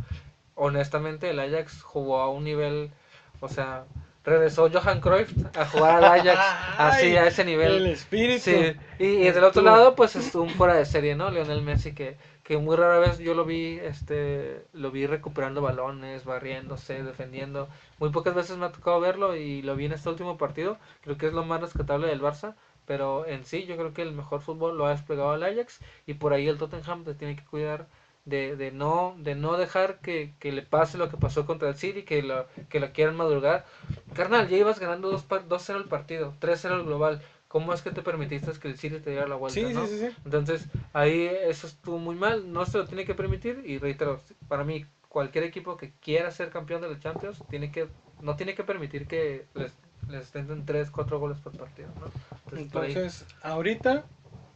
honestamente 0.55 1.29
el 1.29 1.39
Ajax 1.39 1.81
jugó 1.81 2.19
a 2.21 2.29
un 2.29 2.43
nivel, 2.43 2.91
o 3.39 3.47
sea, 3.49 3.85
regresó 4.23 4.69
Johan 4.71 4.99
Cruyff 4.99 5.31
a 5.57 5.65
jugar 5.65 5.95
al 6.03 6.03
Ajax 6.05 6.39
así 6.77 7.15
a 7.17 7.27
ese 7.27 7.43
nivel. 7.45 7.73
El 7.77 7.87
espíritu. 7.87 8.43
Sí, 8.43 8.73
y, 8.99 9.05
y 9.05 9.31
del 9.31 9.43
otro 9.43 9.61
lado, 9.63 9.95
pues 9.95 10.15
estuvo 10.15 10.43
un 10.43 10.49
fuera 10.51 10.75
de 10.75 10.85
serie, 10.85 11.15
¿no? 11.15 11.31
Lionel 11.31 11.61
Messi, 11.61 11.93
que, 11.93 12.17
que 12.47 12.57
muy 12.57 12.75
rara 12.77 12.99
vez 12.99 13.19
yo 13.19 13.33
lo 13.35 13.45
vi, 13.45 13.77
este, 13.83 14.65
lo 14.73 14.91
vi 14.91 15.05
recuperando 15.05 15.61
balones, 15.61 16.23
barriéndose, 16.25 17.03
defendiendo. 17.03 17.67
Muy 17.99 18.09
pocas 18.11 18.35
veces 18.35 18.57
me 18.57 18.65
ha 18.65 18.71
tocado 18.71 18.99
verlo 19.01 19.35
y 19.35 19.61
lo 19.61 19.75
vi 19.75 19.85
en 19.85 19.91
este 19.93 20.09
último 20.09 20.37
partido. 20.37 20.77
Creo 21.01 21.17
que 21.17 21.27
es 21.27 21.33
lo 21.33 21.43
más 21.43 21.61
rescatable 21.61 22.07
del 22.07 22.21
Barça, 22.21 22.55
pero 22.85 23.25
en 23.27 23.45
sí 23.45 23.65
yo 23.65 23.75
creo 23.77 23.93
que 23.93 24.01
el 24.03 24.13
mejor 24.13 24.41
fútbol 24.41 24.77
lo 24.77 24.85
ha 24.87 24.91
desplegado 24.91 25.35
el 25.35 25.43
Ajax 25.43 25.81
y 26.05 26.13
por 26.15 26.33
ahí 26.33 26.47
el 26.47 26.57
Tottenham 26.57 27.03
se 27.05 27.15
tiene 27.15 27.35
que 27.35 27.43
cuidar 27.45 27.87
de, 28.25 28.55
de 28.57 28.71
no 28.71 29.15
de 29.19 29.35
no 29.35 29.57
dejar 29.57 29.99
que, 29.99 30.33
que 30.39 30.51
le 30.51 30.61
pase 30.61 30.97
lo 30.97 31.09
que 31.09 31.17
pasó 31.17 31.45
contra 31.45 31.69
el 31.69 31.75
City, 31.75 32.03
que 32.03 32.21
lo, 32.23 32.47
que 32.69 32.79
lo 32.79 32.91
quieran 32.93 33.15
madrugar. 33.17 33.65
Carnal, 34.13 34.47
ya 34.49 34.57
ibas 34.57 34.79
ganando 34.79 35.09
2 35.11 35.23
par- 35.23 35.47
2-0 35.47 35.77
el 35.77 35.85
partido, 35.85 36.33
3-0 36.39 36.75
el 36.79 36.83
global. 36.85 37.21
¿Cómo 37.47 37.73
es 37.73 37.81
que 37.81 37.91
te 37.91 38.01
permitiste 38.01 38.51
que 38.59 38.67
el 38.67 38.77
City 38.77 38.99
te 38.99 39.11
diera 39.11 39.27
la 39.27 39.35
vuelta? 39.35 39.59
Sí, 39.59 39.73
¿no? 39.73 39.85
sí, 39.85 39.97
sí, 39.99 40.07
sí. 40.09 40.15
Entonces, 40.25 40.67
ahí 40.93 41.25
eso 41.25 41.67
estuvo 41.67 41.97
muy 41.97 42.15
mal, 42.15 42.51
no 42.51 42.65
se 42.65 42.77
lo 42.77 42.85
tiene 42.85 43.05
que 43.05 43.15
permitir 43.15 43.63
y 43.65 43.77
reitero, 43.77 44.21
para 44.47 44.63
mí 44.63 44.85
cualquier 45.07 45.45
equipo 45.45 45.77
que 45.77 45.93
quiera 46.01 46.29
ser 46.31 46.49
campeón 46.49 46.81
de 46.81 46.89
la 46.89 46.99
Champions 46.99 47.41
tiene 47.49 47.71
que 47.71 47.87
no 48.21 48.35
tiene 48.35 48.55
que 48.55 48.63
permitir 48.63 49.07
que 49.07 49.45
les 49.53 49.73
les 50.09 50.23
estén 50.25 50.65
3, 50.65 50.89
4 50.89 51.19
goles 51.19 51.37
por 51.39 51.55
partido, 51.57 51.89
¿no? 51.99 52.05
Entonces, 52.45 52.71
por 52.71 52.83
ahí- 52.83 52.91
Entonces, 52.91 53.25
ahorita, 53.41 54.05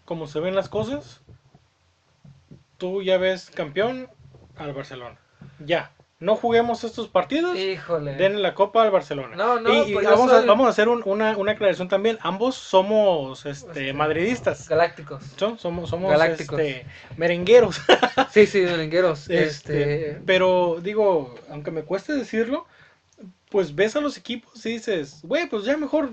como 0.05 0.27
se 0.27 0.39
ven 0.39 0.55
las 0.55 0.69
cosas, 0.69 1.21
tú 2.77 3.01
ya 3.01 3.17
ves 3.17 3.49
campeón 3.49 4.07
al 4.57 4.73
Barcelona. 4.73 5.17
Ya. 5.59 5.91
No 6.21 6.35
juguemos 6.35 6.83
estos 6.85 7.07
partidos. 7.09 7.57
híjole. 7.57 8.13
Denle 8.15 8.39
la 8.39 8.53
copa 8.53 8.83
al 8.83 8.91
Barcelona. 8.91 9.35
No, 9.35 9.59
no, 9.59 9.73
y, 9.73 9.89
y 9.89 9.93
pues 9.93 10.05
vamos, 10.07 10.31
a, 10.31 10.41
vamos 10.45 10.67
a 10.67 10.69
hacer 10.69 10.87
un- 10.87 11.01
una, 11.03 11.35
una 11.35 11.53
aclaración 11.53 11.89
también. 11.89 12.17
Ambos 12.21 12.55
somos 12.55 13.45
este, 13.45 13.69
Este, 13.71 13.93
madridistas. 13.93 14.69
Galácticos. 14.69 15.23
¿no? 15.41 15.57
Somos, 15.57 15.89
somos 15.89 16.11
Galácticos. 16.11 16.59
este, 16.59 16.85
merengueros. 17.17 17.81
Sí, 18.31 18.45
sí, 18.45 18.61
merengueros. 18.61 19.21
Este, 19.29 19.41
Este, 20.11 20.21
pero 20.25 20.77
digo, 20.81 21.35
aunque 21.49 21.71
me 21.71 21.81
cueste 21.83 22.13
decirlo, 22.13 22.65
pues 23.49 23.75
ves 23.75 23.95
a 23.95 23.99
los 23.99 24.15
equipos 24.15 24.65
y 24.65 24.69
dices, 24.73 25.19
güey, 25.23 25.49
pues 25.49 25.65
ya 25.65 25.75
mejor 25.75 26.11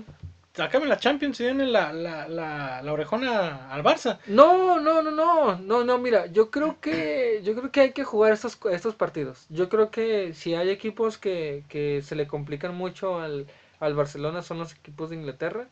sacame 0.59 0.87
la 0.87 0.97
Champions 0.97 1.39
y 1.39 1.45
denle 1.45 1.65
la, 1.67 1.91
la, 1.93 2.27
la, 2.27 2.81
la 2.81 2.93
orejona 2.93 3.71
al 3.71 3.83
Barça. 3.83 4.19
No, 4.27 4.79
no, 4.79 5.01
no, 5.01 5.11
no, 5.11 5.57
no, 5.57 5.83
no, 5.83 5.97
mira, 5.97 6.25
yo 6.27 6.51
creo 6.51 6.79
que, 6.81 7.41
yo 7.43 7.55
creo 7.55 7.71
que 7.71 7.81
hay 7.81 7.91
que 7.93 8.03
jugar 8.03 8.33
estos, 8.33 8.57
estos 8.71 8.95
partidos. 8.95 9.45
Yo 9.49 9.69
creo 9.69 9.89
que 9.91 10.33
si 10.33 10.55
hay 10.55 10.69
equipos 10.69 11.17
que, 11.17 11.63
que 11.69 12.01
se 12.01 12.15
le 12.15 12.27
complican 12.27 12.75
mucho 12.75 13.19
al, 13.19 13.47
al 13.79 13.93
Barcelona 13.95 14.41
son 14.41 14.59
los 14.59 14.73
equipos 14.73 15.09
de 15.09 15.15
Inglaterra, 15.17 15.67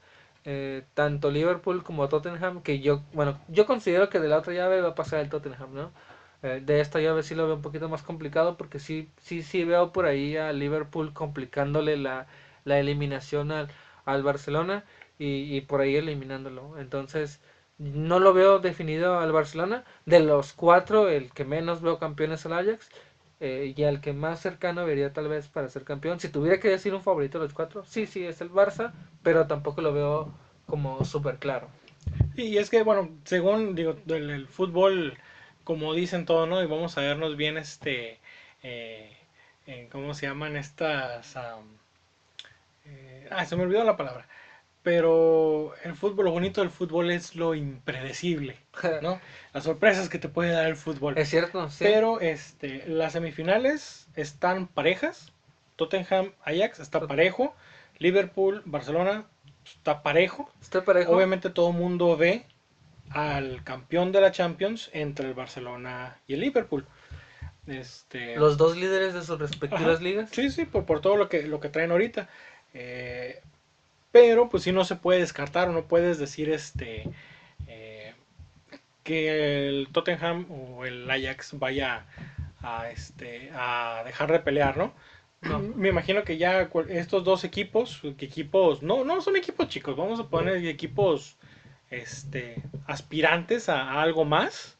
eh, 0.46 0.84
tanto 0.94 1.30
Liverpool 1.32 1.84
como 1.84 2.08
Tottenham, 2.10 2.62
que 2.64 2.80
yo, 2.80 3.02
bueno, 3.14 3.40
yo 3.48 3.66
considero 3.66 4.10
que 4.10 4.20
de 4.20 4.30
la 4.30 4.38
otra 4.38 4.54
llave 4.54 4.82
va 4.82 4.90
a 4.90 4.96
pasar 4.96 5.20
el 5.20 5.30
Tottenham, 5.30 5.74
¿no? 5.74 5.92
Eh, 6.44 6.62
de 6.64 6.80
esta 6.82 7.00
llave 7.00 7.24
sí 7.24 7.36
lo 7.36 7.46
veo 7.48 7.56
un 7.56 7.62
poquito 7.62 7.90
más 7.90 8.04
complicado 8.04 8.58
porque 8.58 8.80
sí, 8.80 9.10
sí, 9.22 9.42
sí 9.44 9.64
veo 9.64 9.92
por 9.92 10.06
ahí 10.06 10.38
a 10.38 10.54
Liverpool 10.54 11.14
complicándole 11.14 11.98
la, 11.98 12.28
la 12.64 12.80
eliminación 12.80 13.52
al, 13.52 13.70
al 14.08 14.24
Barcelona 14.24 14.84
y, 15.20 15.62
por 15.62 15.82
ahí 15.82 15.96
eliminándolo. 15.96 16.80
Entonces, 16.80 17.40
No 17.80 18.20
lo 18.20 18.34
veo 18.34 18.60
definido 18.60 19.20
al 19.20 19.32
Barcelona. 19.32 19.84
De 20.06 20.20
los 20.20 20.54
cuatro, 20.54 21.10
el 21.10 21.32
que 21.32 21.46
menos 21.46 21.82
veo 21.82 22.00
campeón 22.00 22.32
es 22.34 22.46
el 22.46 22.54
Ajax. 22.54 22.90
eh, 23.40 23.74
y 23.78 23.84
al 23.84 24.02
que 24.02 24.14
más 24.14 24.40
cercano 24.42 24.86
vería 24.86 25.14
tal 25.14 25.28
vez 25.28 25.48
para 25.48 25.70
ser 25.70 25.84
campeón. 25.84 26.20
Si 26.20 26.30
tuviera 26.30 26.60
que 26.60 26.70
decir 26.70 26.94
un 26.96 27.04
favorito 27.04 27.38
de 27.40 27.46
los 27.46 27.54
cuatro, 27.54 27.84
sí, 27.86 28.08
sí, 28.08 28.26
es 28.26 28.42
el 28.42 28.52
Barça, 28.52 28.94
pero 29.24 29.46
tampoco 29.48 29.82
lo 29.82 29.94
veo 29.94 30.34
como 30.66 31.06
súper 31.06 31.38
claro. 31.38 31.70
Y 32.36 32.58
es 32.58 32.70
que, 32.70 32.84
bueno, 32.84 33.10
según 33.26 33.76
digo, 33.76 33.96
el, 34.10 34.48
fútbol, 34.48 35.18
como 35.64 35.94
dicen 35.94 36.26
todo, 36.26 36.46
¿no? 36.48 36.62
Y 36.64 36.68
vamos 36.68 36.98
a 36.98 37.02
vernos 37.02 37.36
bien, 37.38 37.58
este, 37.58 38.20
eh, 38.64 39.18
en- 39.66 39.90
¿cómo 39.90 40.14
se 40.14 40.28
llaman 40.28 40.56
estas? 40.58 41.36
am, 41.38 41.77
eh, 42.88 43.28
ah, 43.32 43.46
se 43.46 43.56
me 43.56 43.64
olvidó 43.64 43.84
la 43.84 43.98
palabra. 43.98 44.28
Pero 44.84 45.74
el 45.84 45.96
fútbol, 45.96 46.26
lo 46.26 46.32
bonito 46.32 46.62
del 46.62 46.70
fútbol 46.70 47.12
es 47.12 47.36
lo 47.36 47.56
impredecible, 47.56 48.58
¿no? 49.02 49.20
Las 49.54 49.66
sorpresas 49.66 50.08
que 50.08 50.18
te 50.18 50.30
puede 50.30 50.52
dar 50.52 50.68
el 50.68 50.78
fútbol. 50.78 51.18
Es 51.18 51.30
cierto, 51.30 51.70
sí. 51.70 51.84
Pero 51.84 52.22
este, 52.22 52.88
las 52.88 53.14
semifinales 53.14 54.08
están 54.16 54.68
parejas. 54.68 55.34
Tottenham, 55.76 56.32
Ajax 56.44 56.80
está 56.80 57.06
parejo. 57.06 57.54
Liverpool, 58.00 58.62
Barcelona 58.66 59.26
está 59.66 60.04
parejo. 60.04 60.50
Está 60.62 60.86
parejo. 60.86 61.12
Obviamente 61.12 61.50
todo 61.50 61.72
el 61.72 61.76
mundo 61.76 62.16
ve 62.16 62.46
al 63.10 63.64
campeón 63.64 64.12
de 64.12 64.22
la 64.22 64.32
Champions 64.32 64.90
entre 64.94 65.28
el 65.28 65.34
Barcelona 65.34 66.20
y 66.28 66.34
el 66.34 66.42
Liverpool. 66.42 66.86
Este, 67.68 68.38
Los 68.38 68.58
dos 68.58 68.78
líderes 68.78 69.14
de 69.14 69.22
sus 69.24 69.38
respectivas 69.38 69.96
Ajá. 69.96 70.04
ligas. 70.04 70.30
Sí, 70.32 70.50
sí, 70.50 70.66
por, 70.66 70.86
por 70.86 71.02
todo 71.02 71.18
lo 71.18 71.28
que, 71.28 71.44
lo 71.44 71.60
que 71.60 71.70
traen 71.70 71.92
ahorita. 71.92 72.30
Eh, 72.80 73.42
pero 74.12 74.50
pues 74.50 74.62
sí 74.62 74.72
no 74.72 74.86
se 74.86 74.96
puede 74.96 75.22
descartar 75.22 75.68
o 75.68 75.72
no 75.72 75.88
puedes 75.88 76.20
decir 76.20 76.52
este 76.52 77.10
eh, 77.66 78.14
que 79.04 79.68
el 79.68 79.88
Tottenham 79.92 80.46
o 80.52 80.86
el 80.86 81.10
Ajax 81.10 81.58
vaya 81.58 82.06
a 82.62 82.92
este 82.92 83.50
a 83.56 84.04
dejar 84.06 84.32
de 84.32 84.40
pelear, 84.40 84.78
¿no? 84.78 84.94
No. 85.42 85.58
Me 85.60 85.90
imagino 85.90 86.24
que 86.24 86.38
ya 86.38 86.70
estos 86.90 87.24
dos 87.24 87.44
equipos, 87.44 88.02
equipos, 88.20 88.84
no, 88.84 89.04
no 89.04 89.22
son 89.22 89.38
equipos 89.38 89.70
chicos, 89.70 89.96
vamos 89.96 90.20
a 90.20 90.30
poner 90.30 90.64
equipos 90.68 91.36
este 91.90 92.62
aspirantes 92.86 93.70
a, 93.70 93.92
a 93.92 94.04
algo 94.04 94.24
más. 94.24 94.78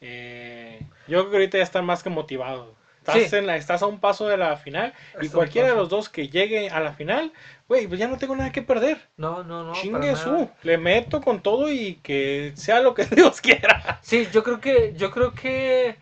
Eh, 0.00 0.80
yo 1.06 1.20
creo 1.20 1.30
que 1.30 1.36
ahorita 1.36 1.58
ya 1.58 1.64
están 1.64 1.86
más 1.86 2.02
que 2.02 2.10
motivados. 2.10 2.74
Estás, 3.06 3.30
Sí. 3.30 3.36
en 3.36 3.46
la, 3.46 3.56
estás 3.56 3.82
a 3.82 3.86
un 3.86 4.00
paso 4.00 4.26
de 4.28 4.38
la 4.38 4.56
final 4.56 4.94
y 5.20 5.28
cualquiera 5.28 5.68
de 5.68 5.74
los 5.74 5.90
dos 5.90 6.08
que 6.08 6.28
llegue 6.28 6.70
a 6.70 6.80
la 6.80 6.94
final, 6.94 7.32
güey, 7.68 7.86
pues 7.86 8.00
ya 8.00 8.08
no 8.08 8.16
tengo 8.16 8.34
nada 8.34 8.50
que 8.50 8.62
perder. 8.62 8.98
No, 9.18 9.44
no, 9.44 9.62
no. 9.62 9.74
Chingue 9.74 10.16
su, 10.16 10.48
le 10.62 10.78
meto 10.78 11.20
con 11.20 11.42
todo 11.42 11.70
y 11.70 11.96
que 11.96 12.52
sea 12.56 12.80
lo 12.80 12.94
que 12.94 13.04
Dios 13.14 13.42
quiera. 13.42 13.98
Sí, 14.02 14.26
yo 14.32 14.42
creo 14.42 14.58
que, 14.58 14.94
yo 14.96 15.10
creo 15.10 15.34
que 15.34 15.96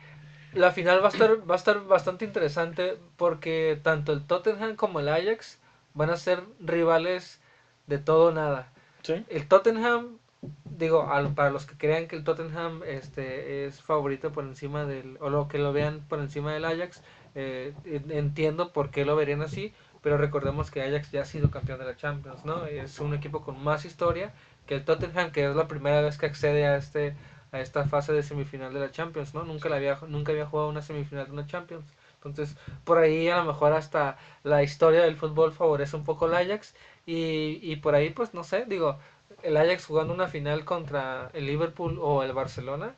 la 0.53 0.71
final 0.71 1.03
va 1.03 1.07
a 1.09 1.11
estar, 1.11 1.51
va 1.51 1.55
a 1.55 1.59
estar 1.59 1.85
bastante 1.87 2.25
interesante 2.25 2.97
porque 3.17 3.81
tanto 3.83 4.13
el 4.13 4.25
Tottenham 4.25 4.77
como 4.77 5.01
el 5.01 5.09
Ajax 5.09 5.59
van 5.95 6.11
a 6.11 6.17
ser 6.17 6.45
rivales 6.61 7.41
de 7.89 7.99
todo 7.99 8.29
o 8.29 8.33
nada. 8.33 8.71
Sí. 9.03 9.25
El 9.29 9.49
Tottenham, 9.49 10.19
digo, 10.65 11.11
al- 11.11 11.35
para 11.35 11.51
los 11.51 11.67
que 11.67 11.77
crean 11.77 12.07
que 12.09 12.17
el 12.17 12.25
Tottenham 12.25 12.83
este, 12.87 13.67
es 13.67 13.83
favorito 13.83 14.33
por 14.33 14.45
encima 14.45 14.85
del, 14.85 15.17
o 15.21 15.31
lo 15.31 15.49
que 15.49 15.59
lo 15.59 15.73
vean 15.73 16.01
por 16.09 16.19
encima 16.21 16.53
del 16.53 16.65
Ajax, 16.65 17.03
eh, 17.35 17.73
en- 17.85 18.11
entiendo 18.11 18.73
por 18.73 18.91
qué 18.91 19.05
lo 19.05 19.17
verían 19.17 19.43
así, 19.43 19.73
pero 20.03 20.17
recordemos 20.19 20.71
que 20.71 20.83
Ajax 20.83 21.11
ya 21.13 21.23
ha 21.23 21.25
sido 21.25 21.51
campeón 21.51 21.79
de 21.79 21.85
la 21.87 21.97
Champions, 21.97 22.45
¿no? 22.45 22.67
Es 22.67 22.99
un 23.01 23.15
equipo 23.15 23.43
con 23.43 23.63
más 23.63 23.85
historia 23.85 24.33
que 24.67 24.75
el 24.75 24.85
Tottenham, 24.85 25.31
que 25.33 25.49
es 25.49 25.55
la 25.57 25.69
primera 25.69 26.01
vez 26.01 26.19
que 26.19 26.27
accede 26.27 26.67
a 26.67 26.77
este 26.77 27.15
a 27.53 27.61
esta 27.61 27.85
fase 27.85 28.13
de 28.15 28.23
semifinal 28.23 28.73
de 28.73 28.81
la 28.81 28.91
Champions, 28.91 29.35
¿no? 29.35 29.45
Nunca 29.45 29.69
la 29.69 29.77
había 29.77 29.99
nunca 30.09 30.33
había 30.33 30.47
jugado 30.47 30.69
una 30.71 30.81
semifinal 30.83 31.27
de 31.27 31.33
una 31.33 31.47
Champions. 31.47 31.85
Entonces, 32.17 32.57
por 32.85 32.99
ahí 32.99 33.29
a 33.29 33.37
lo 33.37 33.45
mejor 33.45 33.73
hasta 33.75 34.17
la 34.43 34.63
historia 34.63 35.03
del 35.03 35.17
fútbol 35.17 35.53
favorece 35.53 35.97
un 35.97 36.05
poco 36.05 36.25
al 36.27 36.35
Ajax 36.35 36.75
y, 37.07 37.59
y 37.63 37.77
por 37.77 37.95
ahí 37.95 38.11
pues 38.11 38.33
no 38.35 38.45
sé, 38.45 38.65
digo, 38.67 38.99
el 39.43 39.57
Ajax 39.57 39.87
jugando 39.87 40.15
una 40.15 40.29
final 40.29 40.65
contra 40.65 41.31
el 41.35 41.47
Liverpool 41.47 41.99
o 42.01 42.23
el 42.23 42.33
Barcelona. 42.33 42.95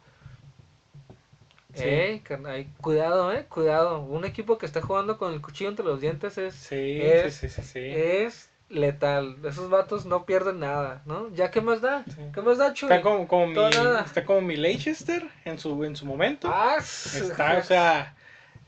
Sí. 1.74 2.20
Carnal, 2.22 2.66
cuidado, 2.80 3.32
eh, 3.32 3.47
cuidado. 3.49 4.01
Un 4.01 4.24
equipo 4.24 4.59
que 4.59 4.66
está 4.66 4.80
jugando 4.80 5.18
con 5.18 5.32
el 5.34 5.40
cuchillo 5.40 5.70
entre 5.70 5.84
los 5.84 6.01
dientes 6.01 6.38
es, 6.38 6.55
Sí, 6.55 7.01
Es- 7.03 7.34
sí, 7.34 7.49
sí, 7.49 7.62
es 7.74 8.49
letal. 8.68 9.36
Esos 9.45 9.68
vatos 9.70 10.07
no 10.07 10.24
pierden 10.24 10.61
nada, 10.61 11.03
¿no? 11.05 11.28
¿Ya 11.34 11.51
qué 11.51 11.61
más 11.61 11.80
da? 11.80 12.05
¿Qué 12.32 12.40
más 12.42 12.59
da, 12.59 12.72
Chuy? 12.72 12.88
Está 12.90 13.03
como, 13.03 13.26
como 13.26 13.49
mi, 13.49 13.55
Todo 13.55 13.70
nada. 13.70 14.03
está 14.03 14.24
como 14.24 14.40
mi 14.42 14.57
Leicester 14.57 15.28
en 15.45 15.59
su, 15.59 15.82
en 15.84 15.97
su 15.97 16.07
momento. 16.07 16.49
Ah, 16.53 16.76
Está, 16.78 17.59
o 17.59 17.62
sea, 17.64 18.14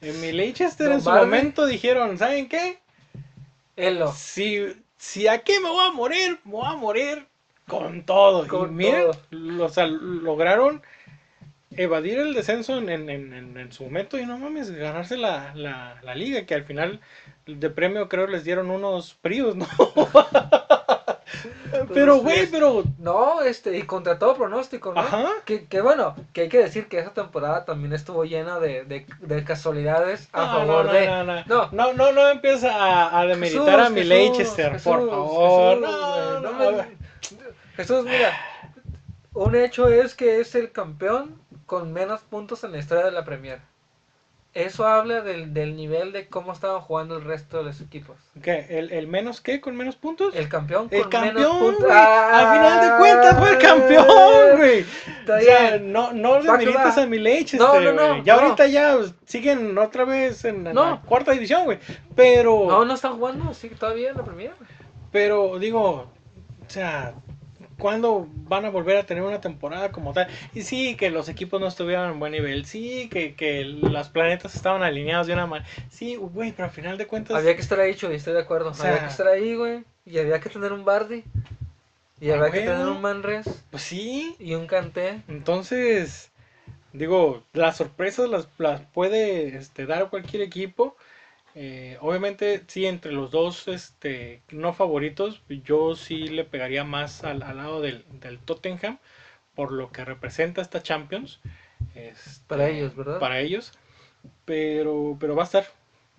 en 0.00 0.20
mi 0.20 0.32
Leicester 0.32 0.86
Don 0.88 0.96
en 0.96 1.00
su 1.02 1.08
Barney. 1.10 1.26
momento 1.26 1.64
dijeron, 1.66 2.18
¿saben 2.18 2.48
qué? 2.48 2.80
Elo. 3.76 4.12
Si, 4.12 4.66
si 4.98 5.28
aquí 5.28 5.52
me 5.62 5.68
voy 5.70 5.86
a 5.86 5.92
morir, 5.92 6.40
me 6.44 6.52
voy 6.52 6.66
a 6.66 6.74
morir 6.74 7.26
con 7.68 8.04
todo. 8.04 8.46
Con 8.46 8.70
y 8.72 8.74
miren, 8.74 9.02
todo. 9.10 9.16
lo- 9.30 9.64
o 9.64 9.68
sea, 9.68 9.86
lograron 9.86 10.82
evadir 11.72 12.18
el 12.18 12.34
descenso 12.34 12.78
en, 12.78 12.88
en, 12.88 13.10
en, 13.10 13.32
en- 13.34 13.56
en 13.58 13.72
su 13.72 13.84
momento 13.84 14.18
y 14.18 14.26
no 14.26 14.38
mames, 14.38 14.70
ganarse 14.70 15.16
la, 15.16 15.52
la, 15.54 15.98
la 16.02 16.14
liga, 16.14 16.46
que 16.46 16.54
al 16.54 16.64
final 16.64 17.00
de 17.46 17.70
premio 17.70 18.08
creo 18.08 18.26
les 18.26 18.44
dieron 18.44 18.70
unos 18.70 19.14
fríos, 19.14 19.56
¿no? 19.56 19.66
pero, 21.92 22.18
güey, 22.18 22.46
pero... 22.46 22.84
No, 22.98 23.42
este, 23.42 23.76
y 23.78 23.82
contra 23.82 24.18
todo 24.18 24.34
pronóstico, 24.36 24.92
¿no? 24.94 25.00
Ajá. 25.00 25.26
Que, 25.44 25.66
que 25.66 25.80
bueno, 25.80 26.14
que 26.32 26.42
hay 26.42 26.48
que 26.48 26.58
decir 26.58 26.88
que 26.88 26.98
esa 26.98 27.12
temporada 27.12 27.64
también 27.64 27.92
estuvo 27.92 28.24
llena 28.24 28.58
de, 28.58 28.84
de, 28.84 29.06
de 29.20 29.44
casualidades 29.44 30.28
a 30.32 30.40
No, 30.46 30.52
favor 30.66 30.86
no, 30.86 30.92
de. 30.92 31.06
no, 31.06 31.24
no, 31.72 31.92
No. 31.92 32.12
no, 32.12 32.28
empieza 32.28 32.74
a, 32.74 33.20
a 33.20 33.26
demeritar 33.26 33.64
Jesús, 33.80 33.86
a 33.86 33.90
mi 33.90 34.04
Leicester, 34.04 34.72
por 34.82 35.08
favor. 35.10 35.76
Jesús, 35.76 35.90
no, 35.90 36.40
no, 36.40 36.52
no 36.52 36.72
me- 36.72 37.05
Jesús, 37.76 38.04
mira, 38.04 38.32
un 39.34 39.54
hecho 39.54 39.88
es 39.88 40.14
que 40.14 40.40
es 40.40 40.54
el 40.54 40.72
campeón 40.72 41.40
con 41.66 41.92
menos 41.92 42.20
puntos 42.22 42.64
en 42.64 42.72
la 42.72 42.78
historia 42.78 43.04
de 43.04 43.12
la 43.12 43.24
Premier. 43.24 43.60
Eso 44.54 44.86
habla 44.86 45.20
del, 45.20 45.52
del 45.52 45.76
nivel 45.76 46.12
de 46.12 46.28
cómo 46.28 46.50
estaban 46.50 46.80
jugando 46.80 47.18
el 47.18 47.24
resto 47.24 47.58
de 47.58 47.64
los 47.64 47.82
equipos. 47.82 48.16
¿Qué? 48.42 48.64
¿El, 48.70 48.90
el 48.90 49.06
menos 49.06 49.42
qué? 49.42 49.60
¿Con 49.60 49.76
menos 49.76 49.96
puntos? 49.96 50.34
El 50.34 50.48
campeón 50.48 50.88
con 50.88 50.96
El 50.96 51.04
menos 51.08 51.10
campeón, 51.44 51.58
puntos. 51.58 51.82
güey. 51.84 51.92
Al 51.98 52.52
final 52.56 52.80
de 52.90 52.96
cuentas 52.98 53.38
fue 53.38 53.50
el 53.50 53.58
campeón, 53.58 54.06
güey. 54.56 54.78
Está 55.20 55.36
O 55.36 55.40
sea, 55.42 55.78
no, 55.78 56.12
no 56.14 56.30
va. 56.42 56.54
a 56.54 57.06
mi 57.06 57.18
Leicester, 57.18 57.60
No, 57.60 57.78
no, 57.80 57.92
no, 57.92 58.08
güey. 58.08 58.22
Ya 58.24 58.36
no. 58.36 58.40
ahorita 58.44 58.66
ya 58.68 58.96
siguen 59.26 59.76
otra 59.76 60.06
vez 60.06 60.42
en, 60.46 60.66
en 60.66 60.72
No. 60.74 60.88
la 60.88 61.00
cuarta 61.02 61.32
división, 61.32 61.64
güey. 61.66 61.78
Pero, 62.14 62.64
No, 62.66 62.86
no 62.86 62.94
están 62.94 63.18
jugando, 63.18 63.52
sí, 63.52 63.68
todavía 63.68 64.08
en 64.08 64.16
la 64.16 64.24
Premier. 64.24 64.54
pero 65.12 65.58
digo, 65.58 65.84
o 65.90 66.10
sea, 66.68 67.12
¿cuándo 67.78 68.26
van 68.48 68.64
a 68.64 68.70
volver 68.70 68.96
a 68.96 69.04
tener 69.06 69.22
una 69.22 69.40
temporada 69.40 69.92
como 69.92 70.12
tal? 70.12 70.28
Y 70.54 70.62
sí, 70.62 70.96
que 70.96 71.10
los 71.10 71.28
equipos 71.28 71.60
no 71.60 71.66
estuvieron 71.66 72.10
en 72.10 72.18
buen 72.18 72.32
nivel. 72.32 72.66
Sí, 72.66 73.08
que, 73.10 73.34
que 73.34 73.64
los 73.64 74.08
planetas 74.08 74.54
estaban 74.54 74.82
alineados 74.82 75.26
de 75.26 75.32
una 75.34 75.46
manera. 75.46 75.70
Sí, 75.90 76.16
güey, 76.16 76.52
pero 76.52 76.64
al 76.64 76.70
final 76.70 76.98
de 76.98 77.06
cuentas... 77.06 77.36
Había 77.36 77.54
que 77.54 77.60
estar 77.62 77.78
ahí, 77.80 77.94
Chuy, 77.94 78.14
estoy 78.14 78.34
de 78.34 78.40
acuerdo. 78.40 78.70
O 78.70 78.74
sea- 78.74 78.90
había 78.90 79.02
que 79.02 79.10
estar 79.10 79.28
ahí, 79.28 79.54
güey. 79.54 79.84
Y 80.04 80.18
había 80.18 80.40
que 80.40 80.48
tener 80.48 80.72
un 80.72 80.84
Bardi. 80.84 81.24
Y 82.20 82.30
había 82.30 82.50
que 82.50 82.60
tener 82.60 82.86
un 82.86 83.02
Manres. 83.02 83.46
Pues 83.70 83.82
sí, 83.82 84.36
Y 84.38 84.54
un 84.54 84.66
Canté. 84.66 85.20
Entonces, 85.28 86.30
digo, 86.92 87.42
las 87.52 87.76
sorpresas 87.76 88.28
las, 88.30 88.48
las 88.58 88.80
puede 88.80 89.56
este, 89.56 89.84
dar 89.86 90.08
cualquier 90.08 90.42
equipo. 90.42 90.96
Eh, 91.58 91.96
obviamente, 92.02 92.62
sí, 92.66 92.84
entre 92.84 93.12
los 93.12 93.30
dos 93.30 93.66
este, 93.66 94.42
no 94.50 94.74
favoritos, 94.74 95.42
yo 95.48 95.96
sí 95.96 96.28
le 96.28 96.44
pegaría 96.44 96.84
más 96.84 97.24
al, 97.24 97.42
al 97.42 97.56
lado 97.56 97.80
del, 97.80 98.04
del 98.20 98.38
Tottenham 98.38 98.98
por 99.54 99.72
lo 99.72 99.90
que 99.90 100.04
representa 100.04 100.60
esta 100.62 100.82
Champions. 100.82 101.40
Este, 101.94 102.42
Para 102.46 102.68
ellos, 102.68 102.94
¿verdad? 102.94 103.18
Para 103.18 103.40
ellos. 103.40 103.72
Pero, 104.44 105.16
pero 105.18 105.34
va 105.34 105.42
a 105.42 105.46
estar, 105.46 105.66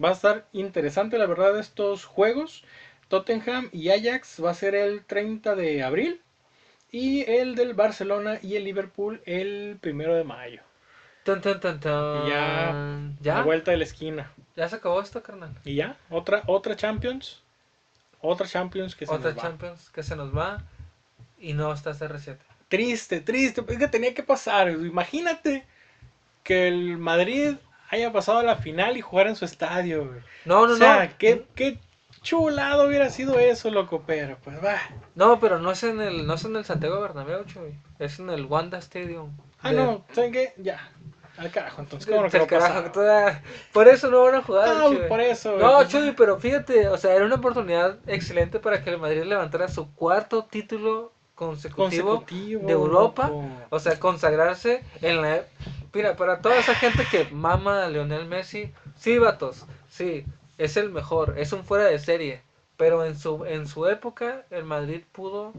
va 0.03 0.09
a 0.09 0.13
estar 0.13 0.47
interesante, 0.53 1.17
la 1.19 1.27
verdad, 1.27 1.57
estos 1.59 2.05
juegos. 2.05 2.63
Tottenham 3.07 3.69
y 3.71 3.89
Ajax 3.89 4.43
va 4.43 4.51
a 4.51 4.55
ser 4.55 4.75
el 4.75 5.05
30 5.05 5.55
de 5.55 5.83
abril. 5.83 6.21
Y 6.91 7.29
el 7.29 7.55
del 7.55 7.73
Barcelona 7.75 8.39
y 8.41 8.55
el 8.55 8.63
Liverpool 8.63 9.21
el 9.25 9.77
primero 9.81 10.15
de 10.15 10.23
mayo. 10.23 10.66
Tan, 11.27 11.41
tan, 11.41 11.59
tan, 11.59 11.79
tan. 11.81 12.25
Y 12.25 12.29
ya, 12.29 13.11
¿Ya? 13.19 13.35
La 13.35 13.41
vuelta 13.43 13.71
de 13.71 13.77
la 13.77 13.83
esquina. 13.83 14.31
¿Ya 14.55 14.69
se 14.69 14.77
acabó 14.77 15.01
esto, 15.01 15.21
carnal? 15.21 15.53
Y 15.65 15.75
ya, 15.75 15.97
otra, 16.09 16.43
otra 16.45 16.77
Champions. 16.77 17.41
Otra 18.21 18.47
Champions 18.47 18.95
que 18.95 19.05
se 19.05 19.13
Otra 19.13 19.31
nos 19.31 19.37
va. 19.37 19.41
Champions 19.41 19.89
que 19.89 20.03
se 20.03 20.15
nos 20.15 20.33
va. 20.33 20.63
Y 21.37 21.51
no 21.51 21.73
está 21.73 21.91
CR7. 21.91 22.37
Triste, 22.69 23.19
triste. 23.19 23.61
Es 23.67 23.77
que 23.77 23.89
tenía 23.89 24.13
que 24.13 24.23
pasar. 24.23 24.69
Imagínate 24.69 25.65
que 26.43 26.69
el 26.69 26.97
Madrid 26.97 27.55
haya 27.89 28.13
pasado 28.13 28.39
a 28.39 28.43
la 28.43 28.55
final 28.55 28.95
y 28.95 29.01
jugara 29.01 29.29
en 29.29 29.35
su 29.35 29.43
estadio. 29.43 30.07
güey. 30.07 30.21
No, 30.45 30.65
no, 30.65 30.75
o 30.75 30.77
sea, 30.77 31.07
no. 31.07 31.11
qué, 31.17 31.45
qué 31.55 31.77
chulado 32.21 32.87
hubiera 32.87 33.09
sido 33.09 33.37
eso, 33.37 33.69
loco, 33.69 34.03
pero 34.07 34.37
pues 34.45 34.63
va. 34.63 34.79
No, 35.15 35.41
pero 35.41 35.59
no 35.59 35.71
es 35.71 35.83
en 35.83 35.99
el, 35.99 36.25
no 36.25 36.35
es 36.35 36.45
en 36.45 36.55
el 36.55 36.63
Santiago 36.63 37.01
Bernabéu, 37.01 37.43
Chuy. 37.43 37.77
Es 37.99 38.19
en 38.19 38.29
el 38.29 38.45
Wanda 38.45 38.77
Stadium. 38.77 39.35
Ah, 39.61 39.71
De- 39.71 39.77
no, 39.77 40.05
¿saben 40.13 40.31
qué? 40.31 40.53
Ya. 40.57 40.89
Al 41.37 41.51
carajo, 41.51 41.81
entonces, 41.81 42.09
¿cómo 42.09 42.23
no 42.23 42.29
que 42.29 42.47
carajo, 42.47 42.91
toda- 42.91 43.41
Por 43.71 43.87
eso 43.87 44.09
no 44.09 44.23
van 44.23 44.35
a 44.35 44.41
jugar, 44.41 44.69
Ah, 44.69 44.83
Chuy. 44.87 44.97
por 45.07 45.21
eso. 45.21 45.55
No. 45.57 45.87
Chuy, 45.87 46.13
pero 46.17 46.39
fíjate, 46.39 46.87
o 46.87 46.97
sea, 46.97 47.13
era 47.15 47.25
una 47.25 47.35
oportunidad 47.35 47.97
excelente 48.07 48.59
para 48.59 48.83
que 48.83 48.89
el 48.89 48.97
Madrid 48.97 49.23
levantara 49.23 49.67
su 49.67 49.93
cuarto 49.93 50.45
título 50.45 51.11
consecutivo, 51.35 52.15
Consecutivo, 52.17 52.65
de 52.65 52.73
Europa. 52.73 53.27
loco. 53.27 53.45
O 53.69 53.79
sea, 53.79 53.99
consagrarse 53.99 54.83
en 55.01 55.21
la... 55.21 55.41
Mira, 55.93 56.15
para 56.15 56.41
toda 56.41 56.57
esa 56.57 56.73
gente 56.75 57.05
que 57.09 57.25
mama 57.31 57.85
a 57.85 57.89
Lionel 57.89 58.25
Messi, 58.25 58.71
sí, 58.97 59.17
vatos, 59.19 59.65
sí, 59.89 60.25
es 60.57 60.75
el 60.77 60.89
mejor, 60.91 61.35
es 61.37 61.53
un 61.53 61.63
fuera 61.63 61.85
de 61.85 61.99
serie. 61.99 62.41
Pero 62.77 63.05
en 63.05 63.17
su, 63.17 63.45
en 63.45 63.67
su 63.67 63.87
época, 63.87 64.43
el 64.51 64.63
Madrid 64.63 65.01
pudo 65.11 65.53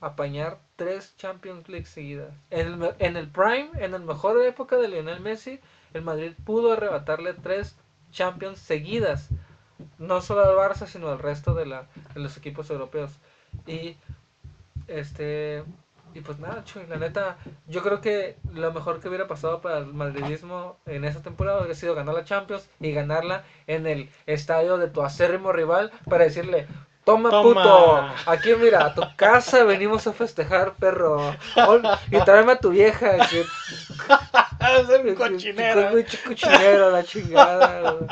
apañar 0.00 0.58
tres 0.76 1.16
Champions 1.16 1.68
League 1.68 1.86
seguidas. 1.86 2.34
En 2.50 2.82
el, 2.82 2.94
en 2.98 3.16
el 3.16 3.28
prime, 3.28 3.70
en 3.74 3.92
la 3.92 3.98
mejor 3.98 4.40
época 4.42 4.76
de 4.76 4.88
Lionel 4.88 5.20
Messi, 5.20 5.60
el 5.94 6.02
Madrid 6.02 6.32
pudo 6.44 6.72
arrebatarle 6.72 7.34
tres 7.34 7.76
Champions 8.10 8.58
seguidas. 8.58 9.28
No 9.98 10.20
solo 10.20 10.42
al 10.42 10.56
Barça, 10.56 10.86
sino 10.86 11.08
al 11.08 11.18
resto 11.18 11.54
de, 11.54 11.66
la, 11.66 11.86
de 12.14 12.20
los 12.20 12.36
equipos 12.36 12.70
europeos. 12.70 13.12
Y 13.66 13.96
este 14.86 15.64
y 16.14 16.20
pues 16.20 16.38
nada, 16.38 16.64
Chuy, 16.64 16.86
la 16.86 16.96
neta, 16.96 17.36
yo 17.66 17.82
creo 17.82 18.00
que 18.00 18.36
lo 18.52 18.72
mejor 18.72 19.00
que 19.00 19.08
hubiera 19.08 19.28
pasado 19.28 19.60
para 19.60 19.78
el 19.78 19.86
madridismo 19.86 20.78
en 20.86 21.04
esa 21.04 21.22
temporada 21.22 21.58
hubiera 21.58 21.74
sido 21.74 21.94
ganar 21.94 22.14
la 22.14 22.24
Champions 22.24 22.68
y 22.80 22.92
ganarla 22.92 23.44
en 23.66 23.86
el 23.86 24.08
estadio 24.26 24.78
de 24.78 24.88
tu 24.88 25.02
acérrimo 25.02 25.52
rival 25.52 25.92
para 26.08 26.24
decirle, 26.24 26.66
toma, 27.08 27.30
Toma. 27.30 27.62
puto, 27.62 28.30
aquí 28.30 28.54
mira, 28.54 28.84
a 28.84 28.94
tu 28.94 29.02
casa 29.16 29.64
venimos 29.64 30.06
a 30.06 30.12
festejar, 30.12 30.74
perro, 30.76 31.34
y 32.10 32.20
tráeme 32.20 32.52
a 32.52 32.60
tu 32.60 32.70
vieja, 32.70 33.16
que, 33.28 33.40
es 34.60 34.88
el 34.90 35.14
cochinero. 35.14 35.96
que- 36.04 36.18
cochinero, 36.18 36.90
la 36.90 37.02
chingada. 37.04 38.06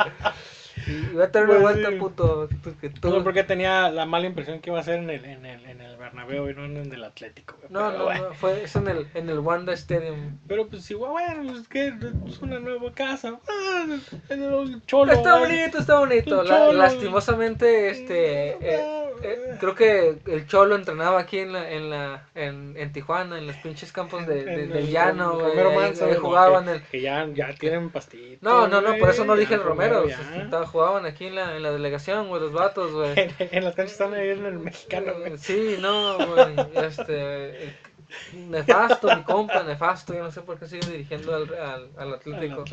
Y 0.87 1.15
voy 1.15 1.23
a 1.23 1.31
traer 1.33 1.49
una 1.49 1.61
Pues 1.61 1.75
vuelta, 1.75 1.91
sí. 1.91 1.97
puto, 1.97 2.49
porque 2.63 2.91
tú... 2.91 3.09
No 3.11 3.17
sé 3.19 3.23
por 3.23 3.35
qué 3.35 3.45
tenía 3.45 3.91
la 3.91 4.07
mala 4.07 4.27
impresión 4.27 4.61
que 4.61 4.71
iba 4.71 4.79
a 4.81 4.83
ser 4.83 5.01
en 5.01 5.11
el, 5.11 5.25
en 5.25 5.45
el, 5.47 5.65
en 5.67 5.81
el 5.81 5.97
Bernabéu 5.97 6.49
y 6.51 6.55
no 6.55 6.65
en 6.65 6.93
el 6.93 7.05
Atlético. 7.05 7.57
güey. 7.61 7.73
No, 7.73 7.87
Pero 7.89 7.99
no, 7.99 8.05
bueno. 8.05 8.29
no, 8.29 8.35
fue, 8.35 8.63
es 8.63 8.77
en 8.77 8.89
el, 8.89 9.07
en 9.15 9.29
el 9.29 9.39
Wanda 9.41 9.73
Stadium. 9.73 10.39
Pero 10.47 10.67
pues 10.69 10.91
igual, 10.91 11.11
bueno, 11.13 11.59
es 11.59 11.69
que 11.69 11.89
es 12.29 12.41
una 12.41 12.59
nueva 12.61 12.93
casa. 12.93 13.39
Ah, 13.49 13.87
en 14.29 14.43
el 14.43 14.83
cholo. 14.87 15.13
Está 15.13 15.39
bonito, 15.39 15.79
está 15.79 15.99
bonito. 15.99 16.43
La- 16.45 16.73
lastimosamente, 16.73 17.91
este, 17.91 18.51
eh, 18.61 18.96
eh, 19.23 19.57
creo 19.61 19.75
que 19.75 20.19
el 20.27 20.47
Cholo 20.47 20.75
entrenaba 20.77 21.21
aquí 21.21 21.39
en 21.39 21.53
la, 21.53 21.71
en 21.71 21.91
la, 21.91 22.29
en, 22.35 22.75
en 22.77 22.93
Tijuana, 22.93 23.39
en 23.39 23.47
los 23.47 23.57
pinches 23.57 23.93
campos 23.93 24.27
de, 24.27 24.45
del 24.45 24.73
el 24.73 24.91
llano, 24.91 25.35
güey, 25.35 25.47
Romero 25.49 25.73
Manso, 25.73 26.07
ahí 26.07 26.15
jugaban 26.17 26.65
que, 26.67 26.73
el, 26.73 26.83
que 26.83 27.01
ya, 27.01 27.27
ya 27.33 27.55
tienen 27.55 27.91
pastito. 27.91 28.39
no, 28.43 28.69
no, 28.69 28.81
no, 28.81 28.97
por 28.99 29.11
eso 29.11 29.25
no 29.25 29.37
dije 29.37 29.55
el 29.55 29.63
Romero, 29.63 30.07
ya. 30.09 30.19
estaba- 30.43 30.67
jugaban 30.67 31.07
aquí 31.07 31.27
en 31.27 31.35
la, 31.37 31.57
en 31.57 31.63
la 31.63 31.71
delegación, 31.73 32.29
güey, 32.29 32.41
los 32.43 32.53
vatos, 32.53 32.93
güey. 32.93 33.15
En, 33.17 33.35
en 33.39 33.65
las 33.65 33.75
canchas 33.75 33.93
están 33.93 34.15
ahí 34.15 34.31
en 34.31 34.45
el 34.47 34.59
mexicano, 34.59 35.13
güey. 35.19 35.39
Sí, 35.39 35.77
no, 35.81 36.17
güey, 36.27 36.55
este, 36.85 37.67
eh, 37.69 37.77
nefasto, 38.35 39.15
mi 39.17 39.23
compa, 39.23 39.63
nefasto, 39.63 40.15
yo 40.15 40.23
no 40.23 40.31
sé 40.31 40.43
por 40.43 40.59
qué 40.59 40.67
sigue 40.67 40.87
dirigiendo 40.87 41.35
al, 41.35 41.43
al, 41.55 41.91
al 41.97 42.09
Al 42.09 42.15
Atlético. 42.15 42.65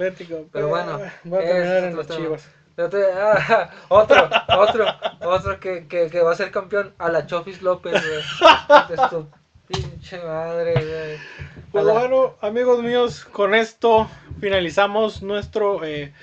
Pero 0.51 0.67
bueno, 0.69 0.99
voy 1.23 1.39
a 1.43 1.47
terminar 1.47 1.83
en 1.85 1.95
los 1.95 2.07
chivas. 2.07 2.49
Otro, 2.77 2.99
ah, 3.15 3.69
otro, 3.89 4.29
otro, 4.57 4.85
otro 5.21 5.59
que, 5.59 5.87
que, 5.87 6.09
que 6.09 6.21
va 6.21 6.31
a 6.31 6.35
ser 6.35 6.51
campeón 6.51 6.93
a 6.97 7.09
la 7.09 7.25
Chofis 7.27 7.61
López, 7.61 7.93
güey. 7.93 8.23
Pinche 9.67 10.17
madre, 10.23 10.73
güey. 10.73 11.17
Pues 11.71 11.85
la- 11.85 11.93
bueno, 11.93 12.35
amigos 12.41 12.81
míos, 12.81 13.25
con 13.25 13.55
esto 13.55 14.09
finalizamos 14.39 15.21
nuestro 15.21 15.83
eh, 15.85 16.13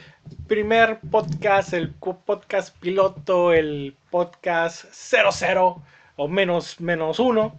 primer 0.46 1.00
podcast, 1.10 1.72
el 1.72 1.90
podcast 1.90 2.76
piloto, 2.78 3.52
el 3.52 3.96
podcast 4.10 4.84
00 4.92 5.82
o 6.16 6.28
menos 6.28 6.80
menos 6.80 7.18
uno, 7.18 7.54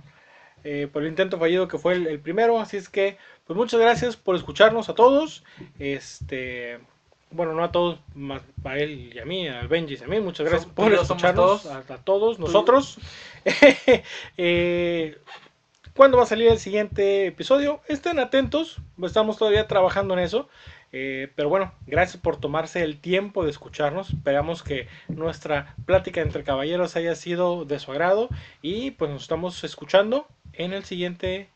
eh, 0.64 0.88
por 0.92 1.02
el 1.02 1.10
intento 1.10 1.40
fallido 1.40 1.68
que 1.68 1.78
fue 1.80 1.94
el, 1.94 2.08
el 2.08 2.20
primero. 2.20 2.60
Así 2.60 2.78
es 2.78 2.90
que, 2.90 3.18
pues 3.48 3.58
muchas 3.58 3.80
gracias 3.80 4.16
por 4.18 4.36
escucharnos 4.36 4.88
a 4.90 4.96
todos. 4.96 5.44
Este, 5.80 6.80
bueno, 7.32 7.54
no 7.54 7.64
a 7.64 7.72
todos, 7.72 8.00
más 8.14 8.42
a 8.64 8.78
él 8.78 9.12
y 9.16 9.20
a 9.20 9.26
mí, 9.26 9.48
al 9.48 9.68
Benji 9.68 9.96
y 10.00 10.04
a 10.04 10.08
mí. 10.08 10.20
Muchas 10.20 10.48
gracias 10.48 10.70
Som- 10.70 10.74
por 10.76 10.94
escucharnos 10.94 11.64
todos. 11.64 11.66
a, 11.90 11.94
a 11.94 11.98
todos 11.98 12.40
nosotros. 12.40 12.98
Eh, 14.38 15.18
¿Cuándo 15.96 16.18
va 16.18 16.24
a 16.24 16.28
salir 16.28 16.48
el 16.48 16.60
siguiente 16.60 17.28
episodio? 17.28 17.82
Estén 17.88 18.20
atentos, 18.20 18.78
estamos 19.04 19.38
todavía 19.38 19.68
trabajando 19.68 20.14
en 20.14 20.20
eso. 20.22 20.48
Eh, 20.94 21.32
pero 21.36 21.50
bueno, 21.50 21.74
gracias 21.88 22.22
por 22.22 22.38
tomarse 22.38 22.84
el 22.84 23.00
tiempo 23.00 23.44
de 23.44 23.50
escucharnos. 23.52 24.10
Esperamos 24.12 24.62
que 24.64 24.88
nuestra 25.08 25.76
plática 25.86 26.22
entre 26.22 26.44
caballeros 26.44 26.96
haya 26.96 27.16
sido 27.16 27.66
de 27.66 27.80
su 27.80 27.92
agrado. 27.92 28.30
Y 28.62 28.92
pues 28.92 29.10
nos 29.12 29.24
estamos 29.24 29.64
escuchando 29.64 30.28
en 30.54 30.74
el 30.74 30.84
siguiente. 30.86 31.50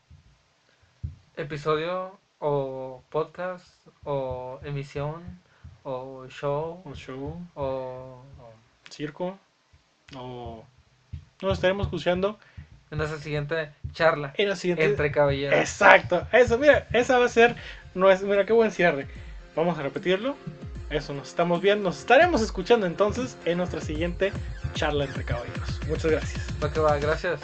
Episodio 1.36 2.18
o 2.38 3.02
podcast 3.10 3.66
o 4.04 4.58
emisión 4.64 5.40
o 5.86 6.26
show 6.28 6.82
show, 6.94 7.40
o 7.54 8.20
circo. 8.90 9.38
O 10.16 10.64
nos 11.40 11.52
estaremos 11.52 11.86
escuchando 11.86 12.38
en 12.90 12.98
nuestra 12.98 13.18
siguiente 13.18 13.70
charla 13.92 14.32
en 14.36 14.48
el 14.48 14.56
siguiente. 14.56 14.84
entre 14.84 15.12
caballeros. 15.12 15.58
Exacto, 15.58 16.26
eso, 16.32 16.58
mira, 16.58 16.88
esa 16.92 17.18
va 17.18 17.26
a 17.26 17.28
ser 17.28 17.54
nuestra, 17.94 18.28
mira 18.28 18.44
qué 18.44 18.52
buen 18.52 18.72
cierre. 18.72 19.06
Vamos 19.54 19.78
a 19.78 19.82
repetirlo. 19.82 20.36
Eso, 20.90 21.14
nos 21.14 21.28
estamos 21.28 21.60
viendo, 21.60 21.84
nos 21.84 21.98
estaremos 22.00 22.42
escuchando 22.42 22.86
entonces 22.86 23.36
en 23.44 23.58
nuestra 23.58 23.80
siguiente 23.80 24.32
charla 24.74 25.04
entre 25.04 25.24
caballeros. 25.24 25.80
Muchas 25.88 26.10
gracias. 26.10 26.46
Va 26.62 26.72
que 26.72 26.80
va, 26.80 26.98
gracias. 26.98 27.40